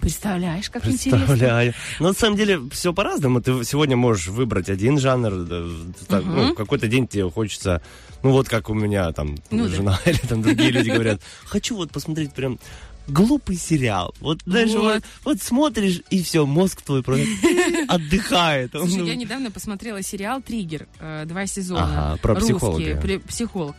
[0.00, 1.26] Представляешь, как интересно?
[1.26, 1.74] Представляю.
[1.98, 3.42] Но на самом деле все по-разному.
[3.42, 5.44] Ты сегодня можешь выбрать один жанр.
[5.44, 5.62] да,
[6.08, 7.82] так, ну, в какой-то день тебе хочется,
[8.22, 9.74] ну вот как у меня там Ну да.
[9.74, 12.58] жена или там другие люди говорят, хочу вот посмотреть прям
[13.10, 14.14] глупый сериал.
[14.20, 14.94] Вот, знаешь, Вот.
[14.94, 17.26] вот, вот смотришь, и все, мозг твой просто
[17.88, 18.74] отдыхает.
[18.74, 22.10] Он, Слушай, я недавно посмотрела сериал «Триггер», э, два сезона.
[22.12, 23.20] Ага, про психолога.
[23.26, 23.76] психолог.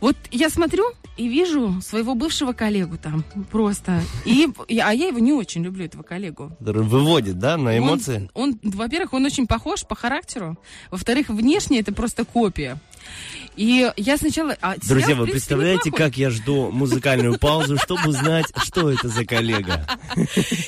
[0.00, 0.84] Вот я смотрю
[1.16, 4.02] и вижу своего бывшего коллегу там просто.
[4.26, 6.54] И, а я его не очень люблю, этого коллегу.
[6.60, 8.28] Выводит, да, на Он- эмоции?
[8.34, 10.58] Он, во-первых, он очень похож по характеру.
[10.90, 12.78] Во-вторых, внешне это просто копия.
[13.56, 14.56] И я сначала...
[14.60, 19.86] а Друзья, вы представляете, как я жду музыкальную паузу, чтобы узнать, что это за коллега?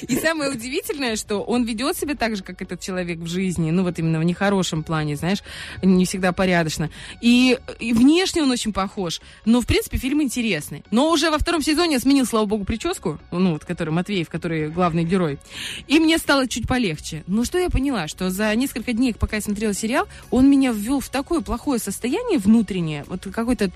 [0.03, 3.83] И самое удивительное, что он ведет себя так же, как этот человек в жизни, ну
[3.83, 5.43] вот именно в нехорошем плане, знаешь,
[5.83, 6.91] не всегда порядочно.
[7.21, 10.85] И, и внешне он очень похож, но в принципе фильм интересный.
[10.91, 15.05] Но уже во втором сезоне сменил, слава богу, прическу, ну вот, который Матвеев, который главный
[15.05, 15.39] герой.
[15.87, 17.25] И мне стало чуть полегче.
[17.27, 21.01] Но что я поняла, что за несколько дней, пока я смотрела сериал, он меня ввел
[21.01, 22.76] в такое плохое состояние внутреннее,
[23.09, 23.71] вот какой-то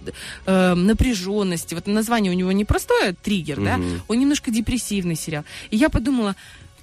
[0.46, 1.74] э, напряженности.
[1.74, 4.02] Вот название у него не простое триггер, да, Мгм.
[4.08, 5.44] он немножко депрессивный сериал.
[5.70, 6.36] И я подумала,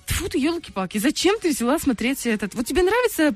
[0.07, 2.55] Тьфу ты, елки-палки, зачем ты взяла смотреть этот?
[2.55, 3.33] Вот тебе нравятся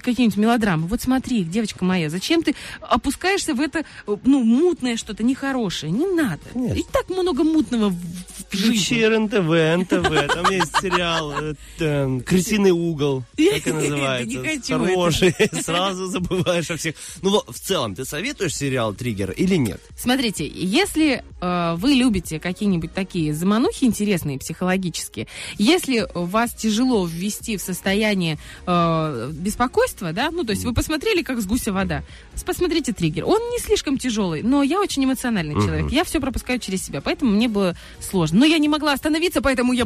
[0.00, 0.86] какие-нибудь мелодрамы?
[0.86, 5.90] Вот смотри, девочка моя, зачем ты опускаешься в это, ну, мутное что-то, нехорошее?
[5.90, 6.42] Не надо.
[6.54, 6.76] Нет.
[6.76, 8.76] И так много мутного в, жизни.
[8.76, 14.78] Включи РНТВ, НТВ, там есть сериал э, там, «Крысиный угол», как и называется.
[14.78, 16.94] Хороший, сразу забываешь о всех.
[17.22, 19.80] Ну, в целом, ты советуешь сериал «Триггер» или нет?
[19.96, 25.26] Смотрите, если э, вы любите какие-нибудь такие заманухи интересные психологические,
[25.58, 31.40] если вас тяжело ввести в состояние э, беспокойства, да, ну то есть вы посмотрели, как
[31.40, 32.02] с гуся вода,
[32.44, 33.24] посмотрите триггер.
[33.24, 35.90] Он не слишком тяжелый, но я очень эмоциональный человек.
[35.90, 38.40] Я все пропускаю через себя, поэтому мне было сложно.
[38.40, 39.84] Но я не могла остановиться, поэтому я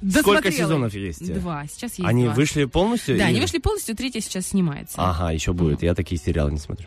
[0.00, 0.38] досмотрела.
[0.38, 1.32] Сколько сезонов есть?
[1.34, 1.64] Два.
[1.66, 2.34] Сейчас есть Они два.
[2.34, 3.16] вышли полностью?
[3.18, 4.94] Да, или- они вышли полностью, третья сейчас снимается.
[4.98, 5.82] Ага, еще будет.
[5.82, 6.86] Я такие сериалы не смотрю.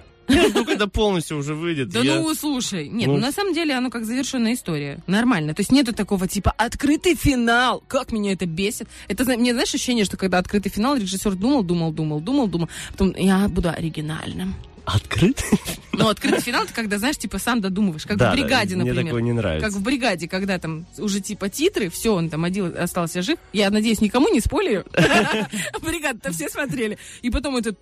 [0.53, 1.89] Ну, когда полностью уже выйдет.
[1.89, 4.99] Да я- ну, слушай, нет, Ну, ну, на самом деле оно как завершенная история.
[5.07, 5.53] Нормально.
[5.53, 7.83] То есть нету такого типа открытый финал.
[7.87, 8.87] Как меня это бесит.
[9.07, 12.69] Это, мне, знаешь, ощущение, что когда открытый финал, режиссер думал, думал, думал, думал, думал.
[12.91, 14.55] Потом я буду оригинальным.
[14.83, 15.43] Открыт?
[15.93, 18.03] Но открытый финал, это когда, знаешь, типа сам додумываешь.
[18.05, 19.05] Как Да, в бригаде, мне например.
[19.05, 19.67] такое не нравится.
[19.67, 23.37] Как в бригаде, когда там уже типа титры, все, он там один остался жив.
[23.53, 24.85] Я надеюсь, никому не спойлерю.
[25.81, 26.97] Бригада-то все смотрели.
[27.21, 27.77] И потом этот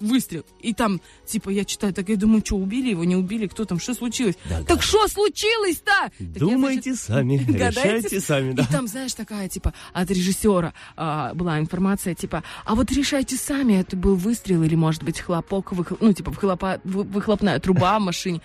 [0.00, 0.44] выстрел.
[0.60, 3.78] И там, типа, я читаю, так я думаю, что, убили его, не убили, кто там,
[3.78, 4.36] что случилось?
[4.66, 5.84] Так что случилось-то?
[5.84, 8.62] Так я, значит, Думайте сами, решайте сами, да.
[8.64, 13.74] И там, знаешь, такая, типа, от режиссера а, была информация, типа, а вот решайте сами,
[13.74, 18.02] это был выстрел или, может быть, хлопок, выхл- ну, типа, выхлопа- вы- выхлопная труба в
[18.02, 18.40] машине.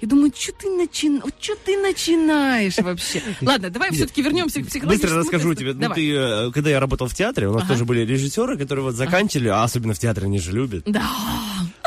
[0.00, 1.20] Я думаю, что ты, начи...
[1.38, 3.22] чё ты начинаешь вообще?
[3.40, 5.72] Ладно, давай все-таки вернемся к психологическому Быстро расскажу тебе.
[5.74, 8.94] Ну, ты, э, когда я работал в театре, у нас тоже были режиссеры, которые вот
[8.94, 10.84] заканчивали, а особенно в театре они же любят.
[10.86, 11.03] Да.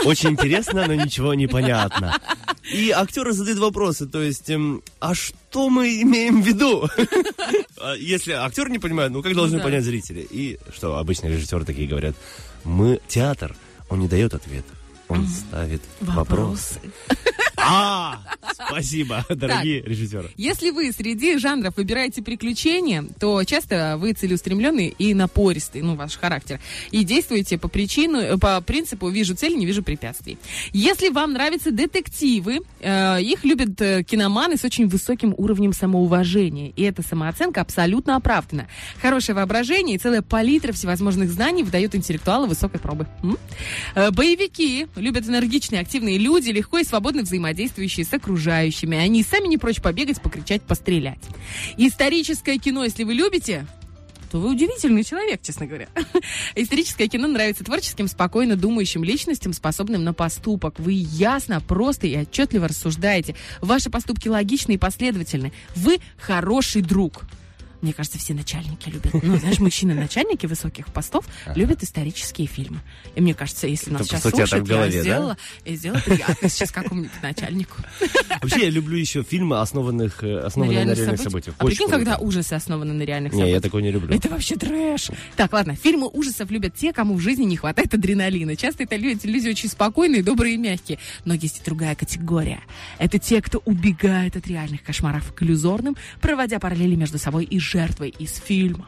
[0.03, 2.19] Очень интересно, но ничего не понятно.
[2.71, 6.87] И актеры задают вопросы, то есть, эм, а что мы имеем в виду?
[7.79, 9.63] А Если актер не понимает, ну как должны Да.
[9.63, 10.25] понять зрители?
[10.29, 12.15] И что обычно режиссеры такие говорят,
[12.63, 13.55] мы театр,
[13.89, 14.65] он не дает ответ,
[15.07, 16.77] он ставит вопрос.
[16.77, 16.79] Вопросы.
[17.69, 18.19] А,
[18.53, 20.29] спасибо, дорогие режиссеры.
[20.37, 26.61] Если вы среди жанров выбираете приключения, то часто вы целеустремленный и напористый, ну, ваш характер,
[26.91, 30.37] и действуете по причину, э, по принципу «вижу цель, не вижу препятствий».
[30.71, 36.83] Если вам нравятся детективы, э, их любят э, киноманы с очень высоким уровнем самоуважения, и
[36.83, 38.67] эта самооценка абсолютно оправдана.
[39.01, 43.07] Хорошее воображение и целая палитра всевозможных знаний выдают интеллектуалы высокой пробы.
[43.23, 43.37] М?
[44.13, 48.97] Боевики любят энергичные, активные люди, легко и свободно взаимодействующие с окружающими.
[48.97, 51.23] Они сами не прочь побегать, покричать, пострелять.
[51.77, 53.65] Историческое кино, если вы любите,
[54.31, 55.87] то вы удивительный человек, честно говоря.
[56.55, 60.79] Историческое кино нравится творческим, спокойно думающим личностям, способным на поступок.
[60.79, 63.35] Вы ясно, просто и отчетливо рассуждаете.
[63.61, 65.53] Ваши поступки логичны и последовательны.
[65.75, 67.23] Вы хороший друг.
[67.81, 69.13] Мне кажется, все начальники любят.
[69.21, 71.25] Ну, знаешь, мужчины-начальники высоких постов
[71.55, 72.79] любят исторические фильмы.
[73.15, 77.77] И мне кажется, если нас сейчас слушают, я сделала, приятно сейчас какому-нибудь начальнику.
[78.41, 81.55] Вообще, я люблю еще фильмы, основанных, э, основанные на реальных событиях.
[81.57, 83.63] А прикинь, когда ужасы основаны на реальных Не, я событиях.
[83.63, 84.15] такого не люблю.
[84.15, 85.11] Это вообще трэш.
[85.35, 88.55] Так, ладно, фильмы ужасов любят те, кому в жизни не хватает адреналина.
[88.55, 90.99] Часто это люди, люди очень спокойные, добрые и мягкие.
[91.25, 92.59] Но есть и другая категория.
[92.97, 98.09] Это те, кто убегает от реальных кошмаров к иллюзорным, проводя параллели между собой и жертвой
[98.09, 98.87] из фильма.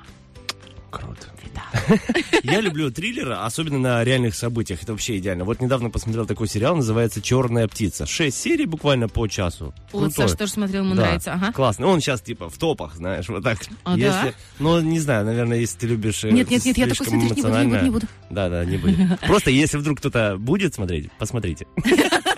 [0.89, 1.27] Круто.
[1.53, 1.97] Да.
[2.43, 4.83] Я люблю триллеры, особенно на реальных событиях.
[4.83, 5.45] Это вообще идеально.
[5.45, 8.05] Вот недавно посмотрел такой сериал, называется «Черная птица».
[8.05, 9.73] Шесть серий буквально по часу.
[9.91, 10.13] Вот.
[10.13, 11.33] Саша тоже смотрел, ему Да, нравится.
[11.33, 11.51] Ага.
[11.51, 11.87] Классно.
[11.87, 13.59] Он сейчас типа в топах, знаешь, вот так.
[13.83, 14.23] А, да?
[14.23, 17.35] если, Ну, не знаю, наверное, если ты любишь э, Нет, нет, нет, я такой смотреть
[17.35, 18.07] не буду, не буду, не буду.
[18.29, 19.19] Да, да, не будет.
[19.21, 21.65] Просто если вдруг кто-то будет смотреть, посмотрите.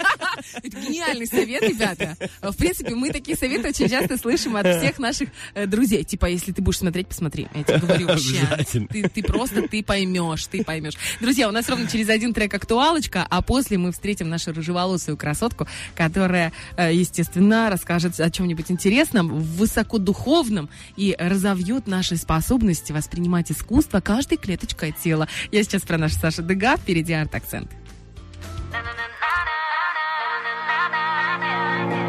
[0.53, 2.17] Это гениальный совет, ребята.
[2.41, 6.03] В принципе, мы такие советы очень часто слышим от всех наших э, друзей.
[6.03, 7.47] Типа, если ты будешь смотреть, посмотри.
[7.53, 8.87] Я тебе говорю вообще.
[8.89, 10.95] Ты, ты просто, ты поймешь, ты поймешь.
[11.19, 15.67] Друзья, у нас ровно через один трек актуалочка, а после мы встретим нашу рыжеволосую красотку,
[15.95, 24.37] которая, э, естественно, расскажет о чем-нибудь интересном, высокодуховном и разовьет наши способности воспринимать искусство каждой
[24.37, 25.27] клеточкой тела.
[25.51, 27.69] Я сейчас про нашу Сашу Дега, впереди арт-акцент.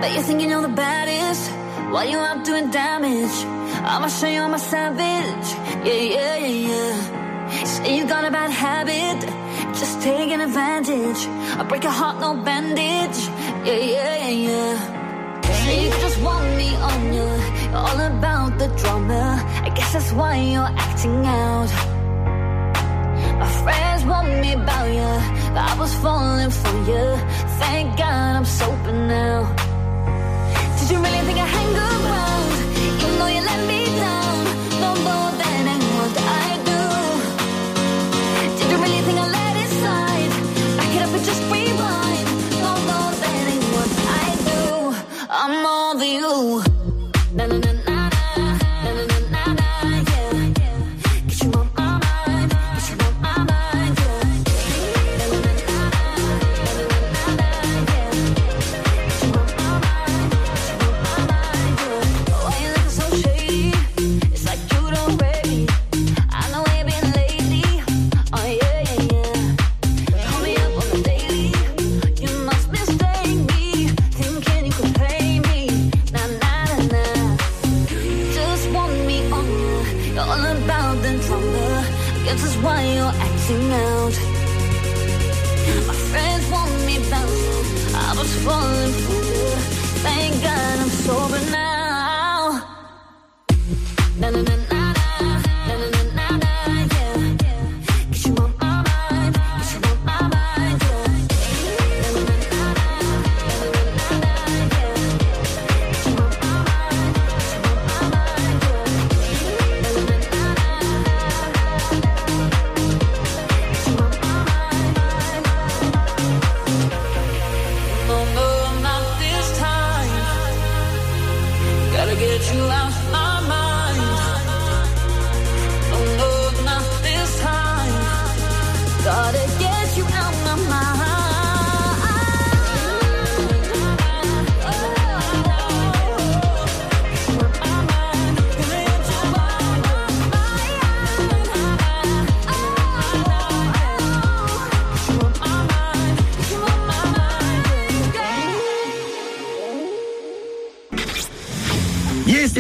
[0.03, 1.49] Bet you think you know the baddest
[1.93, 3.37] while you out doing damage.
[3.91, 5.49] I'ma show you I'm a savage.
[5.87, 7.65] Yeah, yeah, yeah, yeah.
[7.65, 9.21] Say you got a bad habit,
[9.79, 11.21] just taking advantage.
[11.57, 13.19] I break your heart, no bandage.
[13.65, 15.43] Yeah, yeah, yeah, yeah.
[15.63, 17.31] Say you just want me on you.
[17.71, 19.25] You're all about the drama.
[19.67, 21.71] I guess that's why you're acting out.
[23.43, 25.13] My friends want me about you.
[25.71, 27.07] I was falling for you.
[27.63, 29.72] Thank God I'm sober now.
[30.83, 32.32] Did you really think I hang around?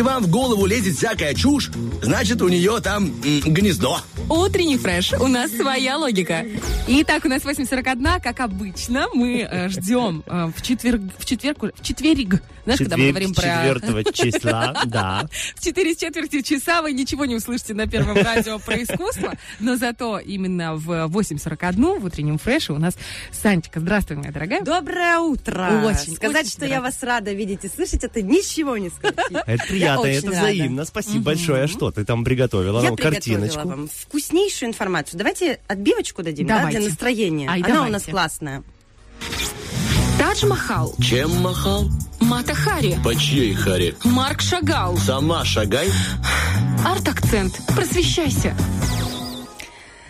[0.02, 1.70] Вам в голову лезет всякая чушь,
[2.02, 4.00] значит, у нее там гнездо.
[4.28, 5.12] Утренний фреш.
[5.12, 6.44] У нас своя логика.
[6.88, 11.82] Итак, у нас 8.41, как обычно, мы э, ждем э, в четверг, в четверг, в
[11.84, 13.42] четверг, знаешь, когда мы говорим про...
[13.42, 15.28] Четвертого числа, да.
[15.56, 19.76] В 4 с четвертью часа вы ничего не услышите на первом радио про искусство, но
[19.76, 22.94] зато именно в 8.41 в утреннем фреше у нас
[23.32, 23.80] Санечка.
[23.80, 24.62] Здравствуй, моя дорогая.
[24.62, 25.82] Доброе утро.
[25.84, 26.84] Очень, Сказать, очень что я рада.
[26.86, 29.18] вас рада видеть и слышать, это ничего не сказать.
[29.46, 30.84] Это приятно, Я это взаимно.
[30.84, 31.64] Спасибо большое.
[31.64, 32.82] А что ты там приготовила?
[32.82, 33.68] Я Ну, приготовила картиночку.
[33.68, 35.16] вам вкуснейшую информацию.
[35.16, 36.80] Давайте отбивочку дадим, да, Давайте.
[36.80, 37.48] для настроения.
[37.48, 37.92] Ай, Она у давайте.
[37.94, 38.62] нас классная.
[40.18, 40.94] Тадж-Махал.
[41.00, 41.88] Чем махал?
[42.20, 42.98] Мата Хари.
[43.02, 43.94] По чьей харе?
[44.04, 44.98] Марк Шагал.
[44.98, 45.88] Сама шагай.
[46.84, 47.58] Арт-акцент.
[47.74, 48.54] Просвещайся.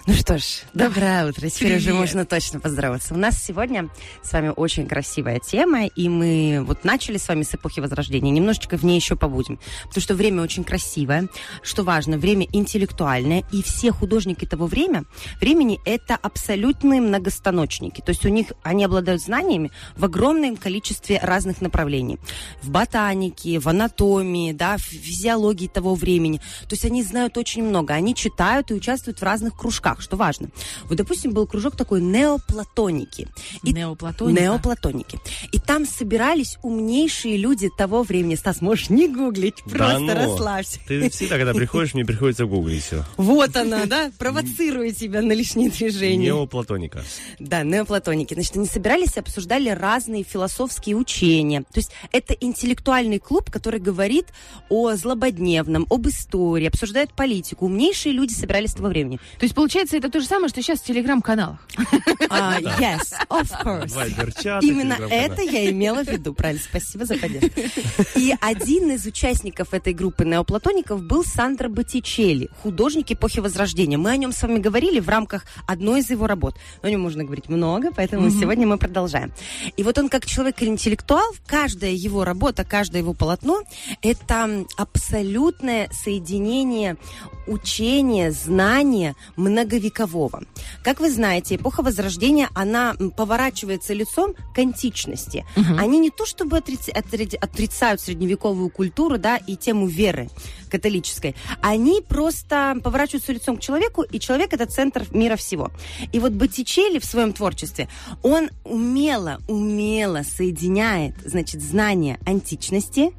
[0.04, 1.48] Ну что ж, доброе утро.
[1.48, 2.00] Теперь уже Привет.
[2.00, 3.14] можно точно поздороваться.
[3.14, 3.88] У нас сегодня
[4.24, 8.32] с вами очень красивая тема, и мы вот начали с вами с эпохи Возрождения.
[8.32, 9.60] Немножечко в ней еще побудем.
[9.84, 11.28] Потому что время очень красивое.
[11.62, 15.04] Что важно, время интеллектуальное, и все художники того время,
[15.40, 18.00] времени это абсолютные многостаночники.
[18.00, 22.18] То есть у них они обладают знаниями в огромном количестве разных направлений.
[22.60, 26.38] В ботанике, в анатомии, да, в физиологии того времени.
[26.62, 27.94] То есть они знают очень много.
[27.94, 30.48] Они читают и участвуют в разных кружках, что важно.
[30.84, 33.28] Вот, допустим, был кружок такой неоплатоники.
[33.62, 34.42] И Неоплатоника.
[34.42, 35.18] Неоплатоники.
[35.52, 38.34] И там собирались умнейшие люди того времени.
[38.34, 40.14] Стас, можешь не гуглить, Да просто ну.
[40.14, 40.78] расслабься.
[40.86, 43.04] Ты всегда, когда приходишь, мне приходится гуглить все.
[43.16, 46.26] Вот она, да, провоцирует тебя на лишние движения.
[46.26, 47.02] Неоплатоника.
[47.38, 48.34] Да, неоплатоники.
[48.34, 51.62] Значит, они собирались и обсуждали разные философские учения.
[51.62, 54.26] То есть это интеллектуальный клуб, который говорит
[54.68, 57.66] о злободневном, об истории, обсуждает политику.
[57.66, 59.18] Умнейшие люди собирались того времени.
[59.38, 61.58] То есть, получается, это то же самое, что сейчас в телеграм-каналах.
[62.28, 63.94] А, yes, of course.
[63.94, 67.60] Вайбер-чаты, Именно это я имела в виду, правильно, спасибо за поддержку.
[68.16, 73.98] И один из участников этой группы неоплатоников был Сандро Боттичелли, художник эпохи Возрождения.
[73.98, 76.56] Мы о нем с вами говорили в рамках одной из его работ.
[76.82, 79.32] О нем можно говорить много, поэтому сегодня мы продолжаем.
[79.76, 83.62] И вот он как человек-интеллектуал, каждая его работа, каждое его полотно–
[84.02, 86.96] это абсолютное соединение
[87.46, 89.14] учения, знания
[89.72, 90.42] многовекового.
[90.82, 95.44] Как вы знаете, эпоха Возрождения, она поворачивается лицом к античности.
[95.78, 100.28] Они не то чтобы отриц- отри- отрицают средневековую культуру, да, и тему веры
[100.70, 105.70] католической, они просто поворачиваются лицом к человеку, и человек это центр мира всего.
[106.12, 107.88] И вот Боттичелли в своем творчестве,
[108.22, 113.12] он умело, умело соединяет, значит, знания античности,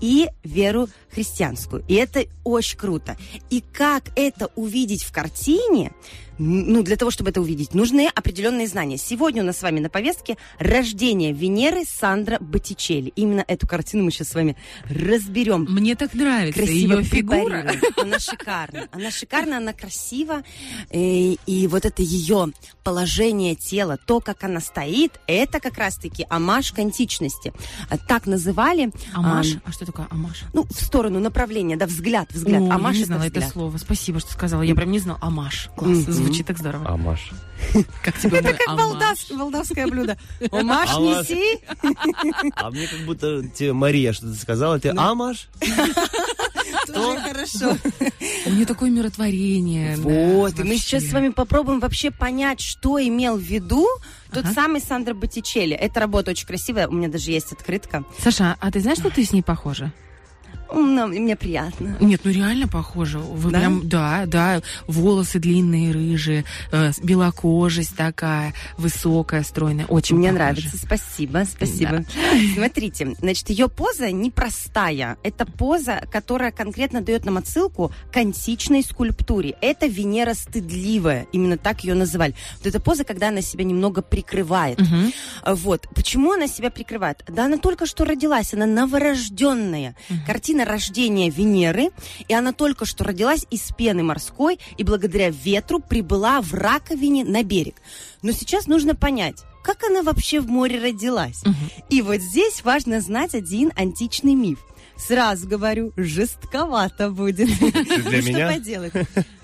[0.00, 1.84] и веру христианскую.
[1.88, 3.16] И это очень круто.
[3.50, 5.92] И как это увидеть в картине,
[6.38, 8.98] ну, для того, чтобы это увидеть, нужны определенные знания.
[8.98, 13.12] Сегодня у нас с вами на повестке «Рождение Венеры» Сандра Боттичелли.
[13.16, 14.56] Именно эту картину мы сейчас с вами
[14.88, 15.66] разберем.
[15.68, 17.70] Мне так нравится Красиво ее фигура.
[17.96, 18.88] Она шикарна.
[18.92, 20.42] Она шикарна, она красива.
[20.90, 22.48] И, и вот это ее
[22.84, 27.52] положение тела, то, как она стоит, это как раз-таки амаш к античности.
[27.90, 28.90] А Так называли.
[29.12, 29.54] Амаш?
[29.54, 30.42] ам, А что такое амаш?
[30.52, 32.62] ну, в сторону направления, да, взгляд, взгляд.
[32.62, 33.52] О, Амаш я не это знала это взгляд.
[33.52, 33.76] слово.
[33.78, 34.62] Спасибо, что сказала.
[34.62, 35.18] Я прям не знала.
[35.22, 35.70] Амаш.
[35.76, 36.06] Класс.
[36.06, 36.25] Мгм.
[36.26, 36.88] Звучит так здорово.
[36.88, 37.30] Амаш.
[38.02, 40.16] Как тебе мой Как молдавс- молдавское блюдо.
[40.50, 41.28] Амаш Амаш.
[41.30, 41.60] неси.
[42.56, 44.78] А мне как будто тебе Мария что-то сказала.
[44.80, 45.48] Ты Амаш?
[46.86, 47.76] Тоже хорошо.
[48.46, 49.96] У нее такое миротворение.
[49.96, 53.86] Вот, и мы сейчас с вами попробуем вообще понять, что имел в виду
[54.32, 54.54] тот Ага.
[54.54, 55.74] самый Сандро Боттичелли.
[55.74, 58.04] Эта работа очень красивая, у меня даже есть открытка.
[58.22, 59.92] Саша, а ты знаешь, что ты с ней похожа?
[60.72, 61.96] Ну, Мне приятно.
[62.00, 63.18] Нет, ну реально похоже.
[63.18, 63.58] Вы Да?
[63.60, 69.86] прям, да, да, волосы длинные, рыжие, э, белокожесть такая, высокая, стройная.
[69.86, 70.38] Очень Мне похоже.
[70.44, 72.04] нравится, спасибо, спасибо.
[72.54, 75.16] Смотрите, значит, ее поза непростая.
[75.22, 79.56] Это поза, которая конкретно дает нам отсылку к античной скульптуре.
[79.60, 82.34] Это Венера стыдливая, именно так ее называли.
[82.58, 84.80] Вот эта поза, когда она себя немного прикрывает.
[85.42, 85.86] А, Вот.
[85.94, 87.24] Почему она себя прикрывает?
[87.28, 89.94] Да она только что родилась, она новорожденная.
[90.26, 91.90] Картина рождения Венеры,
[92.28, 97.42] и она только что родилась из пены морской и благодаря ветру прибыла в раковине на
[97.42, 97.76] берег.
[98.22, 101.42] Но сейчас нужно понять, как она вообще в море родилась.
[101.90, 104.60] И вот здесь важно знать один античный миф.
[104.96, 107.48] Сразу говорю, жестковато будет.
[107.58, 107.68] для
[108.04, 108.50] Ну, меня?
[108.50, 108.92] Что поделать?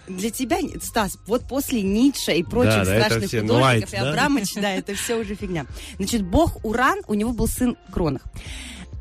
[0.08, 4.00] Для тебя, Стас, вот после Ницше и прочих Да, да, страшных все художников, White, и
[4.00, 4.10] да?
[4.10, 5.66] Абрамович, да, это все уже фигня.
[5.96, 8.22] Значит, бог Уран, у него был сын Кронах.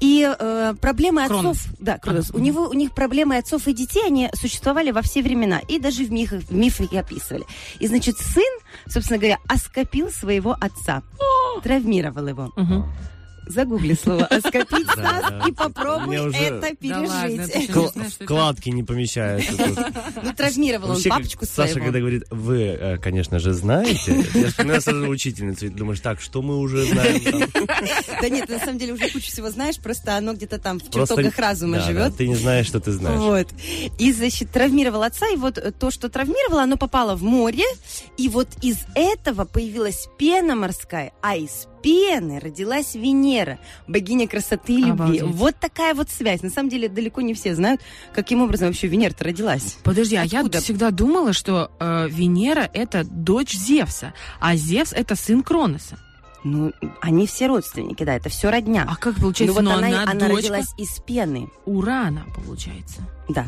[0.02, 1.58] И э, проблемы Кронос.
[1.58, 5.22] отцов, да, Кронос, у него у них проблемы отцов и детей, они существовали во все
[5.22, 7.46] времена и даже в мифах, в мифах и описывали.
[7.80, 8.44] И значит сын,
[8.88, 11.04] собственно говоря, оскопил своего отца,
[11.64, 12.52] травмировал его.
[12.56, 12.92] Мгм.
[13.52, 15.46] Загугли слово «оскопить», Стас, да.
[15.48, 18.22] и попробуй это пережить.
[18.22, 19.52] Вкладки не помещаются.
[20.24, 25.08] Ну, травмировал он папочку Саша, когда говорит, вы, э, конечно же, знаете, я вспоминаю сразу
[25.08, 27.50] учительницу, и думаешь, так, что мы уже знаем?
[28.22, 31.38] Да нет, на самом деле уже кучу всего знаешь, просто оно где-то там в чертогах
[31.38, 32.12] разума живет.
[32.12, 33.20] да, ты не знаешь, что ты знаешь.
[33.20, 33.48] Вот.
[34.00, 37.66] И, значит, травмировал отца, и вот э, то, что травмировало, оно попало в море,
[38.18, 44.78] и вот из этого появилась пена морская, а из пены родилась Венера, богиня красоты и
[44.84, 44.92] любви.
[44.92, 45.24] Обалдеть.
[45.24, 46.42] Вот такая вот связь.
[46.42, 47.82] На самом деле, далеко не все знают,
[48.14, 49.78] каким образом вообще Венера-то родилась.
[49.84, 50.62] Подожди, а я Откуда?
[50.62, 55.98] всегда думала, что э, Венера это дочь Зевса, а Зевс это сын Кроноса.
[56.44, 56.72] Ну,
[57.02, 58.88] они все родственники, да, это все родня.
[58.90, 63.02] А как ну получается, вот но она, она, она родилась из пены, Урана, получается.
[63.30, 63.46] да.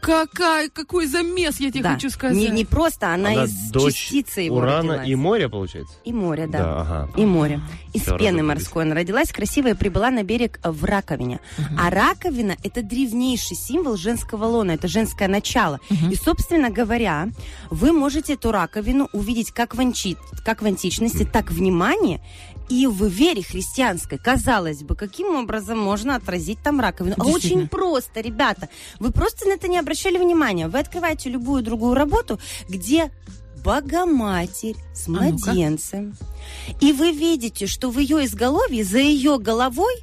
[0.00, 1.94] Какая, какой замес, я тебе да.
[1.94, 2.36] хочу сказать.
[2.36, 5.08] Не, не просто, она, Она из дочь частицы его Урана родилась.
[5.08, 5.94] и моря, получается?
[6.04, 6.58] И море, да.
[6.58, 7.10] Да, ага.
[7.16, 7.60] И море.
[7.92, 8.48] Из Всё пены разобрались.
[8.62, 11.40] морской она родилась, красивая, прибыла на берег в раковине.
[11.78, 15.80] А раковина– это древнейший символ женского лона, это женское начало.
[15.90, 17.28] И, собственно говоря,
[17.70, 22.20] вы можете эту раковину увидеть как в, анчи- как в античности, так в внимании
[22.68, 24.18] и в вере христианской.
[24.18, 27.16] Казалось бы, каким образом можно отразить там раковину?
[27.18, 28.68] А очень просто, ребята.
[28.98, 30.68] Вы просто на это не обращали внимания.
[30.68, 32.38] Вы открываете любую другую работу,
[32.68, 33.10] где
[33.64, 36.16] Богоматерь с А младенцем.
[36.80, 39.94] И вы видите, что в ее изголовье, за ее головой,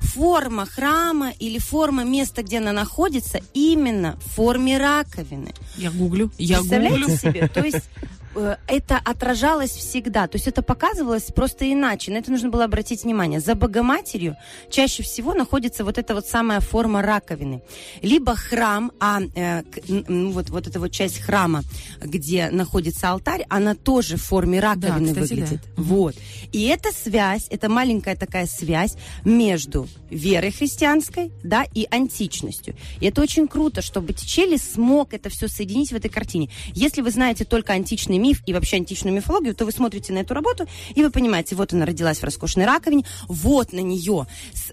[0.00, 5.52] форма храма или форма места, где она находится, именно в форме раковины.
[5.76, 7.16] Я гуглю, я Представляете гуглю.
[7.16, 7.48] себе?
[7.48, 7.88] То есть
[8.34, 10.26] это отражалось всегда.
[10.28, 12.12] То есть это показывалось просто иначе.
[12.12, 13.40] На это нужно было обратить внимание.
[13.40, 14.36] За Богоматерью
[14.70, 17.62] чаще всего находится вот эта вот самая форма раковины.
[18.02, 19.62] Либо храм, а э,
[20.08, 21.62] вот, вот эта вот часть храма,
[22.00, 25.60] где находится алтарь, она тоже в форме раковины кстати, выглядит.
[25.76, 25.82] да.
[25.82, 26.14] Вот.
[26.52, 32.74] И эта связь, это маленькая такая связь между верой христианской, да, и античностью.
[33.00, 36.50] И это очень круто, что Боттичелли смог это все соединить в этой картине.
[36.74, 40.34] Если вы знаете только античный миф и вообще античную мифологию, то вы смотрите на эту
[40.34, 44.26] работу, и вы понимаете, вот она родилась в роскошной раковине, вот на нее.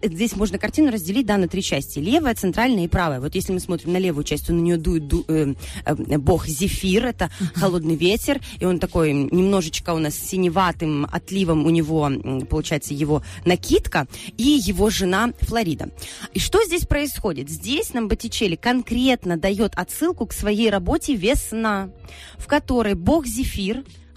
[0.03, 1.99] Здесь можно картину разделить, да, на три части.
[1.99, 3.19] Левая, центральная и правая.
[3.19, 5.53] Вот если мы смотрим на левую часть, то на нее дует ду- э,
[5.85, 11.69] э, бог Зефир, это холодный ветер, и он такой немножечко у нас синеватым отливом у
[11.69, 12.11] него,
[12.49, 15.89] получается, его накидка, и его жена Флорида.
[16.33, 17.49] И что здесь происходит?
[17.49, 21.89] Здесь нам Боттичелли конкретно дает отсылку к своей работе «Весна»,
[22.37, 23.36] в которой бог Зефир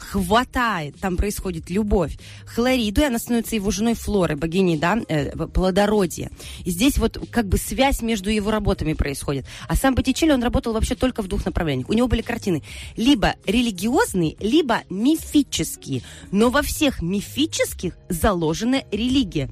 [0.00, 6.30] хватает, там происходит любовь, Хлориду, и она становится его женой Флоры, богиней, да, э, плодородия.
[6.64, 9.46] И здесь вот как бы связь между его работами происходит.
[9.68, 11.88] А сам Боттичелли, он работал вообще только в двух направлениях.
[11.88, 12.62] У него были картины
[12.96, 16.02] либо религиозные, либо мифические.
[16.32, 19.50] Но во всех мифических заложена религия.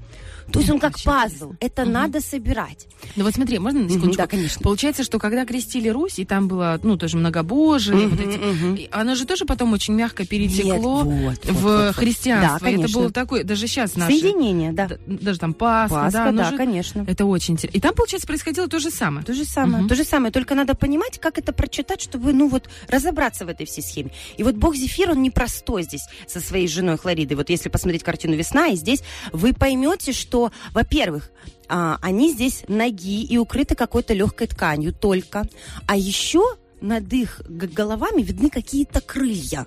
[0.52, 1.52] То есть он как пазл.
[1.60, 2.86] Это надо собирать.
[3.16, 4.16] Ну вот смотри, можно на секундочку?
[4.22, 4.60] да, конечно.
[4.62, 8.88] Получается, что когда крестили Русь, и там было, ну, тоже многобожие, Мгм, вот эти, и
[8.90, 12.60] оно же тоже потом очень мягко перетекло Нет, вот, в вот, вот, христианство.
[12.60, 13.00] Да, И это конечно.
[13.00, 14.12] было такое, даже сейчас наши...
[14.18, 14.88] Соединение, да.
[15.06, 17.04] Даже там Пасха, Пасха, да, да, же- конечно.
[17.08, 17.76] Это очень интересно.
[17.76, 19.24] И там, получается, происходило то же самое.
[19.24, 19.88] То же самое, Мгм.
[19.88, 20.32] то же самое.
[20.32, 24.10] Только надо понимать, как это прочитать, чтобы, ну вот, разобраться в этой всей схеме.
[24.36, 27.36] И вот бог Зефир, он непростой здесь со своей женой Хлоридой.
[27.36, 30.37] Вот если посмотреть картину «Весна», и здесь вы поймете, что,
[30.72, 31.30] во-первых,
[31.68, 35.46] а, они здесь ноги и укрыты какой-то легкой тканью только.
[35.86, 36.42] А еще
[36.80, 39.66] над их головами видны какие-то крылья.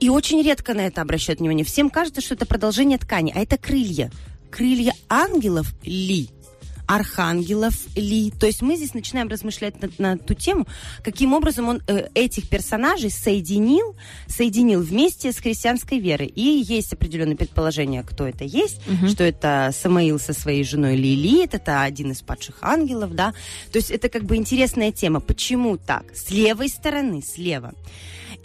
[0.00, 1.64] И очень редко на это обращают внимание.
[1.64, 4.10] Всем кажется, что это продолжение ткани, а это крылья.
[4.50, 6.30] Крылья ангелов ли?
[6.88, 8.30] Архангелов ли.
[8.30, 10.66] То есть мы здесь начинаем размышлять на, на ту тему,
[11.04, 13.94] каким образом он э, этих персонажей соединил,
[14.26, 16.26] соединил вместе с христианской верой.
[16.26, 21.82] И есть определенные предположения, кто это есть, что это Самаил со своей женой Лилит, это
[21.82, 23.34] один из падших ангелов, да.
[23.70, 25.20] То есть это как бы интересная тема.
[25.20, 26.04] Почему так?
[26.14, 27.74] С левой стороны, слева.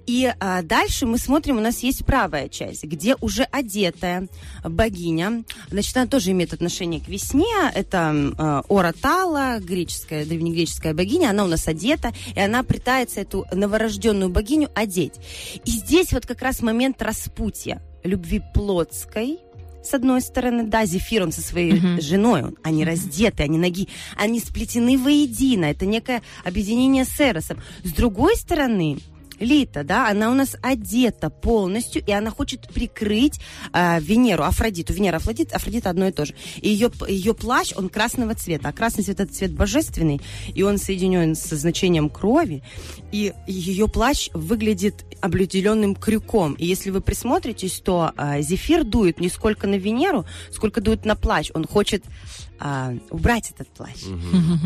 [0.05, 4.27] И а, дальше мы смотрим, у нас есть правая часть, где уже одетая
[4.63, 5.43] богиня.
[5.69, 7.45] Значит, она тоже имеет отношение к весне.
[7.73, 11.29] Это э, Оратала, греческая, древнегреческая богиня.
[11.29, 15.13] Она у нас одета, и она пытается эту новорожденную богиню одеть.
[15.65, 19.39] И здесь вот как раз момент распутья любви плотской,
[19.83, 24.39] с одной стороны, да, Зефир, он со своей женой, он- они раздеты, они ноги, они
[24.39, 27.61] сплетены воедино, это некое объединение с Эросом.
[27.83, 28.99] С другой стороны,
[29.39, 33.39] Лита, да, она у нас одета полностью, и она хочет прикрыть
[33.73, 34.93] э, Венеру, Афродиту.
[34.93, 36.33] Венера, Афродит, Афродита одно и то же.
[36.61, 38.69] И ее, ее плащ, он красного цвета.
[38.69, 40.21] А красный цвет это цвет божественный,
[40.53, 42.63] и он соединен со значением крови.
[43.11, 46.53] И ее плащ выглядит облюделенным крюком.
[46.53, 51.15] И если вы присмотритесь, то э, Зефир дует не сколько на Венеру, сколько дует на
[51.15, 51.49] плащ.
[51.53, 52.03] Он хочет
[52.59, 54.03] а, убрать этот плащ.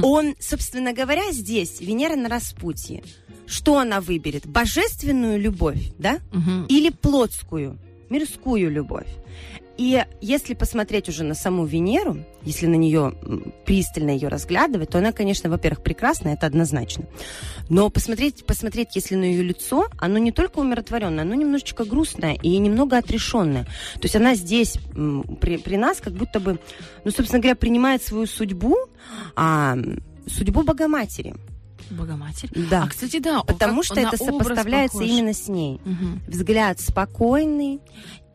[0.03, 3.03] Он, собственно говоря, здесь Венера на распутье.
[3.47, 4.45] Что она выберет?
[4.45, 6.19] Божественную любовь, да?
[6.67, 7.79] Или плотскую,
[8.09, 9.07] мирскую любовь?
[9.77, 13.13] И если посмотреть уже на саму Венеру, если на нее
[13.65, 17.05] пристально ее разглядывать, то она, конечно, во-первых, прекрасна, это однозначно.
[17.69, 22.57] Но посмотреть, посмотреть, если на ее лицо, оно не только умиротворенное, оно немножечко грустное и
[22.57, 23.65] немного отрешенное.
[23.93, 24.77] То есть она здесь
[25.39, 26.59] при, при нас как будто бы,
[27.03, 28.75] ну, собственно говоря, принимает свою судьбу,
[29.35, 29.77] а,
[30.25, 31.35] судьбу Богоматери.
[31.89, 32.49] Богоматерь.
[32.69, 32.83] Да.
[32.83, 33.43] А, кстати, да.
[33.43, 35.11] Потому что это сопоставляется похож.
[35.11, 35.79] именно с ней.
[35.85, 36.21] Мгм.
[36.27, 37.79] Взгляд спокойный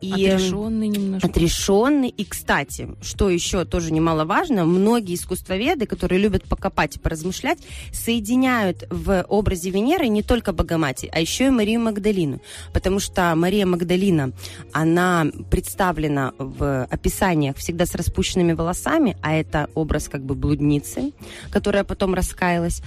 [0.01, 1.27] и Отрешенный немножко.
[1.27, 2.09] отрешенный.
[2.09, 7.59] И, кстати, что еще тоже немаловажно, многие искусствоведы, которые любят покопать и поразмышлять,
[7.93, 12.41] соединяют в образе Венеры не только Богоматерь, а еще и Марию Магдалину.
[12.73, 14.33] Потому что Мария Магдалина,
[14.73, 21.13] она представлена в описаниях всегда с распущенными волосами, а это образ как бы блудницы,
[21.49, 22.81] которая потом раскаялась.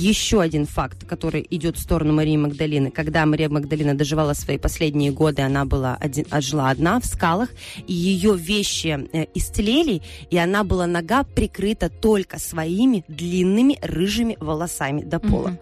[0.00, 2.92] Еще один факт, который идет в сторону Марии Магдалины.
[2.92, 7.48] Когда Мария Магдалина доживала свои последние годы, она была один, жила одна в скалах,
[7.88, 10.00] и ее вещи э, истлели,
[10.30, 15.58] и она была нога прикрыта только своими длинными рыжими волосами до пола.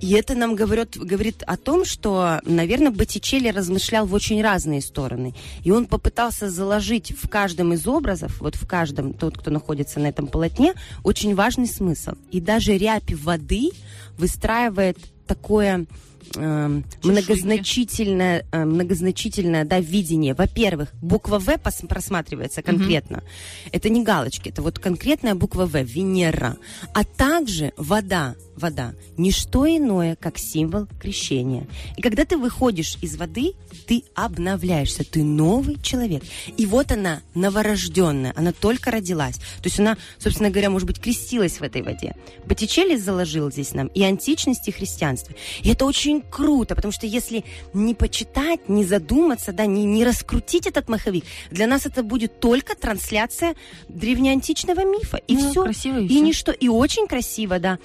[0.00, 5.34] И это нам говорит, говорит о том, что, наверное, Боттичелли размышлял в очень разные стороны.
[5.64, 10.06] И он попытался заложить в каждом из образов, вот в каждом, тот, кто находится на
[10.06, 12.12] этом полотне, очень важный смысл.
[12.30, 13.57] И даже рябь воды
[14.16, 15.86] выстраивает такое
[16.36, 20.34] эм, многозначительное, э, многозначительное да, видение.
[20.34, 21.58] Во-первых, буква В
[21.88, 23.22] просматривается конкретно.
[23.72, 26.56] Это не галочки, это вот конкретная буква В, Венера.
[26.94, 31.66] А также вода, вода, не что иное, как символ крещения.
[31.96, 33.52] И когда ты выходишь из воды,
[33.86, 36.22] ты обновляешься, ты новый человек.
[36.56, 39.36] И вот она, новорожденная, она только родилась.
[39.36, 42.14] То есть она, собственно говоря, может быть, крестилась в этой воде.
[42.46, 45.34] Боттичелли заложил здесь нам и античность, и христианство.
[45.62, 50.66] И это очень круто, потому что если не почитать, не задуматься, да, не, не раскрутить
[50.66, 53.54] этот маховик, для нас это будет только трансляция
[53.88, 55.18] древнеантичного мифа.
[55.28, 55.62] И Ну, все.
[55.64, 56.20] красиво, и и всё.
[56.24, 56.52] ничто.
[56.52, 57.78] И очень красиво, да.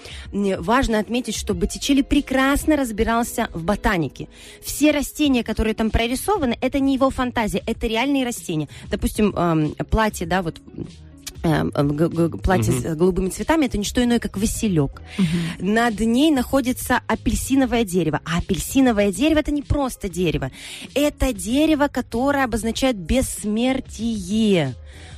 [0.64, 4.30] Важно отметить, что Боттичелли прекрасно разбирался в ботанике.
[4.64, 8.69] Все растения, которые там прорисованы, это не его фантазия, это реальные растения.
[8.90, 10.61] Допустим, эм, платье, да, вот
[11.44, 15.02] эм, эм, платье с голубыми цветами, это не что иное, как василек.
[15.60, 18.22] Над ней находится апельсиновое дерево.
[18.23, 20.49] А апельсиновое дерево это не просто дерево.
[20.95, 24.76] Это дерево, которое обозначает бессмертие.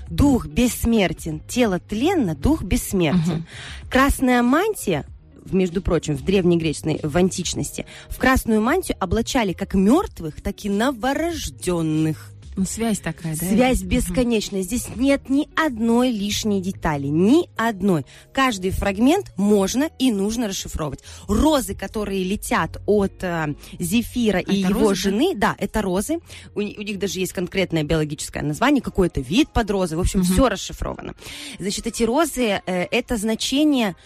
[0.10, 3.46] Дух бессмертен, тело тленно, дух бессмертен.
[3.92, 5.06] Красная мантия
[5.54, 12.32] между прочим, в древнегреческой, в античности, в красную мантию облачали как мертвых, так и новорожденных.
[12.58, 13.46] Ну, связь такая, да?
[13.46, 14.62] Связь бесконечная.
[14.62, 17.08] Здесь нет ни одной лишней детали.
[17.08, 18.06] Ни одной.
[18.34, 21.02] Каждый фрагмент можно и нужно расшифровывать.
[21.28, 25.10] Розы, которые летят от э, Зефира и Это его розы, да?
[25.10, 25.56] жены, да?
[25.58, 26.20] это розы.
[26.56, 29.98] У, у них даже есть конкретное биологическое название, какой-то вид под розы.
[29.98, 31.14] В общем, все расшифровано.
[31.60, 33.98] Значит, эти розы, э, это значение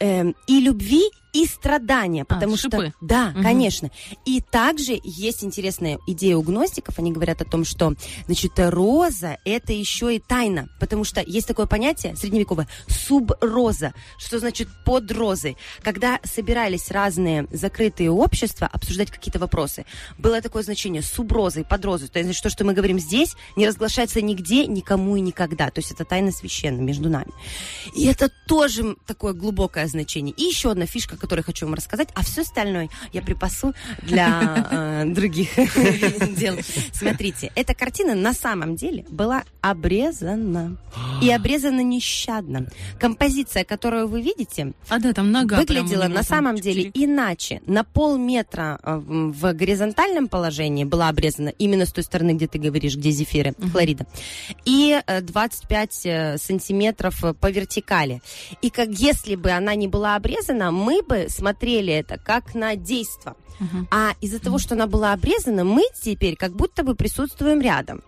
[0.00, 1.02] эм, и любви,
[1.32, 2.92] и страдания, А, потому что шипы.
[3.00, 3.42] да, Мгм.
[3.42, 3.90] конечно.
[4.24, 6.98] И также есть интересная идея у гностиков.
[6.98, 7.94] Они говорят о том, что
[8.26, 14.68] значит роза это еще и тайна, потому что есть такое понятие средневековое суброза, что значит
[14.84, 15.56] под розой.
[15.82, 19.84] Когда собирались разные закрытые общества обсуждать какие-то вопросы,
[20.18, 22.08] было такое значение суброзой, под розой.
[22.08, 25.70] То есть то, что мы говорим здесь, не разглашается нигде, никому и никогда.
[25.70, 27.32] То есть это тайна священная между нами.
[27.94, 30.34] И это тоже такое глубокое значение.
[30.36, 34.66] И еще одна фишка, которую я хочу вам рассказать, а все остальное я припасу для
[34.70, 35.50] э, других
[36.36, 36.56] дел.
[36.92, 40.76] Смотрите, эта картина на самом деле была обрезана.
[41.22, 42.66] И обрезана нещадно.
[42.98, 47.60] Композиция, которую вы видите, А, да, там нога выглядела на самом деле иначе.
[47.66, 52.96] На полметра э, в горизонтальном положении была обрезана именно с той стороны, где ты говоришь,
[52.96, 54.06] где зефиры, хлорида.
[54.64, 58.22] И э, 25 э, сантиметров по вертикали.
[58.62, 63.36] И как если бы она не была обрезана, мы бабы смотрели это как на действо.
[63.90, 68.02] А из-за того, что она была обрезана, мы теперь как будто бы присутствуем рядом.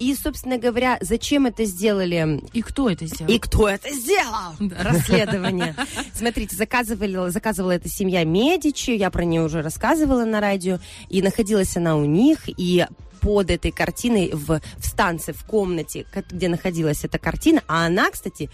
[0.00, 3.32] И, собственно говоря, зачем это сделали И кто это сделал?
[3.32, 4.54] и кто это сделал?
[4.82, 5.76] Расследование.
[6.12, 11.76] Смотрите, заказывали, заказывала эта семья Медичи, я про нее уже рассказывала на радио, и находилась
[11.76, 12.84] она у них, и
[13.20, 18.10] под этой картиной в, в станции, в комнате, ко- где находилась эта картина, а она,
[18.10, 18.50] кстати,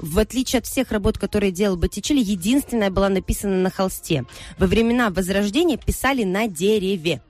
[0.00, 4.24] в отличие от всех работ, которые делал Боттичелли, единственная была написана на холсте.
[4.58, 7.20] Во времена Возрождения писали на дереве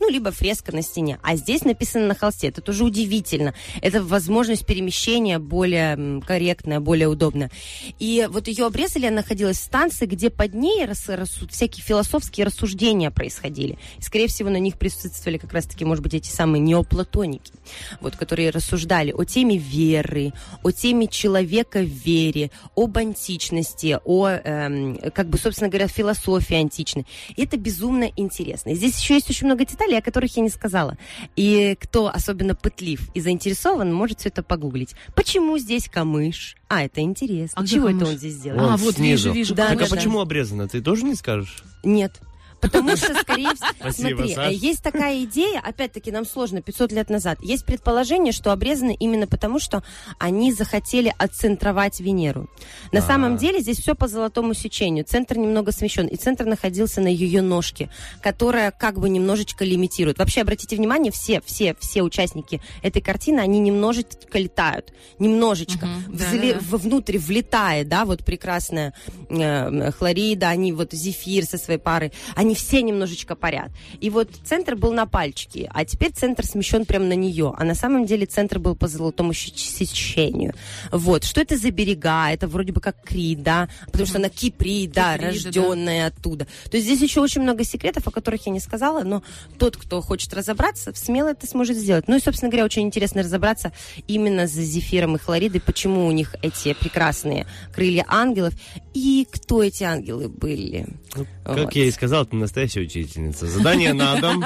[0.00, 1.18] ну, либо фреска на стене.
[1.22, 2.48] А здесь написано на холсте.
[2.48, 3.54] Это тоже удивительно.
[3.82, 7.50] Это возможность перемещения более корректная, более удобная.
[7.98, 12.46] И вот ее обрезали, она находилась в станции, где под ней рас- рассу- всякие философские
[12.46, 13.78] рассуждения происходили.
[13.98, 17.52] И, скорее всего, на них присутствовали как раз-таки, может быть, эти самые неоплатоники,
[18.00, 20.32] вот, которые рассуждали о теме веры,
[20.62, 27.06] о теме человека в вере, об античности, о, эм, как бы, собственно говоря, философии античной.
[27.36, 28.70] И это безумно интересно.
[28.70, 30.96] И здесь еще есть очень много деталей, о которых я не сказала.
[31.36, 34.94] И кто особенно пытлив и заинтересован, может все это погуглить.
[35.14, 36.56] Почему здесь камыш?
[36.68, 37.62] А, это интересно.
[37.62, 38.12] А Чего это камыш?
[38.14, 38.62] он здесь делает?
[38.62, 39.28] А, вот снизу.
[39.28, 39.54] вижу, вижу.
[39.54, 39.96] Да, Так да, а да.
[39.96, 40.68] почему обрезано?
[40.68, 41.62] Ты тоже не скажешь?
[41.82, 42.20] Нет.
[42.60, 44.52] Потому что, скорее всего, смотри, Саш.
[44.52, 49.26] э, есть такая идея, опять-таки нам сложно, 500 лет назад, есть предположение, что обрезаны именно
[49.26, 49.82] потому, что
[50.18, 52.48] они захотели отцентровать Венеру.
[52.92, 53.02] На А.
[53.02, 57.42] самом деле здесь все по золотому сечению, центр немного смещен, и центр находился на ее
[57.42, 57.90] ножке,
[58.22, 60.18] которая как бы немножечко лимитирует.
[60.18, 66.52] Вообще, обратите внимание, все, все, все участники этой картины, они немножечко летают, немножечко, Мгм, Взле-
[66.54, 66.76] да-да-да.
[66.76, 68.92] внутрь влетает, да, вот прекрасная
[69.28, 73.70] э, хлорида, они вот зефир со своей парой, они все немножечко парят.
[74.00, 77.74] И вот центр был на пальчике, а теперь центр смещен прямо на нее, а на
[77.74, 80.54] самом деле центр был по золотому сечению.
[80.90, 82.30] Вот, что это за берега?
[82.30, 86.46] Это вроде бы как Крит, да, потому что она Киприт, да, Киприда, рожденная оттуда.
[86.70, 89.22] То есть здесь еще очень много секретов, о которых я не сказала, но
[89.58, 92.08] тот, кто хочет разобраться, смело это сможет сделать.
[92.08, 93.72] Ну и, собственно говоря, очень интересно разобраться
[94.06, 98.54] именно за Зефиром и Хлоридой, почему у них эти прекрасные крылья ангелов,
[98.94, 100.86] и кто эти ангелы были.
[101.16, 101.72] Ну, Как Вот.
[101.74, 103.46] я и сказал, настоящая учительница.
[103.46, 104.44] Задание на дом.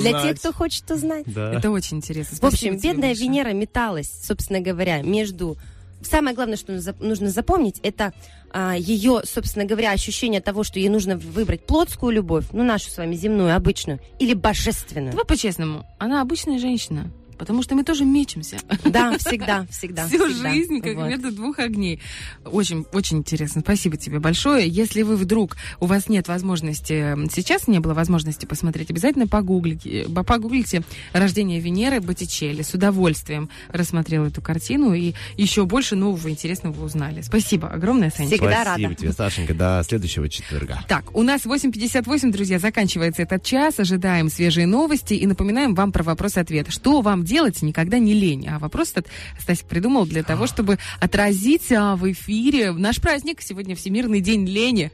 [0.00, 1.24] Для тех, кто хочет узнать.
[1.26, 1.52] Да.
[1.52, 2.38] Это очень интересно.
[2.40, 3.14] В общем, бедная.
[3.14, 5.56] Венера металась, собственно говоря, между...
[6.02, 8.12] Самое главное, что нужно запомнить, это
[8.50, 12.98] а, ее, собственно говоря, ощущение того, что ей нужно выбрать плотскую любовь, ну, нашу с
[12.98, 15.12] вами земную, обычную, или божественную.
[15.12, 15.86] Давай по-честному.
[15.98, 17.10] Она обычная женщина.
[17.38, 18.58] Потому что мы тоже мечемся.
[18.84, 20.06] Да, всегда, всегда.
[20.06, 20.50] Всю всегда.
[20.52, 21.08] жизнь, как Вот.
[21.08, 22.00] между двух огней.
[22.44, 23.60] Очень, очень интересно.
[23.60, 24.68] Спасибо тебе большое.
[24.68, 30.22] Если вы вдруг, у вас нет возможности, сейчас не было возможности посмотреть, обязательно погуглите, б-
[30.24, 30.82] погуглите
[31.12, 32.62] «Рождение Венеры» Боттичелли.
[32.62, 37.20] С удовольствием рассмотрел эту картину и еще больше нового интересного узнали.
[37.22, 38.36] Спасибо огромное, Санечка.
[38.36, 38.94] Всегда Спасибо рада.
[39.00, 39.54] тебе, Сашенька.
[39.54, 40.80] До следующего четверга.
[40.88, 43.78] Так, у нас 8.58, друзья, заканчивается этот час.
[43.78, 46.66] Ожидаем свежие новости и напоминаем вам про вопрос-ответ.
[46.70, 48.46] Что вам делать никогда не лень?
[48.48, 49.08] А вопрос этот
[49.38, 53.42] Стасик придумал для того, чтобы отразить а, в эфире наш праздник.
[53.42, 54.90] Сегодня Всемирный день лени.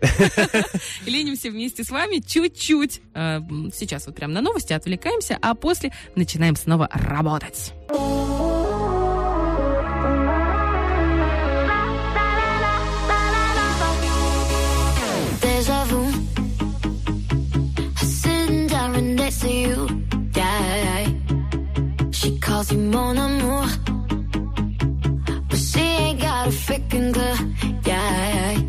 [1.07, 3.01] Ленимся вместе с вами чуть-чуть.
[3.15, 3.41] А,
[3.73, 7.73] Сейчас вот прям на новости отвлекаемся, а после начинаем снова работать.
[15.41, 16.03] Deja vu.
[18.03, 20.02] Sitting down right next to you.
[22.23, 23.67] She calls you mon amour.
[25.49, 27.37] But she ain't got a freaking clue.
[27.85, 28.61] Yeah.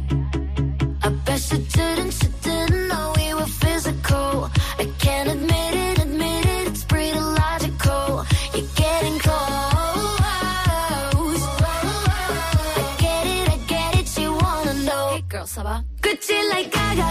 [1.04, 4.50] I bet she didn't, she didn't know we were physical.
[4.80, 8.26] I can't admit it, admit it, it's pretty logical.
[8.56, 9.38] You're getting close.
[12.82, 15.10] I get it, I get it, you wanna know.
[15.14, 15.84] Hey girl, ça va?
[16.02, 17.08] Gucci like Gaga,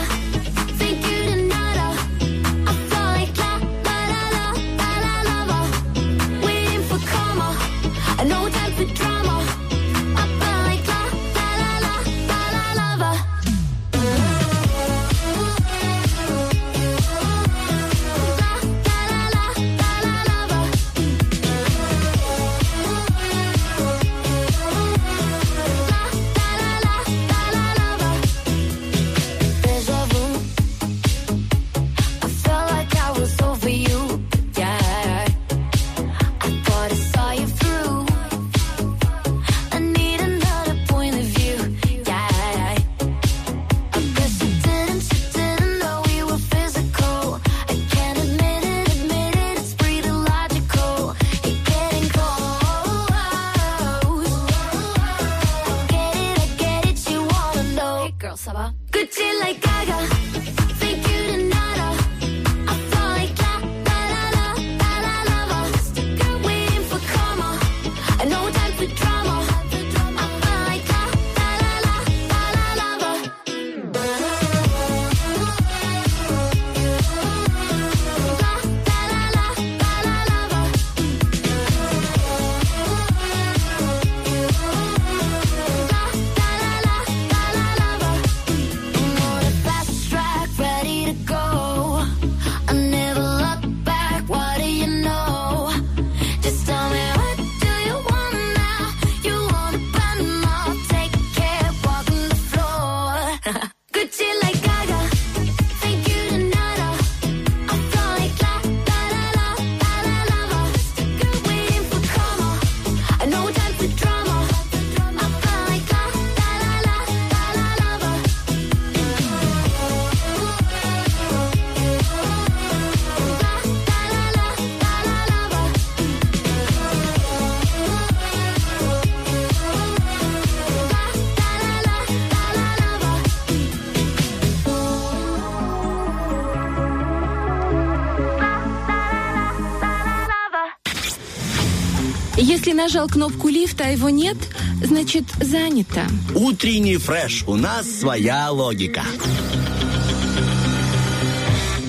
[142.93, 144.36] нажал кнопку лифта, а его нет,
[144.82, 146.02] значит занято.
[146.35, 147.43] Утренний фреш.
[147.47, 149.02] У нас своя логика.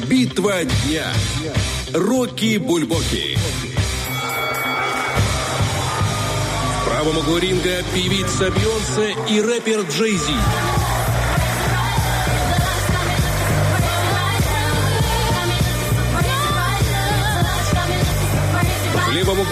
[0.08, 1.12] Битва дня.
[1.94, 3.38] Рокки Бульбоки.
[6.80, 10.73] В правом углу ринга певица Бейонсе и рэпер Джей Зи.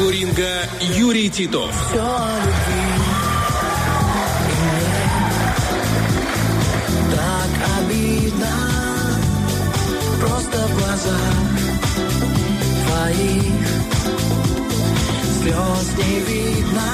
[0.01, 0.67] Углу ринга
[0.97, 1.71] Юрий Титов.
[7.11, 8.55] Так обидно
[10.19, 11.33] Просто в глазах
[12.87, 13.67] твоих
[15.39, 16.89] Слез не видно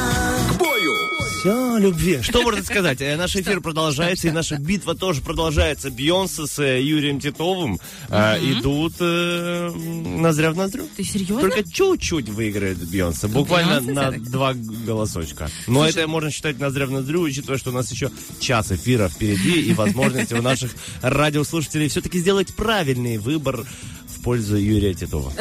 [0.50, 0.94] К бою!
[1.40, 2.20] Все о любви.
[2.24, 3.00] Что можно сказать?
[3.02, 5.90] Э, Наш эфир продолжается, и наша битва тоже продолжается.
[5.90, 7.80] Бьонса с э, Юрием Титовым
[8.10, 10.88] э, идут э, ноздря в ноздрю.
[10.96, 11.42] Ты серьезно?
[11.50, 14.30] Только чуть-чуть выиграет Бьонса, буквально Бейонсе на всё-таки?
[14.32, 15.50] два голосочка.
[15.68, 19.62] Но это можно считать ноздря в ноздрю, учитывая, что у нас еще час эфира впереди
[19.62, 20.72] и возможности у наших
[21.02, 23.66] радиослушателей все-таки сделать правильный выбор
[24.08, 25.32] в пользу Юрия Титова.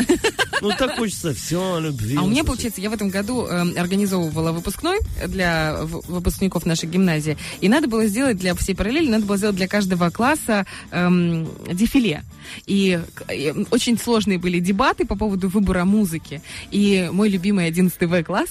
[0.62, 2.16] Ну так хочется все о любви.
[2.16, 7.36] А у меня, получается, я в этом году э, организовывала выпускной для выпускников нашей гимназии.
[7.60, 12.22] И надо было сделать для всей параллели, надо было сделать для каждого класса эм, дефиле.
[12.66, 13.00] И,
[13.32, 16.42] и очень сложные были дебаты по поводу выбора музыки.
[16.70, 18.48] И мой любимый 11 В класс,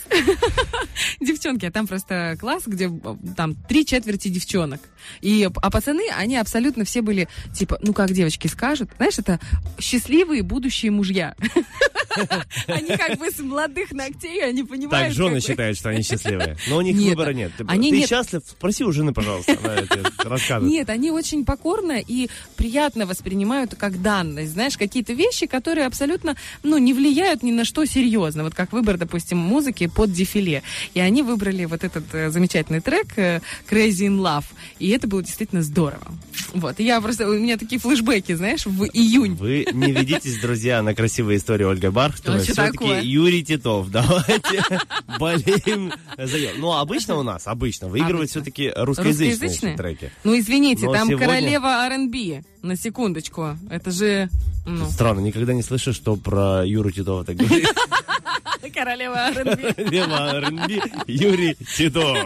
[1.20, 4.82] девчонки, а там просто класс, где э, там три четверти девчонок.
[5.22, 9.40] И, а пацаны, они абсолютно все были, типа, ну как девочки скажут, знаешь, это
[9.80, 11.36] счастливые будущие мужья.
[12.68, 15.08] Они как бы с молодых ногтей, они понимают...
[15.08, 16.58] Так, жены считают, что они счастливые.
[16.68, 17.52] Но у них выбора нет.
[17.58, 18.42] Ты, счастлив?
[18.46, 19.58] Спроси у жены, пожалуйста.
[19.64, 20.68] Она.
[20.68, 24.54] Нет, они очень покорно и приятно воспринимают как данность.
[24.54, 28.44] Знаешь, какие-то вещи, которые абсолютно, ну, не влияют ни на что серьезно.
[28.44, 30.64] Вот как выбор, допустим, музыки под дефиле.
[30.94, 34.46] И они выбрали вот этот э, замечательный трек э, Crazy in Love.
[34.80, 36.08] И это было действительно здорово.
[36.54, 36.80] Вот.
[36.80, 39.36] Я просто, у меня такие флешбеки, знаешь, в июнь.
[39.36, 42.38] Вы не ведитесь, друзья, на красивые истории Ольга Бархтова.
[42.38, 43.08] А что Все-таки?
[43.08, 43.90] Юрий Титов.
[43.90, 44.64] Давайте
[45.20, 46.38] болеем за.
[46.58, 50.12] Ну, обычно у нас, обычно, выигрывают все-таки русскоязычные треки.
[50.24, 52.44] Ну, извините, там королева R&B.
[52.62, 53.58] На секундочку.
[53.70, 54.30] Это же...
[54.66, 57.68] Ну, Странно, никогда не слышу, что про Юру Титова так говорит.
[58.76, 62.18] королева R&B Юрий Титов.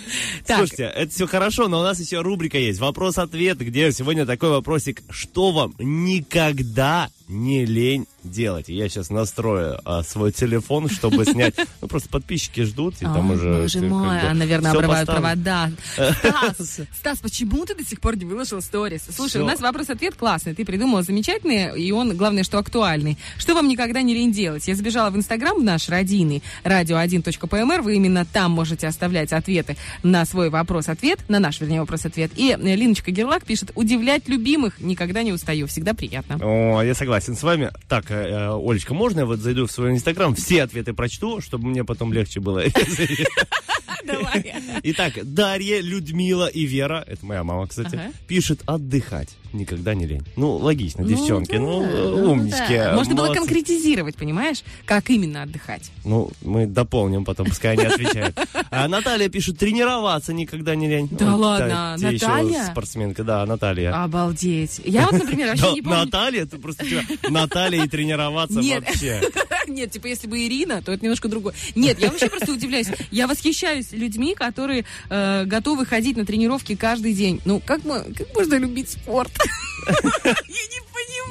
[0.46, 2.78] Слушайте, это все хорошо, но у нас еще рубрика есть.
[2.80, 5.02] Вопрос-ответ, где сегодня такой вопросик.
[5.10, 8.68] Что вам никогда не лень делать?
[8.68, 11.54] Я сейчас настрою а, свой телефон, чтобы снять.
[11.80, 13.54] Ну, просто подписчики ждут, и там Ой, уже...
[13.54, 15.70] Боже как мой, бы а, наверное, обрывают провода.
[15.94, 19.02] Стас, Стас, почему ты до сих пор не выложил сторис?
[19.14, 20.54] Слушай, у нас вопрос-ответ классный.
[20.54, 23.18] Ты придумал замечательный, и он, главное, что актуальный.
[23.38, 24.66] Что вам никогда не лень делать?
[24.68, 27.82] Я забежала в Инстаграм наш родийный, radio1.pmr.
[27.82, 32.32] Вы именно там можете оставлять ответы на свой вопрос-ответ, на наш, вернее, вопрос-ответ.
[32.36, 36.38] И Линочка Герлак пишет, удивлять любимых никогда не устаю, всегда приятно.
[36.42, 37.70] О, я согласен с вами.
[37.88, 41.68] Так, э, э, Олечка, можно я вот зайду в свой инстаграм, все ответы прочту, чтобы
[41.68, 42.62] мне потом легче было.
[44.04, 44.54] Давай.
[44.82, 49.30] Итак, Дарья, Людмила и Вера, это моя мама, кстати, пишет отдыхать.
[49.54, 50.22] Никогда не лень.
[50.36, 52.76] Ну, логично, Ну, девчонки, да, ну, ну, умнички.
[52.76, 52.92] да.
[52.94, 53.40] Можно было молодцы.
[53.40, 55.90] конкретизировать, понимаешь, как именно отдыхать.
[56.04, 58.36] Ну, мы дополним потом, пускай они отвечают.
[58.70, 61.08] А Наталья пишет, тренироваться никогда не лень.
[61.12, 62.64] Да Вот, ладно, еще Наталья?
[62.66, 64.02] спортсменка, да, Наталья.
[64.02, 64.80] Обалдеть.
[64.84, 65.98] Я вот, например, вообще не помню.
[66.00, 69.20] Наталья, ты просто тебя- Наталья и тренироваться вообще.
[69.68, 71.54] Нет, типа, если бы Ирина, то это немножко другое.
[71.74, 72.88] Нет, я вообще просто удивляюсь.
[73.10, 77.40] Я восхищаюсь людьми, которые э, готовы ходить на тренировки каждый день.
[77.46, 79.30] Ну, как, мо- как можно любить спорт?
[80.24, 80.80] Я не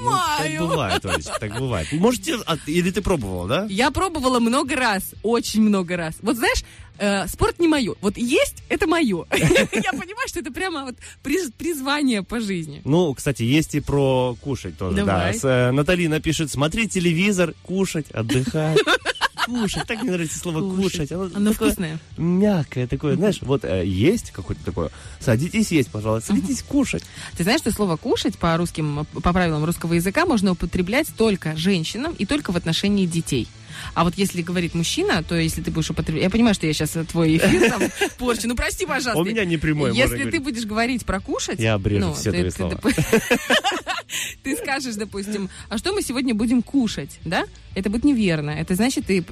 [0.04, 0.68] Ну, так понимаю.
[0.68, 1.92] бывает, Олечка, так бывает.
[1.94, 3.66] Можете, а, или ты пробовала, да?
[3.70, 6.16] Я пробовала много раз, очень много раз.
[6.22, 6.64] Вот знаешь,
[6.98, 7.96] э, спорт не мое.
[8.02, 9.26] Вот есть, это мое.
[9.32, 12.82] Я понимаю, что это прямо вот приз- призвание по жизни.
[12.86, 14.98] Ну, кстати, есть и про кушать тоже.
[14.98, 15.34] Давай.
[15.34, 15.40] Да.
[15.40, 18.78] С, э, Наталья пишет, смотреть телевизор, кушать, отдыхать.
[19.46, 19.88] Кушать.
[19.88, 21.12] Так мне нравится слово кушать.
[21.12, 22.00] Оно, Оно такое вкусное.
[22.18, 24.90] Мягкое такое, знаешь, вот э, есть какое-то такое.
[25.20, 26.34] Садитесь есть, пожалуйста.
[26.34, 27.04] Садитесь кушать.
[27.38, 32.14] Ты знаешь, что слово «кушать» по русским, по правилам русского языка можно употреблять только женщинам
[32.18, 33.48] и только в отношении детей.
[33.94, 36.24] А вот если говорит мужчина, то если ты будешь употреблять...
[36.24, 37.82] Я понимаю, что я сейчас твой эфир там
[38.18, 38.48] порчу.
[38.48, 39.20] Ну, прости, пожалуйста.
[39.22, 41.60] У меня не прямой, Если ты будешь говорить про кушать...
[41.60, 42.80] Я обрежу ну, все твои ты- слова.
[44.44, 47.46] ты- скажешь, допустим, а что мы сегодня будем кушать, да?
[47.76, 48.52] Это будет неверно.
[48.52, 49.26] Это значит, ты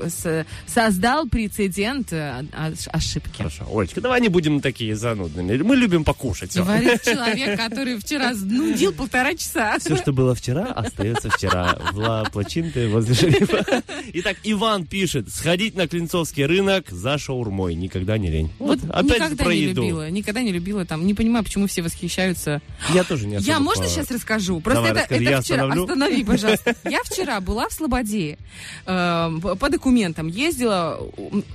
[0.65, 3.37] создал прецедент э, ош- ошибки.
[3.37, 3.67] Хорошо.
[3.71, 5.61] Олечка, давай не будем такими занудными.
[5.61, 6.55] Мы любим покушать.
[6.55, 9.77] Говорит человек, который вчера нудил полтора часа.
[9.79, 11.77] Все, что было вчера, остается вчера.
[11.91, 13.83] В Плачинте возле шерифа.
[14.13, 15.29] Итак, Иван пишет.
[15.29, 17.75] Сходить на Клинцовский рынок за шаурмой.
[17.75, 18.51] Никогда не лень.
[18.59, 19.81] Вот опять никогда про не еду.
[19.81, 21.05] любила, никогда не любила там.
[21.05, 22.61] Не понимаю, почему все восхищаются.
[22.93, 24.59] Я тоже не Я можно по- сейчас расскажу?
[24.61, 25.55] Просто Давай, это, расскажи, это я вчера.
[25.63, 25.83] остановлю.
[25.83, 26.75] Останови, пожалуйста.
[26.89, 28.37] Я вчера была в Слободе
[28.85, 30.99] э, по документам, ездила.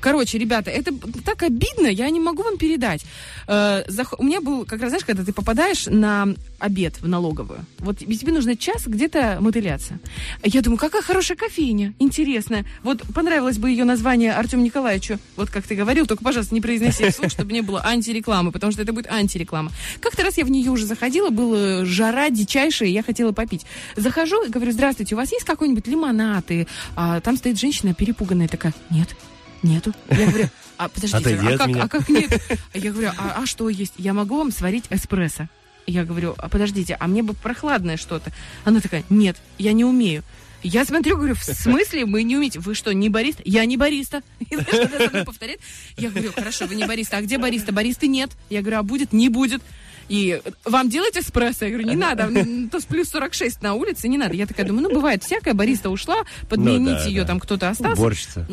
[0.01, 0.93] Короче, ребята, это
[1.25, 3.05] так обидно, я не могу вам передать.
[3.47, 6.29] Э, зах- У меня был, как раз, знаешь, когда ты попадаешь на
[6.59, 9.99] обед в налоговую, вот и тебе нужно час где-то мотыляться.
[10.43, 12.65] Я думаю, какая хорошая кофейня, интересная.
[12.83, 17.09] Вот понравилось бы ее название Артему Николаевичу, вот как ты говорил, только, пожалуйста, не произноси
[17.11, 19.71] вслух, чтобы не было антирекламы, потому что это будет антиреклама.
[20.01, 23.67] Как-то раз я в нее уже заходила, была жара дичайшая, я хотела попить.
[23.97, 26.51] Захожу и говорю, здравствуйте, у вас есть какой-нибудь лимонад?
[26.51, 29.17] И, а, там стоит женщина перепуганная такая, нет,
[29.63, 29.93] нету.
[30.11, 31.83] Я говорю, а подождите, Отойди а как, меня.
[31.83, 32.41] а как нет?
[32.75, 33.95] А Я говорю, а, а что есть?
[33.97, 35.49] Я могу вам сварить эспрессо?
[35.87, 38.33] Я говорю, а подождите, а мне бы прохладное что-то.
[38.65, 40.23] Она такая, нет, я не умею.
[40.63, 42.59] Я смотрю, говорю, в смысле мы не умеете?
[42.59, 43.43] Вы что, не бариста?
[43.45, 44.23] Я не бариста.
[44.51, 45.61] И знаешь, повторяет,
[45.97, 47.19] я говорю, хорошо, вы не бариста.
[47.19, 47.73] А где бариста?
[47.73, 48.31] Баристы нет.
[48.51, 49.13] Я говорю, а будет?
[49.13, 49.63] Не будет.
[50.09, 51.67] И вам делать эспрессо?
[51.67, 54.35] Я говорю, не надо, м, то с плюс 46 на улице, не надо.
[54.35, 57.27] Я такая думаю, ну, бывает всякое, бариста ушла, подменить Ну да, ее, да.
[57.29, 58.01] там кто-то остался.
[58.01, 58.47] Уборщица.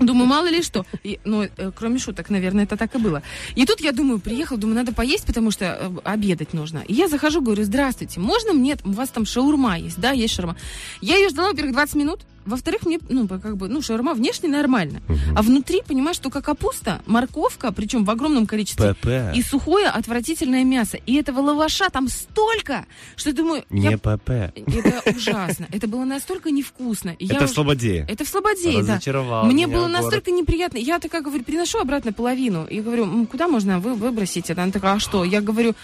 [0.00, 0.84] Думаю, мало ли что.
[1.02, 3.22] И, ну, э, кроме шуток, наверное, это так и было.
[3.56, 6.84] И тут я думаю, приехал, думаю, надо поесть, потому что э, обедать нужно.
[6.86, 9.98] И я захожу, говорю, здравствуйте, можно мне, у вас там шаурма есть?
[9.98, 10.56] Да, есть шаурма.
[11.00, 12.20] Я ее ждала, во-первых, 20 минут.
[12.48, 15.00] Во-вторых, мне, ну, как бы, ну, шаурма внешне нормально.
[15.36, 18.94] А внутри, понимаешь, только капуста, морковка, причем в огромном количестве.
[18.94, 19.36] ПП.
[19.36, 20.96] И сухое отвратительное мясо.
[21.06, 23.64] И этого лаваша там столько, что я думаю...
[23.70, 24.30] Не я- ПП.
[24.30, 25.66] Это ужасно.
[25.72, 27.14] Это было настолько невкусно.
[27.18, 28.06] Я Это в уже- Слободе.
[28.08, 28.98] это в Слободе, да.
[29.44, 29.92] Мне было город.
[29.92, 30.78] настолько неприятно.
[30.78, 32.66] Я такая говорю, приношу обратно половину.
[32.66, 34.62] И говорю, «М, куда можно вы выбросить это?
[34.62, 35.24] Она такая, а что?
[35.24, 35.74] Я говорю,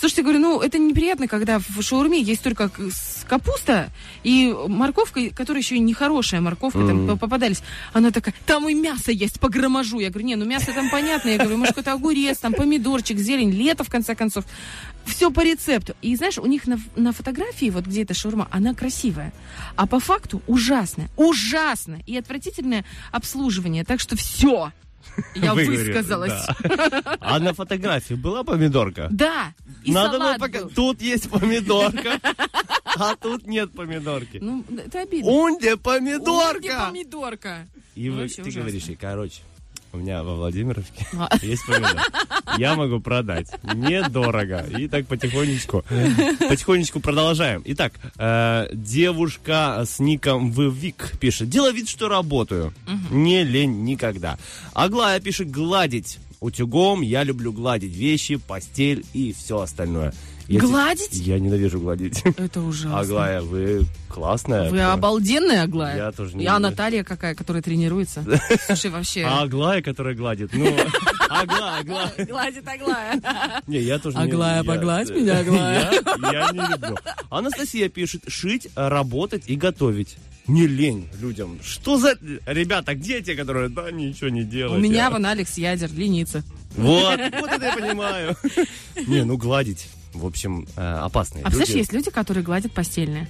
[0.00, 2.70] слушайте, говорю, ну это неприятно, когда в шаурме есть только
[3.28, 3.90] капуста
[4.24, 7.06] и морковка, которая еще и нехорошая морковка, там Мгм.
[7.08, 7.62] по- попадались.
[7.92, 10.00] Она такая, там и мясо есть, погроможу.
[10.00, 11.28] Я говорю, не, ну мясо там понятно.
[11.28, 14.44] Я говорю, может, какой-то огурец, там помидорчик, зелень, лето, в конце концов.
[15.04, 15.94] Все по рецепту.
[16.02, 19.32] И знаешь, у них на, на фотографии, вот где эта шаурма, она красивая.
[19.76, 21.08] А по факту ужасная.
[21.16, 22.00] Ужасно.
[22.06, 23.84] И отвратительное обслуживание.
[23.84, 24.72] Так что все.
[25.34, 26.46] Я высказалась.
[26.62, 27.16] да.
[27.20, 29.08] А на фотографии была помидорка?
[29.10, 29.52] Да.
[29.84, 30.60] И Надо было салат пока...
[30.60, 30.70] был.
[30.70, 32.20] Тут есть помидорка,
[32.84, 34.38] а тут нет помидорки.
[34.40, 35.30] Ну, это обидно.
[35.30, 36.86] Унде Ой, где помидорка!
[36.88, 37.68] помидорка.
[37.94, 38.60] И Ну, вы, ты ужасно.
[38.60, 39.40] говоришь, короче,
[39.92, 41.28] у меня во Владимировке А.
[41.42, 42.00] есть помидор.
[42.58, 43.48] Я могу продать.
[43.62, 44.64] Недорого.
[44.78, 45.84] И так потихонечку,
[46.48, 47.62] потихонечку продолжаем.
[47.64, 51.48] Итак, э, девушка с ником Вик пишет.
[51.48, 52.72] Дело вид, что работаю.
[53.10, 54.38] Не лень никогда.
[54.74, 56.18] Аглая пишет гладить.
[56.40, 60.14] Утюгом я люблю гладить вещи, постель и все остальное.
[60.50, 61.12] Я Гладить?
[61.12, 62.22] Я ненавижу гладить.
[62.24, 62.98] Это ужасно.
[62.98, 64.68] Аглая, вы классная.
[64.68, 64.90] Вы Кто?
[64.90, 65.96] обалденная, Аглая.
[65.96, 66.58] Я тоже не А.
[66.58, 68.24] Наталья какая, которая тренируется.
[68.66, 69.22] Слушай, вообще...
[69.22, 70.50] А Аглая, которая гладит.
[70.52, 70.66] Ну,
[71.28, 72.12] Аглая, Аглая.
[72.28, 73.20] Гладит Аглая.
[73.68, 75.92] Не, я тоже не- Аглая, погладь меня, Аглая.
[76.32, 76.98] Я, не люблю.
[77.30, 80.16] Анастасия пишет, шить, работать и готовить.
[80.48, 81.60] Не лень людям.
[81.62, 82.18] Что за...
[82.46, 84.82] Ребята, где те, которые, да, ничего не У делают?
[84.82, 86.42] меня Я- вон Алекс Ядер, ленится.
[86.76, 88.36] Вот, вот это я понимаю.
[89.06, 91.72] Не, ну гладить, в общем, э, опасные А люди.
[91.76, 93.28] есть люди, которые гладят постельное.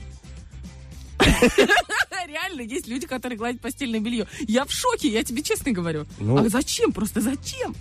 [2.27, 4.27] Реально, есть люди, которые гладят постельное белье.
[4.47, 6.07] Я в шоке, я тебе честно говорю.
[6.21, 6.37] Ну.
[6.39, 6.93] А зачем?
[6.93, 7.75] Просто зачем?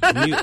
[0.00, 0.36] Не-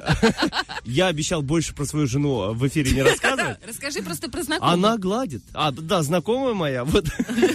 [0.83, 3.57] Я обещал больше про свою жену в эфире не рассказывать.
[3.67, 4.73] Расскажи просто про знакомых.
[4.73, 5.43] Она гладит.
[5.53, 7.05] А, да, знакомая моя, вот.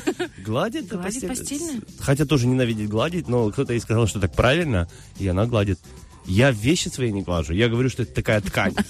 [0.39, 1.29] Гладит, Гладит постель.
[1.29, 1.81] постельное?
[2.01, 5.79] Хотя тоже ненавидит гладить, но кто-то ей сказал, что так правильно, и она гладит.
[6.29, 7.53] Я вещи свои не глажу.
[7.55, 8.75] Я говорю, что это такая ткань.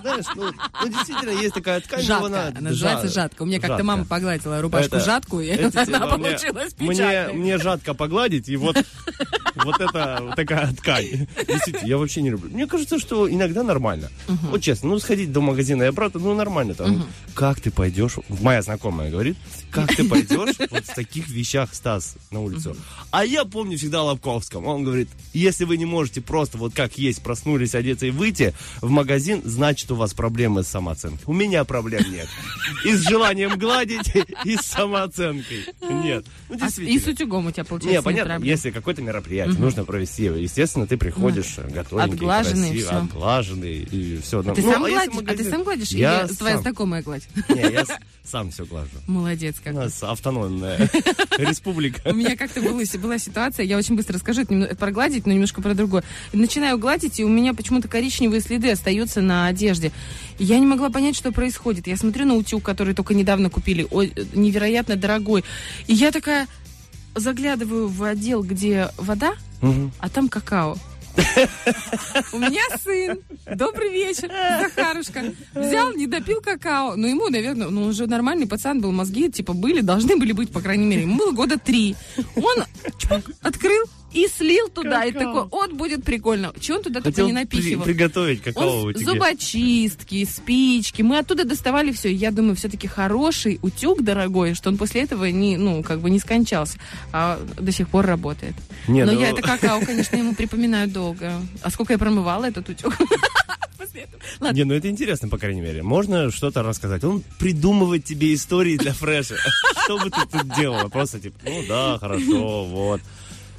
[0.00, 0.52] Знаешь, ну,
[0.82, 2.26] ну, действительно, есть такая ткань, но Жатка.
[2.26, 2.46] она...
[2.48, 3.42] Она называется жа- жатка.
[3.42, 7.34] У меня как-то мама погладила рубашку Это- жатку, и это она получилась мне, печатной.
[7.34, 8.76] мне жадко погладить, и вот,
[9.56, 11.26] вот это такая ткань.
[11.46, 12.50] Действительно, я вообще не люблю.
[12.50, 14.08] Мне кажется, что иногда нормально.
[14.26, 17.04] Вот честно, ну сходить до магазина и обратно, ну нормально там.
[17.34, 19.36] Как ты пойдешь, моя знакомая говорит,
[19.70, 22.76] как ты пойдешь вот в таких вещах, Стас, на улицу.
[23.10, 24.64] А я помню всегда Лобковском.
[24.66, 28.90] Он говорит, если вы не можете просто вот как есть проснулись, одеться и выйти в
[28.90, 31.20] магазин, значит у вас проблемы с самооценкой.
[31.26, 32.28] У меня проблем нет.
[32.84, 34.12] И с желанием гладить,
[34.44, 35.64] и с самооценкой.
[35.82, 36.24] Нет.
[36.48, 36.96] Ну, А действительно.
[36.96, 38.50] и с утюгом у тебя получается Не, нет понятно, проблем.
[38.50, 42.96] если какое-то мероприятие нужно провести, естественно, ты приходишь готовенький, Отглаженный, красивый, всё.
[42.98, 44.40] отглаженный, и все.
[44.40, 45.12] А ты сам гладишь?
[45.26, 45.88] А ты сам гладишь?
[45.90, 46.62] Я Или твоя сам.
[46.62, 47.28] знакомая гладь?
[47.48, 47.84] Не, я
[48.24, 48.90] сам все глажу.
[49.06, 49.74] Молодец У как.
[49.74, 50.90] нас автономная
[51.38, 52.00] республика.
[52.10, 55.32] У меня как-то была, ситуация, я очень быстро расскажу, это, немного- это про гладить, но
[55.32, 56.04] немножко про другое.
[56.38, 59.90] Начинаю гладить, и у меня почему-то коричневые следы остаются на одежде.
[60.38, 61.88] Я не могла понять, что происходит.
[61.88, 65.42] Я смотрю на утюг, который только недавно купили, ой, э, невероятно дорогой.
[65.88, 66.46] И я такая
[67.16, 69.32] заглядываю в отдел, где вода,
[69.62, 69.90] Мгм.
[69.98, 70.76] а там какао.
[72.32, 73.18] У меня сын.
[73.56, 74.30] Добрый вечер,
[74.62, 75.34] Захарушка.
[75.54, 76.94] Взял, не допил какао.
[76.94, 80.52] Ну, ему, наверное, ну, он уже нормальный пацан был, мозги, типа, были, должны были быть,
[80.52, 81.02] по крайней мере.
[81.02, 81.96] Ему было года три.
[82.36, 82.64] Он
[82.98, 85.04] чпок, открыл и слил туда.
[85.04, 86.52] И такой, вот, будет прикольно.
[86.58, 87.84] Чего он туда только Хотел не при- напихивал?
[87.84, 89.04] приготовить какао Он утюге.
[89.04, 91.02] зубочистки, спички.
[91.02, 92.12] Мы оттуда доставали все.
[92.12, 96.18] Я думаю, все-таки хороший утюг дорогой, что он после этого не, ну, как бы не
[96.18, 96.78] скончался,
[97.12, 98.54] а до сих пор работает.
[98.86, 101.32] Не, Но ну- я это какао, конечно, ему припоминаю долго.
[101.62, 102.94] А сколько я промывала этот утюг?
[104.40, 104.56] Ладно.
[104.56, 105.82] Не, ну это интересно, по крайней мере.
[105.82, 107.02] Можно что-то рассказать.
[107.04, 109.36] Он придумывает тебе истории для фреша.
[109.84, 110.88] Что бы ты тут делала?
[110.88, 113.00] Просто типа, ну да, хорошо, вот.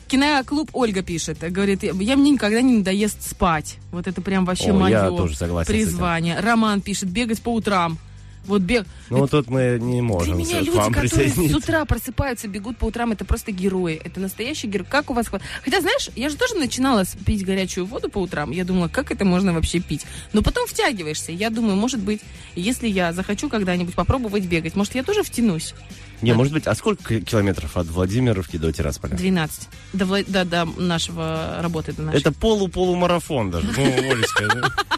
[0.10, 3.77] Киноклуб Ольга пишет, говорит, я мне никогда не надоест спать.
[3.91, 5.27] Вот это прям вообще О, мое
[5.65, 6.40] призвание.
[6.40, 7.98] Роман пишет, бегать по утрам.
[8.45, 8.88] Вот бег.
[9.11, 12.48] Ну вот тут мы не Для можем меня с- к люди, которые с утра просыпаются,
[12.48, 14.02] бегут по утрам, это просто герои.
[14.03, 14.88] Это настоящий герой.
[14.90, 15.27] Как у вас...
[15.27, 18.49] Хотя, знаешь, я же тоже начинала пить горячую воду по утрам.
[18.49, 20.06] Я думала, как это можно вообще пить?
[20.34, 21.31] Но потом втягиваешься.
[21.31, 22.22] Я думаю, может быть,
[22.56, 25.76] если я захочу когда-нибудь попробовать бегать, может, я тоже втянусь.
[26.21, 29.15] Не, может быть, а сколько километров от Владимировки до Тирасполя?
[29.15, 29.69] 12.
[29.93, 32.19] До, Вла- до, до нашего работы, до нашей.
[32.19, 33.67] Это полу-полумарафон даже.
[33.75, 34.43] Ну, Олечка,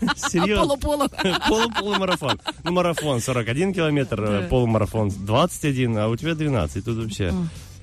[0.01, 0.77] ну, серьезно.
[0.77, 1.07] Полу-полу.
[1.47, 2.39] Полу-полумарафон.
[2.63, 6.83] Ну, марафон 41 километр, полумарафон 21, а у тебя 12.
[6.85, 7.33] Тут вообще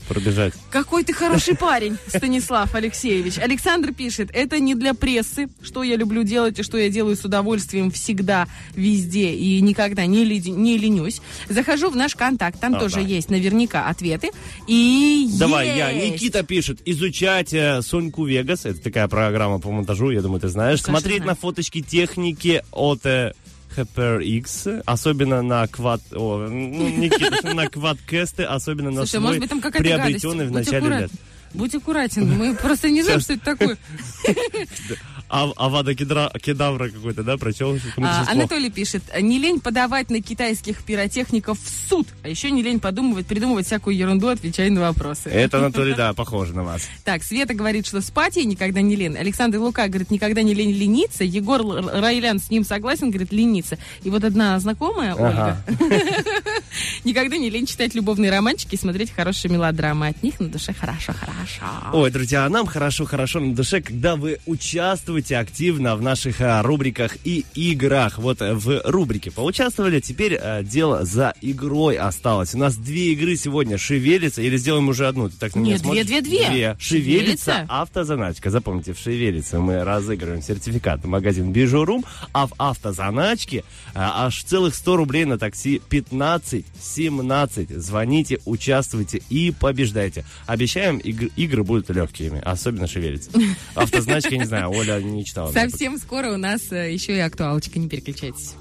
[0.09, 0.55] пробежать.
[0.71, 3.39] Какой ты хороший парень, Станислав Алексеевич.
[3.39, 7.25] Александр пишет, это не для прессы, что я люблю делать и что я делаю с
[7.25, 11.21] удовольствием всегда, везде и никогда не, леди- не ленюсь.
[11.49, 13.01] Захожу в наш контакт, там А, тоже да.
[13.03, 14.31] есть наверняка ответы.
[14.67, 15.91] И Давай, я.
[15.91, 16.15] есть.
[16.15, 16.81] Никита пишет.
[16.85, 18.65] Изучать э, Соньку Вегас.
[18.65, 20.81] Это такая программа по монтажу, я думаю, ты знаешь.
[20.83, 23.33] Конечно, Смотреть на фоточки техники от э,
[23.79, 26.01] HyperX, особенно на квад...
[26.13, 30.69] О, ну, Никита, на квадкесты, особенно на Слушай, свой быть, приобретенный гадость.
[30.69, 31.11] в начале лет.
[31.55, 33.79] Будь аккуратен, мы просто не знаем, что это такое.
[35.31, 37.77] А, Авада кедра- кедавра какой-то, да, прочел?
[37.99, 38.25] А.
[38.31, 43.27] Анатолий пишет, не лень подавать на китайских пиротехников в суд, а еще не лень подумывать,
[43.27, 45.29] придумывать всякую ерунду, отвечая на вопросы.
[45.29, 46.83] Это, Анатолий, да, похоже на вас.
[47.05, 49.17] Так, Света говорит, что спать ей никогда не лень.
[49.17, 51.25] Александр Лука говорит, никогда не лень лениться.
[51.25, 53.79] Егор Райлян с ним согласен, говорит, лениться.
[54.03, 55.63] И вот одна знакомая, Ага.
[55.79, 55.93] Ольга,
[57.05, 60.09] никогда не лень читать любовные романчики и смотреть хорошие мелодрамы.
[60.09, 61.65] От них на душе хорошо-хорошо.
[61.93, 67.17] Ой, друзья, а нам хорошо-хорошо на душе, когда вы участвуете активно в наших а, рубриках
[67.25, 68.19] и играх.
[68.19, 72.55] Вот э, в рубрике поучаствовали, теперь а, дело за игрой осталось.
[72.55, 73.79] У нас две игры сегодня.
[73.79, 75.29] Шевелится, или сделаем уже одну?
[75.29, 76.07] Ты так на Нет, смотришь?
[76.07, 76.49] две-две-две.
[76.51, 76.77] Две.
[76.79, 77.67] Шевелится, Шевелится.
[77.69, 78.51] автозаначка.
[78.51, 83.65] Запомните, в Шевелится мы разыгрываем сертификат в магазин Бижурум, а в автозаначке
[83.95, 87.79] а, аж целых 100 рублей на такси 15-17.
[87.79, 90.25] Звоните, участвуйте и побеждайте.
[90.47, 93.31] Обещаем, игр- игры будут легкими, особенно Шевелится.
[93.75, 95.53] Автозначка, я не знаю, Оля не читала.
[95.53, 98.55] Совсем скоро у нас э, еще и актуалочка, не переключайтесь.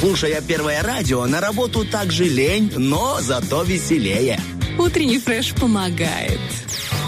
[0.00, 4.38] Слушая первое радио, на работу также лень, но зато веселее.
[4.78, 6.38] Утренний фреш помогает.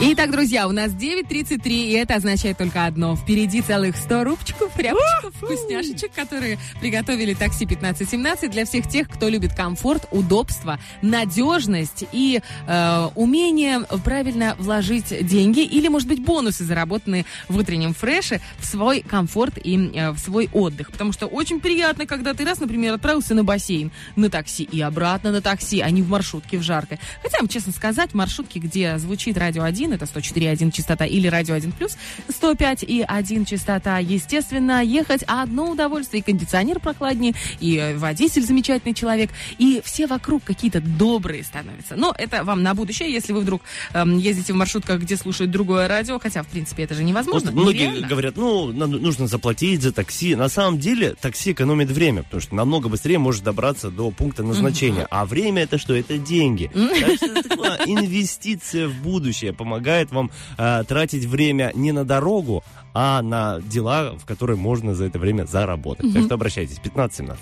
[0.03, 3.17] Итак, друзья, у нас 9.33, и это означает только одно.
[3.17, 9.53] Впереди целых 100 рубчиков, рябчиков, вкусняшечек, которые приготовили такси 1517 для всех тех, кто любит
[9.55, 17.59] комфорт, удобство, надежность и э, умение правильно вложить деньги или, может быть, бонусы, заработанные в
[17.59, 20.93] утреннем фреше, в свой комфорт и э, в свой отдых.
[20.93, 25.31] Потому что очень приятно, когда ты раз, например, отправился на бассейн на такси и обратно
[25.31, 26.99] на такси, а не в маршрутке в жаркой.
[27.23, 31.97] Хотя, честно сказать, маршрутки, где звучит радио 1, это 104.1 частота, или радио 1 плюс
[32.29, 36.21] 105 и 1 частота, естественно, ехать одно удовольствие.
[36.21, 41.97] И кондиционер прохладнее, и водитель замечательный человек, и все вокруг какие-то добрые становятся.
[41.97, 43.63] Но это вам на будущее, если вы вдруг
[43.93, 47.51] эм, ездите в маршрутках, где слушают другое радио, хотя, в принципе, это же невозможно.
[47.51, 48.09] Вот многие нереально.
[48.09, 50.35] говорят, ну, надо- нужно заплатить за такси.
[50.35, 55.07] На самом деле, такси экономит время, потому что намного быстрее можешь добраться до пункта назначения.
[55.11, 55.95] А время это что?
[55.95, 56.71] Это деньги.
[56.75, 59.53] Так что это инвестиция в будущее.
[59.53, 62.63] Помогает помогает вам э, тратить время не на дорогу,
[62.93, 66.13] а на дела, в которые можно за это время заработать.
[66.13, 67.37] Так что обращайтесь, 15-17.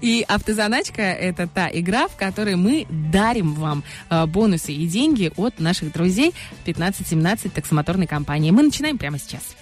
[0.00, 5.60] И автозаначка– это та игра, в которой мы дарим вам э, бонусы и деньги от
[5.60, 8.50] наших друзей 1517 таксомоторной компании.
[8.50, 9.56] Мы начинаем прямо сейчас.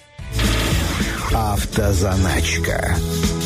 [1.33, 2.95] Автозаначка.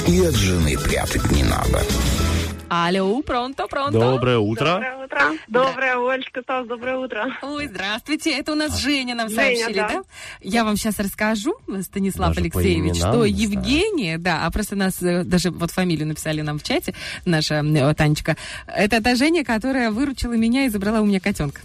[0.07, 1.81] И от жены прятать не надо.
[2.69, 3.99] Алло, пронто, пронто.
[3.99, 4.73] Доброе утро.
[4.73, 5.21] Доброе утро.
[5.47, 7.27] Доброе, Олечка, Стас, доброе утро.
[7.41, 8.31] Ой, здравствуйте.
[8.31, 9.87] Это у нас Женя нам Женя, сообщили, да.
[9.89, 10.03] да.
[10.41, 13.25] Я вам сейчас расскажу, Станислав Даже Алексеевич, именам что.
[13.25, 16.93] Евгения, да, а просто нас э, даже вот фамилию написали нам в чате,
[17.25, 18.35] наша э, Танечка.
[18.67, 21.61] Это та Женя, которая выручила меня и забрала у меня котенка.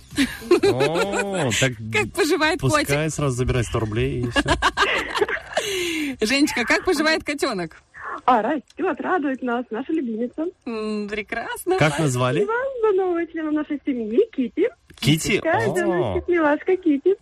[0.63, 2.87] О, так Как поживает котик?
[2.87, 4.43] пускай сразу забирай 100 рублей и все.
[6.27, 7.83] Женечка, как поживает котенок?
[8.25, 10.47] А, растет, радует нас, наша любимица.
[10.67, 11.77] М, Прекрасно.
[11.79, 12.45] Как назвали?
[12.45, 14.69] Спасибо за нового члена нашей семьи, Кити.
[15.01, 15.41] Кити?
[15.45, 17.17] Наша милашка Кити.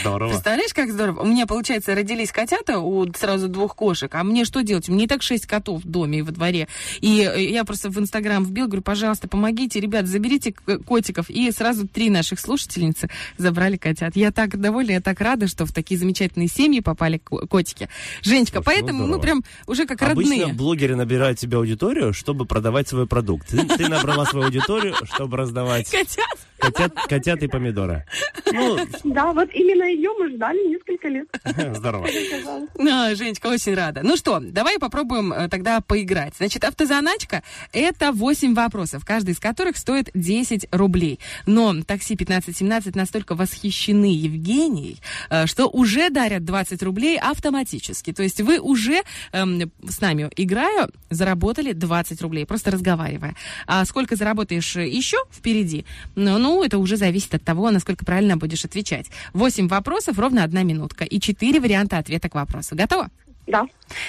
[0.00, 0.30] Здорово.
[0.30, 1.22] Представляешь, как здорово?
[1.22, 4.14] У меня, получается, родились котята у сразу двух кошек.
[4.14, 4.88] А мне что делать?
[4.88, 6.68] У меня и так шесть котов в доме и во дворе.
[7.00, 11.28] И э, я просто в Инстаграм вбил, говорю, пожалуйста, помогите, ребят, заберите к- котиков.
[11.30, 14.16] И сразу три наших слушательницы забрали котят.
[14.16, 17.88] Я так довольна, я так рада, что в такие замечательные семьи попали ко- котики.
[18.22, 19.22] Женечка, Слушай, ну поэтому мы здорово.
[19.22, 20.54] прям уже как Обычно родные.
[20.54, 23.48] блогеры набирают себе аудиторию, чтобы продавать свой продукт.
[23.48, 26.26] Ты, ты набрала свою аудиторию, чтобы раздавать Котят?
[26.58, 28.04] котят, котят и помидоры.
[28.52, 31.26] Ну, Да, вот именно ее мы ждали несколько лет.
[31.76, 32.06] здорово.
[32.78, 34.02] А, Женечка, очень рада.
[34.02, 36.34] Ну что, давай попробуем э, тогда поиграть.
[36.36, 37.42] Значит, автозаначка–
[37.72, 41.18] это 8 вопросов, каждый из которых стоит 10 рублей.
[41.46, 44.98] Но такси 1517 настолько восхищены Евгенией,
[45.30, 48.12] э, что уже дарят 20 рублей автоматически.
[48.12, 49.02] То есть вы уже
[49.32, 53.34] эм, с нами, играя, заработали 20 рублей, просто разговаривая.
[53.66, 55.84] А сколько заработаешь еще впереди,
[56.14, 59.06] ну, ну, это уже зависит от того, насколько правильно будешь отвечать.
[59.32, 61.04] 8 вопросов, ровно одна минутка.
[61.04, 62.74] И 4 варианта ответа к вопросу.
[62.76, 63.10] Готово?
[63.46, 63.66] Да.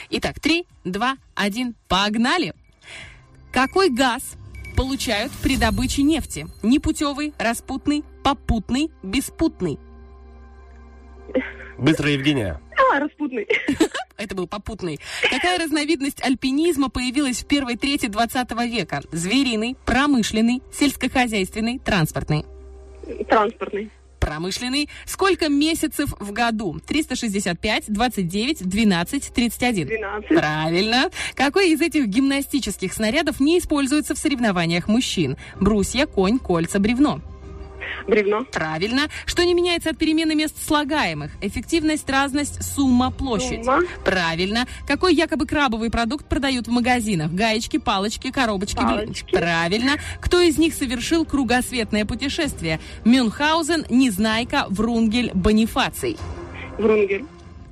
[0.10, 2.54] Итак, 3, 2, 1, погнали!
[3.52, 4.36] Какой газ
[4.76, 6.48] получают при добыче нефти?
[6.62, 9.80] Непутевый, распутный, попутный, беспутный.
[11.78, 12.60] Быстро, Евгения.
[12.94, 13.48] А, распутный.
[14.18, 15.00] Это был попутный.
[15.30, 19.02] Какая разновидность альпинизма появилась в первой трети 20 века?
[19.12, 22.46] Звериный, промышленный, сельскохозяйственный, транспортный.
[23.28, 23.92] Транспортный.
[24.24, 24.90] Промышленный.
[25.06, 26.80] Сколько месяцев в году?
[26.86, 29.88] 365, 29, 12, 31.
[29.88, 30.30] 12.
[30.30, 31.10] Правильно.
[31.36, 35.38] Какой из этих гимнастических снарядов не используется в соревнованиях мужчин?
[35.60, 37.22] Брусья, конь, кольца, бревно.
[38.08, 38.46] Бревно.
[38.46, 39.10] Правильно.
[39.26, 41.32] Что не меняется от перемены мест слагаемых?
[41.42, 43.66] Эффективность, разность, сумма, площадь.
[43.66, 43.82] Сумма.
[44.04, 44.68] Правильно.
[44.88, 47.32] Какой якобы крабовый продукт продают в магазинах?
[47.32, 48.78] Гаечки, палочки, коробочки.
[48.78, 49.32] Палочки.
[49.32, 49.94] Правильно.
[50.22, 52.80] Кто из них совершил кругосветное путешествие?
[53.06, 56.18] Мюнхгаузен, Незнайка, Врунгель, Бонифаций.
[56.78, 57.26] Врунгель.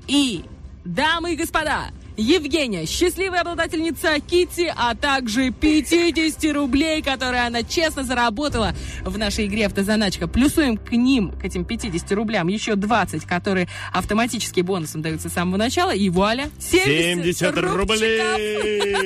[0.07, 0.43] И,
[0.83, 1.85] дамы и господа,
[2.17, 8.73] Евгения, счастливая обладательница Кити, а также 50 рублей, которые она честно заработала
[9.03, 10.27] в нашей игре «Автозаначка».
[10.27, 15.57] Плюсуем к ним, к этим 50 рублям, еще 20, которые автоматически бонусом даются с самого
[15.57, 15.91] начала.
[15.91, 17.75] И вуаля, 70, 70 рубчиков.
[17.75, 19.01] рублей!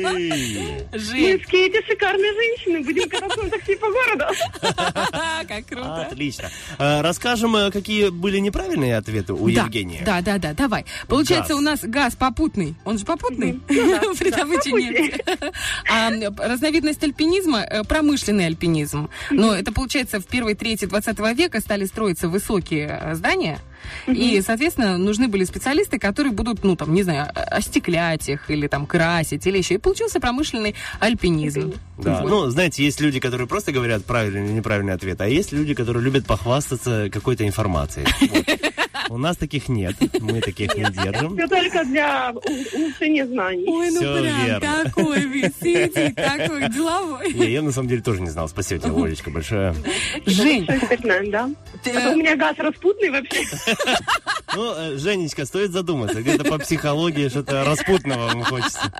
[0.91, 2.81] Мы с Кейти шикарные женщины.
[2.81, 4.25] Будем кататься на такси по городу.
[5.47, 6.07] как круто.
[6.11, 6.49] Отлично.
[6.77, 10.01] А, Расскажем, э, какие были неправильные ответы у да, Евгении.
[10.05, 10.85] Да, да, да, давай.
[11.07, 12.75] Получается, у нас газ попутный.
[12.85, 15.23] Он же попутный при да, добыче нефти.
[15.91, 19.09] А разновидность альпинизма э, промышленный альпинизм.
[19.29, 23.59] Но это получается в первой трети 20 века стали строиться высокие э, здания.
[24.07, 28.85] И, соответственно, нужны были специалисты, которые будут, ну, там, не знаю, остеклять их или там
[28.85, 29.75] красить или еще.
[29.75, 31.73] И получился промышленный альпинизм.
[31.97, 32.21] Да.
[32.21, 32.29] Вот.
[32.29, 36.03] Ну, знаете, есть люди, которые просто говорят правильный или неправильный ответ, а есть люди, которые
[36.03, 38.07] любят похвастаться какой-то информацией.
[38.21, 38.45] Вот.
[39.09, 41.35] У нас таких нет, мы таких не держим.
[41.37, 43.65] Все только для улучшения знаний.
[43.67, 44.83] Ой, ну Всё прям верно.
[44.83, 47.33] такой висите, такой деловой.
[47.33, 48.49] Не, я на самом деле тоже не знал.
[48.49, 49.75] Спасибо тебе, Олечка, большое.
[50.25, 50.65] Жень,
[51.31, 51.49] да?
[51.73, 53.43] А то у меня газ распутный вообще.
[54.55, 56.21] Ну, э, Женечка, стоит задуматься.
[56.21, 58.91] Где-то по психологии что-то распутного вам хочется.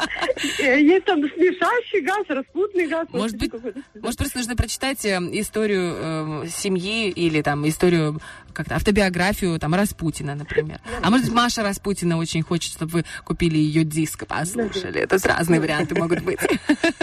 [0.59, 3.07] Э, Есть там смешающий газ, распутный газ.
[3.11, 3.51] Может быть.
[3.53, 8.19] Может, просто нужно прочитать э, историю э, семьи или там историю,
[8.55, 10.79] как-то автобиографию там Распутина, например.
[11.01, 15.01] А может Маша Распутина очень хочет, чтобы вы купили ее диск и послушали.
[15.01, 16.39] Это разные варианты могут быть.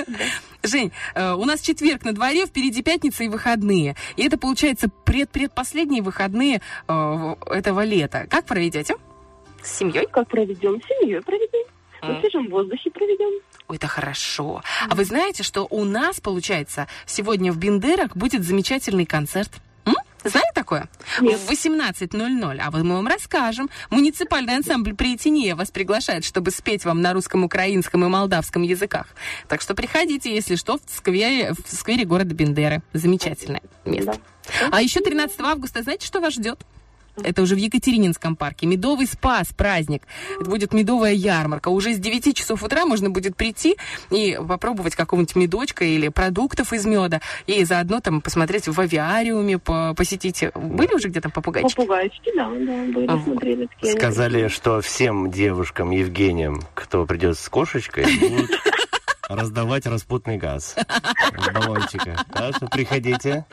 [0.63, 3.97] Жень, э, у нас четверг на дворе, впереди пятница и выходные.
[4.17, 8.27] И это, получается, предпредпоследние выходные э, этого лета.
[8.31, 8.95] Как проведете?
[9.63, 10.07] С семьей?
[10.11, 10.81] Как проведем?
[10.81, 11.67] С семьей проведем.
[12.03, 13.41] На свежем воздухе проведем.
[13.69, 14.63] Ой, это хорошо.
[14.89, 19.51] А вы знаете, что у нас, получается, сегодня в Бендерах будет замечательный концерт?
[20.25, 20.89] Знали такое?
[21.19, 22.59] В 18.00.
[22.61, 23.71] А вот мы вам расскажем.
[23.91, 29.07] Муниципальный ансамбль Приетинея вас приглашает, чтобы спеть вам на русском, украинском и молдавском языках.
[29.49, 32.83] Так что приходите, если что, в сквере, в сквере города Бендеры.
[32.93, 34.17] Замечательное место.
[34.71, 36.61] А еще 13 августа, знаете, что вас ждет?
[37.23, 38.67] Это уже в Екатерининском парке.
[38.67, 40.03] Медовый спас праздник.
[40.41, 41.69] Это будет медовая ярмарка.
[41.69, 43.77] Уже с 9 часов утра можно будет прийти
[44.11, 47.21] и попробовать какого-нибудь медочка или продуктов из меда.
[47.47, 50.45] И заодно там посмотреть в авиариуме, по- посетить.
[50.55, 51.75] Были уже где-то попугайчики?
[51.77, 53.69] Попугайчики, да, да, были, А, смотрели.
[53.83, 58.51] Сказали, что всем девушкам, Евгениям, кто придет с кошечкой, будут
[59.35, 60.77] раздавать распутный газ
[61.55, 62.17] баллончика.
[62.33, 63.45] Так что приходите.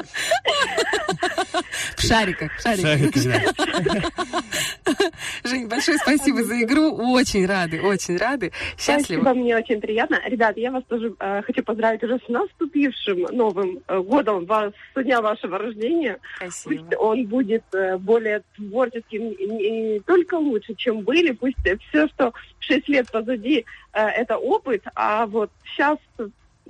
[1.96, 2.52] В шариках.
[2.58, 3.22] В шариках.
[3.22, 5.00] Шарики, да.
[5.44, 6.96] Жень, большое спасибо за игру.
[7.14, 8.52] Очень рады, очень рады.
[8.78, 9.22] Счастливы.
[9.22, 10.20] Спасибо, мне очень приятно.
[10.26, 15.04] Ребята, я вас тоже э, хочу поздравить уже с наступившим Новым э, годом, вас, со
[15.04, 16.18] дня вашего рождения.
[16.38, 16.84] Спасибо.
[16.84, 21.32] Пусть он будет э, более творческим и не только лучше, чем были.
[21.32, 21.58] Пусть
[21.90, 25.98] все, что шесть лет позади, э, это опыт, а вот сейчас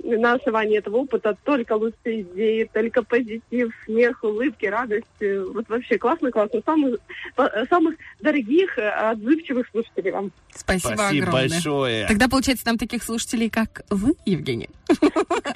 [0.02, 5.06] на основании этого опыта только лучшие идеи, только позитив, смех, улыбки, радость.
[5.20, 6.60] Э, Вот вообще классно, классно.
[6.64, 6.98] Самых,
[7.36, 10.32] э, самых дорогих, э, отзывчивых слушателей вам.
[10.54, 11.48] Спасибо, Спасибо огромное.
[11.48, 12.06] большое.
[12.06, 14.68] Тогда, получается, там таких слушателей, как вы, Евгений.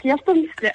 [0.02, 0.72] Я в том числе.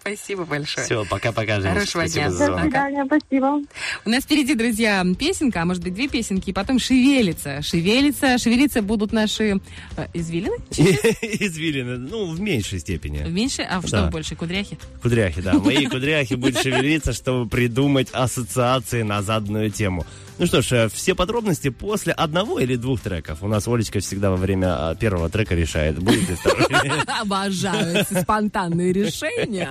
[0.00, 0.84] Спасибо большое.
[0.86, 1.74] Все, пока-пока, Женя.
[1.74, 2.30] Хорошего Спасибо дня.
[2.30, 3.60] за До свидания, спасибо.
[4.04, 7.62] У нас впереди, друзья, песенка, а может быть две песенки, и потом шевелится.
[7.62, 9.60] Шевелится, шевелиться будут наши
[9.96, 10.56] э, извилины?
[10.70, 13.28] Извилины, ну, в меньшей степени.
[13.28, 13.62] Меньше?
[13.62, 14.06] А что Да.
[14.10, 14.78] больше, кудряхи?
[15.02, 15.54] Кудряхи, да.
[15.54, 20.04] Мои кудряхи будут шевелиться, чтобы придумать ассоциации на заданную тему.
[20.40, 23.42] Ну что ж, э, все подробности после одного или двух треков.
[23.42, 26.66] У нас Олечка всегда во время а, первого трека решает, будет ли второй.
[27.20, 29.68] Обожаю спонтанные решения.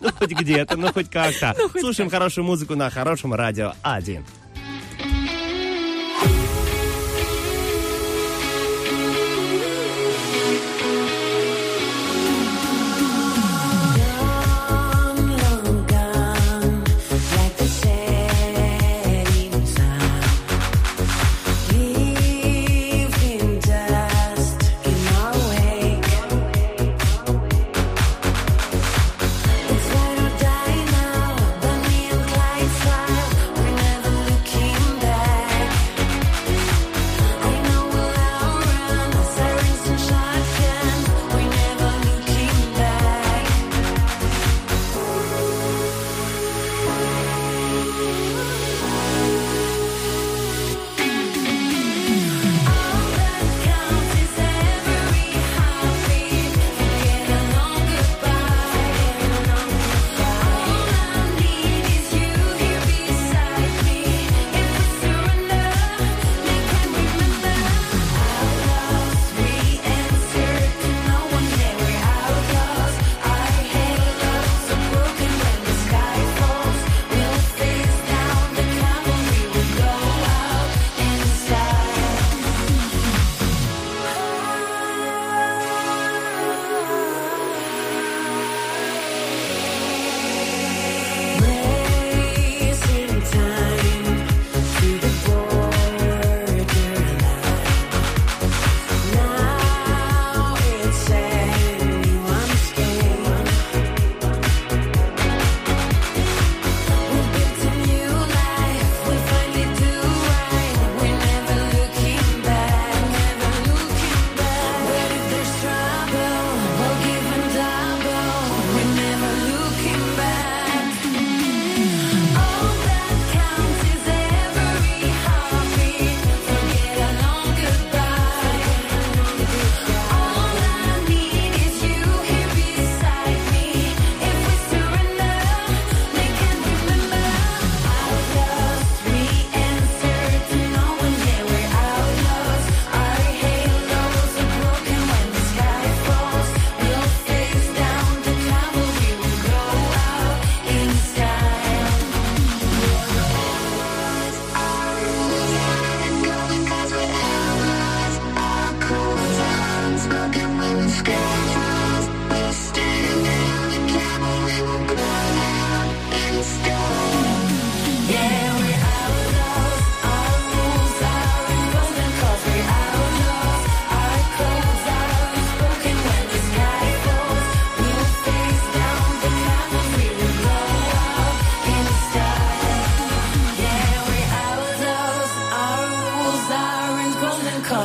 [0.00, 1.56] Ну, хоть где-то, ну, хоть как-то.
[1.80, 4.24] Слушаем хорошую музыку на хорошем радио 1.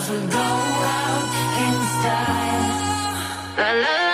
[0.01, 1.29] stars go out
[1.65, 4.06] in style.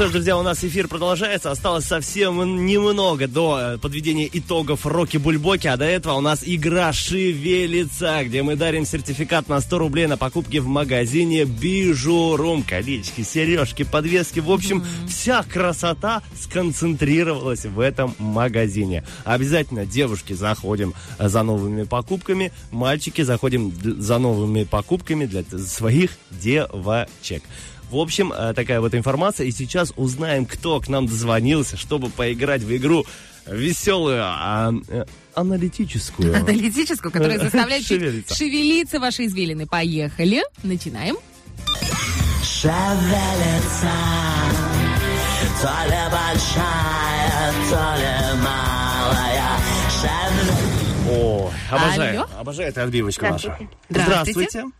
[0.00, 1.50] Что ж, друзья, у нас эфир продолжается.
[1.50, 6.90] Осталось совсем немного до э, подведения итогов Роки Бульбоки, а до этого у нас игра
[6.90, 12.62] «Шевелится», где мы дарим сертификат на 100 рублей на покупки в магазине Бижурум.
[12.62, 14.40] Колечки, сережки, подвески.
[14.40, 19.04] В общем, вся красота сконцентрировалась в этом магазине.
[19.24, 27.42] Обязательно, девушки, заходим э, за новыми покупками, мальчики, заходим за новыми покупками для своих девочек.
[27.90, 29.46] В общем, э, такая вот информация.
[29.46, 33.04] И сейчас узнаем, кто к нам дозвонился, чтобы поиграть в игру
[33.46, 35.04] веселую, а, э,
[35.34, 36.36] аналитическую.
[36.36, 38.34] Аналитическую, которая заставляет чуть Шевелиться.
[38.34, 39.66] шевелиться ваши извилины.
[39.66, 40.42] Поехали.
[40.62, 41.16] Начинаем.
[42.44, 43.90] Шевелится,
[45.62, 49.58] то ли большая, то ли малая.
[49.90, 51.10] Шевелится.
[51.10, 52.20] О, обожаю.
[52.20, 52.28] Алло.
[52.38, 53.52] Обожаю эту отбивочку нашу.
[53.88, 54.48] Здравствуйте.
[54.50, 54.79] Здравствуйте.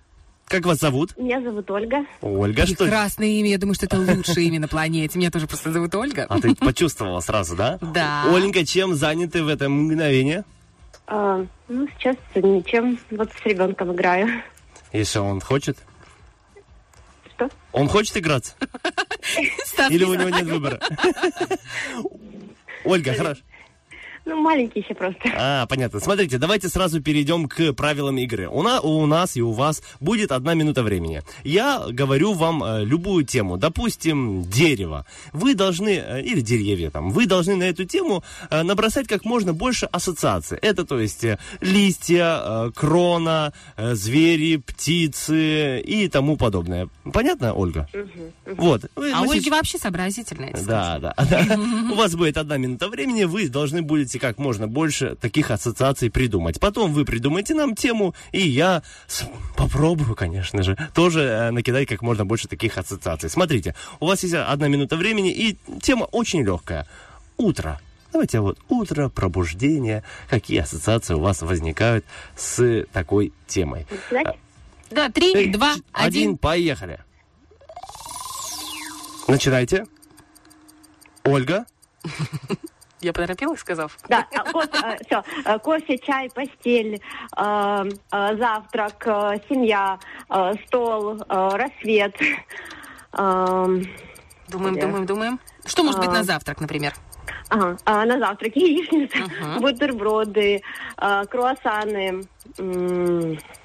[0.51, 1.17] Как вас зовут?
[1.17, 2.05] Меня зовут Ольга.
[2.23, 2.83] Ольга, что...
[2.83, 3.51] Прекрасное имя.
[3.51, 5.17] Я думаю, что это лучшее имя на планете.
[5.17, 6.27] Меня тоже просто зовут Ольга.
[6.29, 7.79] А ты почувствовала сразу, да?
[7.81, 8.25] Да.
[8.27, 10.43] Оленька, чем заняты в это мгновение?
[11.07, 12.99] А, ну, сейчас ничем.
[13.13, 14.43] Вот с ребенком играю.
[14.93, 15.79] Если он хочет?
[17.37, 17.49] Что?
[17.71, 18.55] Он хочет играться?
[19.67, 20.81] Стас, Или у него нет выбора?
[22.85, 23.41] Ольга, хорошо.
[24.27, 25.21] Ну, маленький еще просто.
[25.37, 25.99] А, понятно.
[26.01, 28.49] Смотрите, давайте сразу перейдем к правилам игры.
[28.49, 31.23] У, на- у нас и у вас будет одна минута времени.
[31.43, 35.07] Я говорю вам э, любую тему, допустим, дерево.
[35.33, 39.53] Вы должны, э, или деревья там, вы должны на эту тему э, набросать как можно
[39.55, 40.59] больше ассоциаций.
[40.61, 46.89] Это, то есть, э, листья, э, крона, э, звери, птицы и тому подобное.
[47.13, 47.89] Понятно, Ольга?
[48.47, 48.83] Вот.
[48.97, 50.53] Вы- А Ольга сейчас- вообще сообразительная.
[50.67, 51.15] да, да.
[51.91, 56.61] У вас будет одна минута времени, вы должны будете как можно больше таких ассоциаций придумать.
[56.61, 58.83] Потом вы придумаете нам тему, и я
[59.57, 63.31] попробую, конечно же, тоже э, накидать как можно больше таких ассоциаций.
[63.31, 66.87] Смотрите, у вас есть одна минута времени, и тема очень легкая.
[67.37, 67.81] Утро.
[68.13, 70.03] Давайте вот утро, пробуждение.
[70.29, 72.05] Какие ассоциации у вас возникают
[72.37, 73.87] с такой темой?
[74.11, 74.39] Знаете?
[74.91, 76.37] Да, три, два, один.
[76.37, 76.99] поехали.
[79.29, 79.87] Начинайте.
[81.23, 81.67] Ольга.
[83.01, 83.97] Я поторопилась, сказав?
[84.09, 84.27] Да,
[85.07, 85.23] все.
[85.59, 87.01] Кофе, чай, постель,
[87.37, 89.99] э, э, завтрак, э, семья,
[90.29, 92.15] э, стол, э, рассвет.
[93.13, 93.87] Эм,
[94.49, 95.41] Думаем, думаем, думаем.
[95.65, 96.13] Что может быть А.
[96.13, 96.93] на завтрак, например?
[97.49, 99.19] Ага, а на завтрак яичница,
[99.61, 100.63] бутерброды,
[100.97, 102.23] э, круассаны.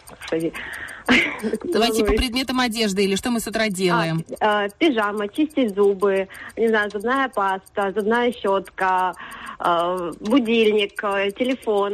[0.10, 0.54] Господи.
[1.64, 4.26] Давайте по предметам одежды или что мы с утра делаем.
[4.40, 6.28] А, э, пижама, чистить зубы,
[6.58, 9.14] не знаю, зубная паста, зубная щетка,
[9.60, 11.94] э, будильник, э, телефон,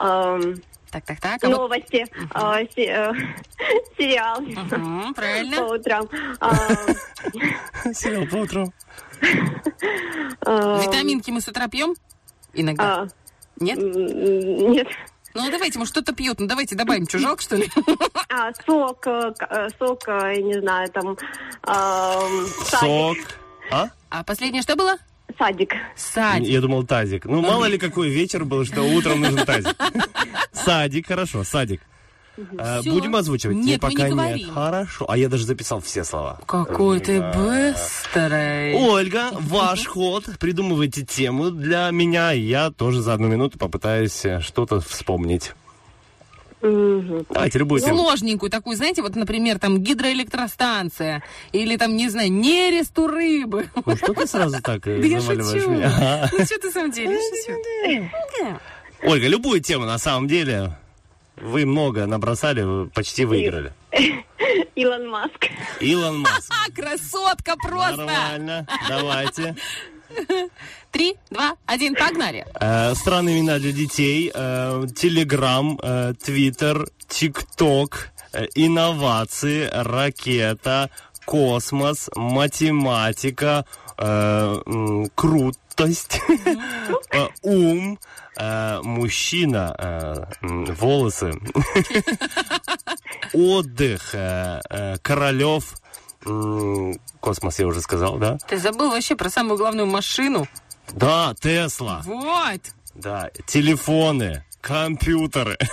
[0.00, 0.54] эм,
[0.90, 1.44] Так, так, так.
[1.44, 3.12] а вот- новости, э, се- э,
[3.98, 5.56] сериал Мгм, правильно.
[5.56, 6.08] по утрам.
[6.40, 6.54] А,
[7.94, 8.72] Сериал по утрам.
[9.20, 11.94] э, Витаминки мы с утра пьем?
[12.54, 13.02] Иногда.
[13.02, 13.08] а,
[13.60, 13.78] Нет?
[13.78, 14.88] Нет.
[15.38, 16.40] Ну, давайте, может, кто-то пьет.
[16.40, 17.08] Ну, давайте добавим.
[17.08, 17.70] Что, жалко, что ли?
[18.30, 21.16] А, сок, э, э, сок, э, я не знаю, там,
[21.66, 23.16] эм, Сок.
[23.16, 23.40] садик.
[23.70, 23.88] А?
[24.10, 24.96] А последнее что было?
[25.38, 25.72] Садик.
[25.96, 26.48] Садик.
[26.48, 27.24] Я думал тазик.
[27.24, 29.76] Ну, мало ли какой вечер был, что утром нужен тазик.
[30.52, 31.80] Садик, хорошо, садик.
[32.80, 32.92] Всё.
[32.92, 33.56] Будем озвучивать?
[33.56, 34.36] Нет, мы не пока говорим.
[34.36, 34.50] нет.
[34.54, 35.06] Хорошо.
[35.08, 36.38] А я даже записал все слова.
[36.46, 37.32] Какой ты Да.
[37.32, 38.74] быстрый.
[38.74, 40.24] Ольга, ваш ход.
[40.38, 42.32] Придумывайте тему для меня.
[42.32, 45.52] и Я тоже за одну минуту попытаюсь э, что-то вспомнить.
[46.60, 47.24] Мгм.
[47.30, 47.98] Давайте любую тему.
[47.98, 53.68] Сложненькую такую, знаете, вот, например, там гидроэлектростанция или там, не знаю, нерест у рыбы.
[53.86, 55.70] Ну что ты сразу так э, Да я заваливаешь шучу.
[55.70, 56.28] меня?
[56.36, 58.08] Ну, что ты, самом деле, шучу.
[59.04, 60.76] Ольга, любую тему на самом деле.
[61.42, 63.72] Вы много набросали, вы почти выиграли.
[64.74, 65.46] Илон Маск.
[65.80, 66.52] Илон Маск.
[66.74, 67.96] Красотка просто!
[68.04, 68.66] Нормально.
[68.88, 69.56] Давайте.
[70.90, 72.46] Три, два, один, погнали.
[72.60, 74.30] Э, Странные имена для детей.
[74.34, 80.90] э, Телеграм, э, Твиттер, ТикТок, э, инновации, ракета,
[81.26, 83.66] космос, математика,
[85.14, 86.20] крутость,
[87.10, 87.98] э, ум,
[88.36, 90.24] э, мужчина, э,
[90.74, 91.32] волосы,
[93.32, 95.74] отдых, э, э, Королев,
[97.20, 98.38] космос я уже сказал, да?
[98.46, 100.46] Ты забыл вообще про самую главную машину?
[100.92, 102.02] Да, Тесла.
[102.04, 102.60] Вот.
[102.94, 105.56] Да, телефоны, компьютеры.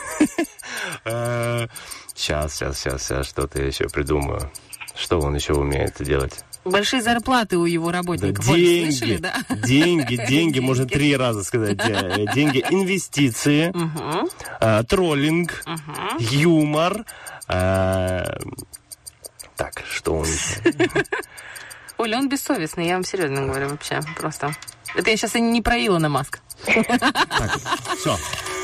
[2.15, 4.49] Сейчас, сейчас, сейчас, сейчас, что-то я еще придумаю.
[4.95, 6.45] Что он еще умеет делать?
[6.65, 8.49] Большие зарплаты у его Да, работников.
[8.49, 8.59] Оль,
[8.91, 9.35] слышали, деньги, да?
[9.67, 11.77] деньги, деньги, можно три раза сказать.
[11.79, 13.71] Э, Деньги, инвестиции,
[14.59, 15.63] э, троллинг,
[16.19, 17.05] юмор.
[17.47, 18.23] э,
[19.55, 20.27] Так, что он?
[21.97, 24.53] Оля, он бессовестный, я вам серьезно говорю вообще, просто.
[24.95, 26.39] Это я сейчас и не про Илона Маска.
[26.65, 26.81] Все,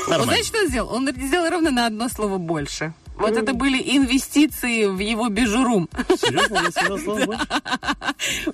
[0.06, 0.24] Он нормально.
[0.24, 0.92] знаете, что сделал?
[0.94, 2.92] Он сделал ровно на одно слово больше.
[3.16, 3.38] Вот Ну.
[3.42, 5.88] это были инвестиции в его бижурум.
[6.08, 6.70] Серьезно?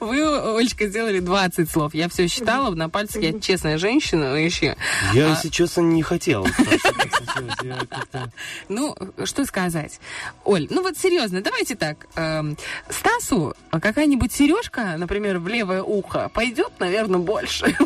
[0.01, 1.95] Вы, Олечка, сделали 20 слов.
[1.95, 3.23] Я все считала на пальцах.
[3.23, 4.77] Я честная женщина еще.
[5.15, 6.47] Я, А- если честно, не хотел.
[7.63, 8.31] Я как-то-
[8.69, 10.01] Ну, что сказать.
[10.45, 12.07] Оль, ну вот серьезно, давайте так.
[12.17, 12.57] эм,
[12.91, 17.67] Стасу какая-нибудь сережка, например, в левое ухо, пойдет, наверное, больше.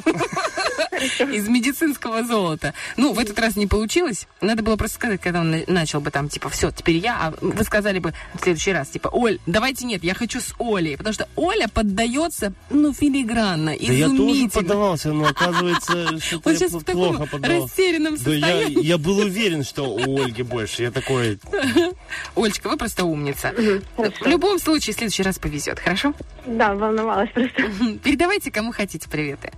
[1.33, 2.75] Из медицинского золота.
[2.97, 4.27] Ну, в этот раз не получилось.
[4.41, 7.35] Надо было просто сказать, когда он на- начал бы там, типа, все, теперь я, а
[7.41, 10.97] вы сказали бы в следующий раз, типа, Оль, давайте нет, я хочу с Олей.
[10.97, 14.51] Потому что Оля поддается, ну, филигранно, Да я тоже изумительно.
[14.51, 17.63] поддавался, но оказывается, что-то я сейчас пл- в таком плохо поддавался.
[17.67, 18.83] растерянном Да я, состоянии.
[18.85, 20.83] я был уверен, что у Ольги больше.
[20.83, 21.39] Я такой,
[22.37, 23.53] Олечка, вы просто умница.
[23.97, 26.15] В любом случае, в следующий раз повезет, хорошо?
[26.47, 27.63] Да, волновалась просто.
[28.03, 29.51] Передавайте кому хотите приветы.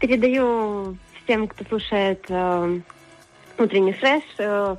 [0.00, 2.80] Передаю всем, кто слушает э,
[3.58, 4.76] утренний фреш, э,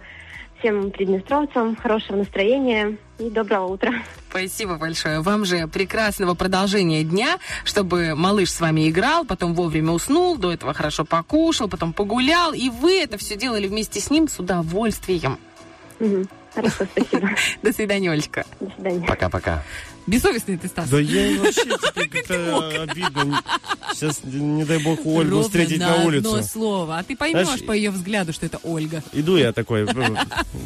[0.59, 3.93] всем приднестровцам хорошего настроения и доброго утра.
[4.29, 5.21] Спасибо большое.
[5.21, 10.73] Вам же прекрасного продолжения дня, чтобы малыш с вами играл, потом вовремя уснул, до этого
[10.73, 15.39] хорошо покушал, потом погулял, и вы это все делали вместе с ним с удовольствием.
[15.99, 16.27] Мгм.
[16.53, 17.29] Хорошо, спасибо.
[17.61, 18.45] До свидания, Олечка.
[18.59, 19.05] До свидания.
[19.05, 19.63] пока-пока.
[20.07, 20.89] Бессовестный ты, Стас.
[20.89, 23.41] Да я вообще теперь как-то обидно.
[23.93, 26.43] Сейчас, не дай бог, Ольгу Ровно встретить на одно улице.
[26.43, 26.99] слово.
[26.99, 29.01] А ты поймешь Знаешь, по ее взгляду, что это Ольга.
[29.13, 30.15] Иду я такой э,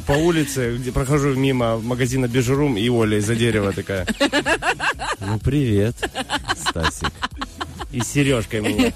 [0.08, 4.06] по улице, где прохожу мимо магазина Бежерум, и Оля из-за дерева такая.
[5.20, 5.96] Ну, привет,
[6.58, 7.12] Стасик.
[7.92, 8.94] И сережкой мне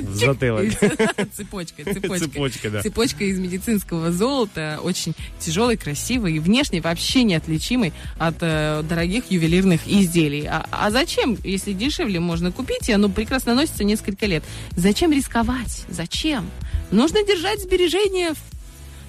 [0.00, 0.72] в затылок.
[1.32, 2.18] Цепочка, цепочка.
[2.18, 2.82] Цепочка, да.
[2.82, 9.80] Цепочка из медицинского золота, очень тяжелый, красивый и внешне вообще неотличимый от э, дорогих ювелирных
[9.86, 10.46] изделий.
[10.46, 14.44] А, а зачем, если дешевле можно купить, и оно прекрасно носится несколько лет?
[14.76, 15.84] Зачем рисковать?
[15.88, 16.48] Зачем?
[16.92, 18.53] Нужно держать сбережения в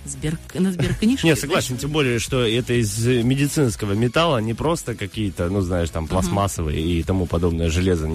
[0.06, 0.38] сбер...
[0.54, 1.28] на сберкнижке.
[1.28, 6.08] Не, согласен, тем более, что это из медицинского металла, не просто какие-то, ну, знаешь, там,
[6.08, 8.10] пластмассовые и тому подобное железо,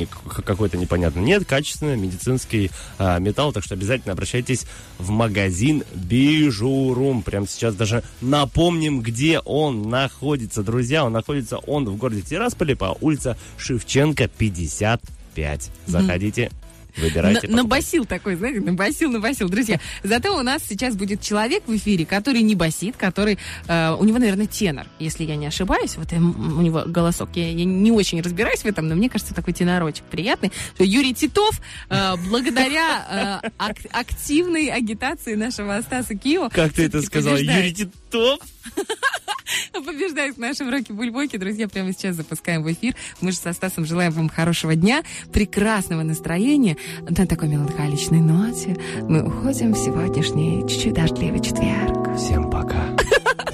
[0.45, 1.23] какое-то непонятное.
[1.23, 4.67] Нет, качественный медицинский а, металл, так что обязательно обращайтесь
[4.99, 7.23] в магазин Бижурум.
[7.23, 10.63] Прямо сейчас даже напомним, где он находится.
[10.63, 15.71] Друзья, он находится, он в городе Тирасполе по улице Шевченко, 55.
[15.87, 16.51] Заходите,
[16.97, 17.49] выбирайте.
[17.49, 19.49] На- Набасил такой, знаете, набасил, набасил.
[19.49, 23.39] Друзья, зато у нас сейчас будет человек в эфире, который не басит, который...
[23.69, 25.97] э, у него, наверное, тенор, если я не ошибаюсь.
[25.97, 27.31] Вот м, у него голосок.
[27.35, 30.53] Я, я не очень разбираюсь в этом, но мне кажется, такой тенорочек приятный.
[30.79, 36.49] Юрий Титов, э, благодаря э, ак- активной агитации нашего Стаса Кио...
[36.51, 37.41] Как ты это побеждает.
[37.43, 38.41] Юрий Титов?
[39.73, 41.37] Побеждает в нашем роке бульбоки.
[41.37, 42.95] Друзья, прямо сейчас запускаем в эфир.
[43.21, 46.77] Мы же со Стасом желаем вам хорошего дня, прекрасного настроения.
[47.09, 52.17] На такой меланхоличной ноте мы уходим в сегодняшний чуть-чуть дождливый четверг.
[52.17, 52.97] Всем пока.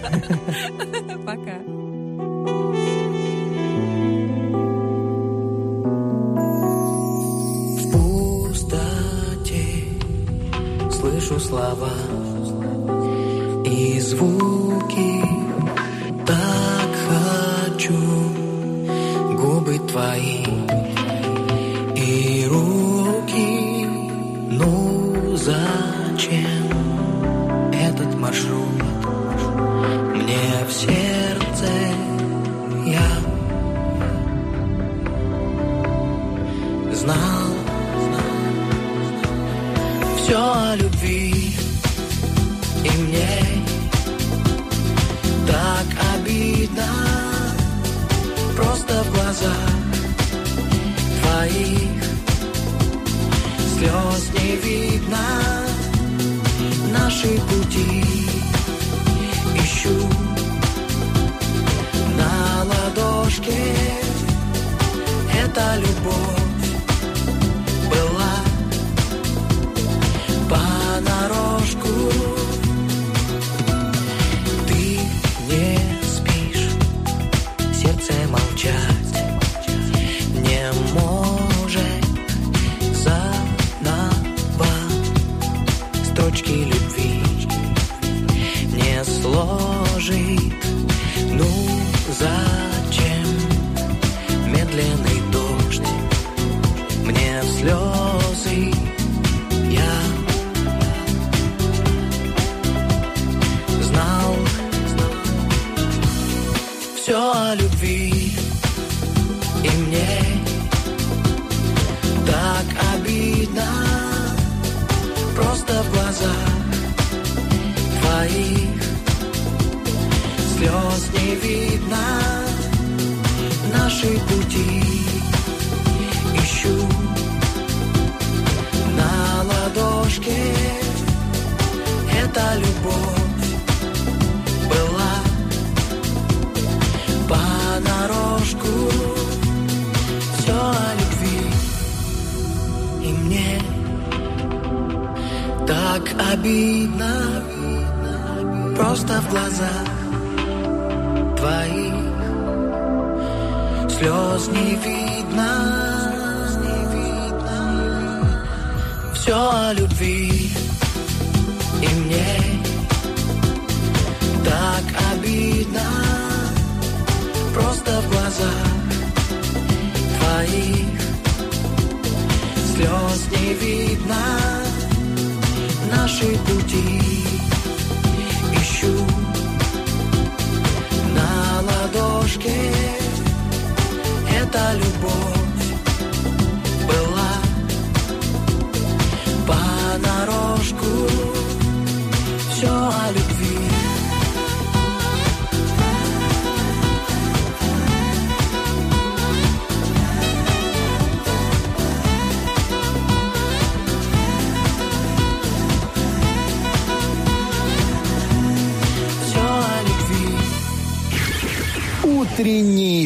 [1.26, 1.58] Пока.
[7.76, 9.64] В пустоте
[10.90, 11.90] слышу слова
[14.06, 15.24] звуки.
[16.26, 18.25] Так хочу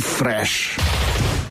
[0.00, 0.89] все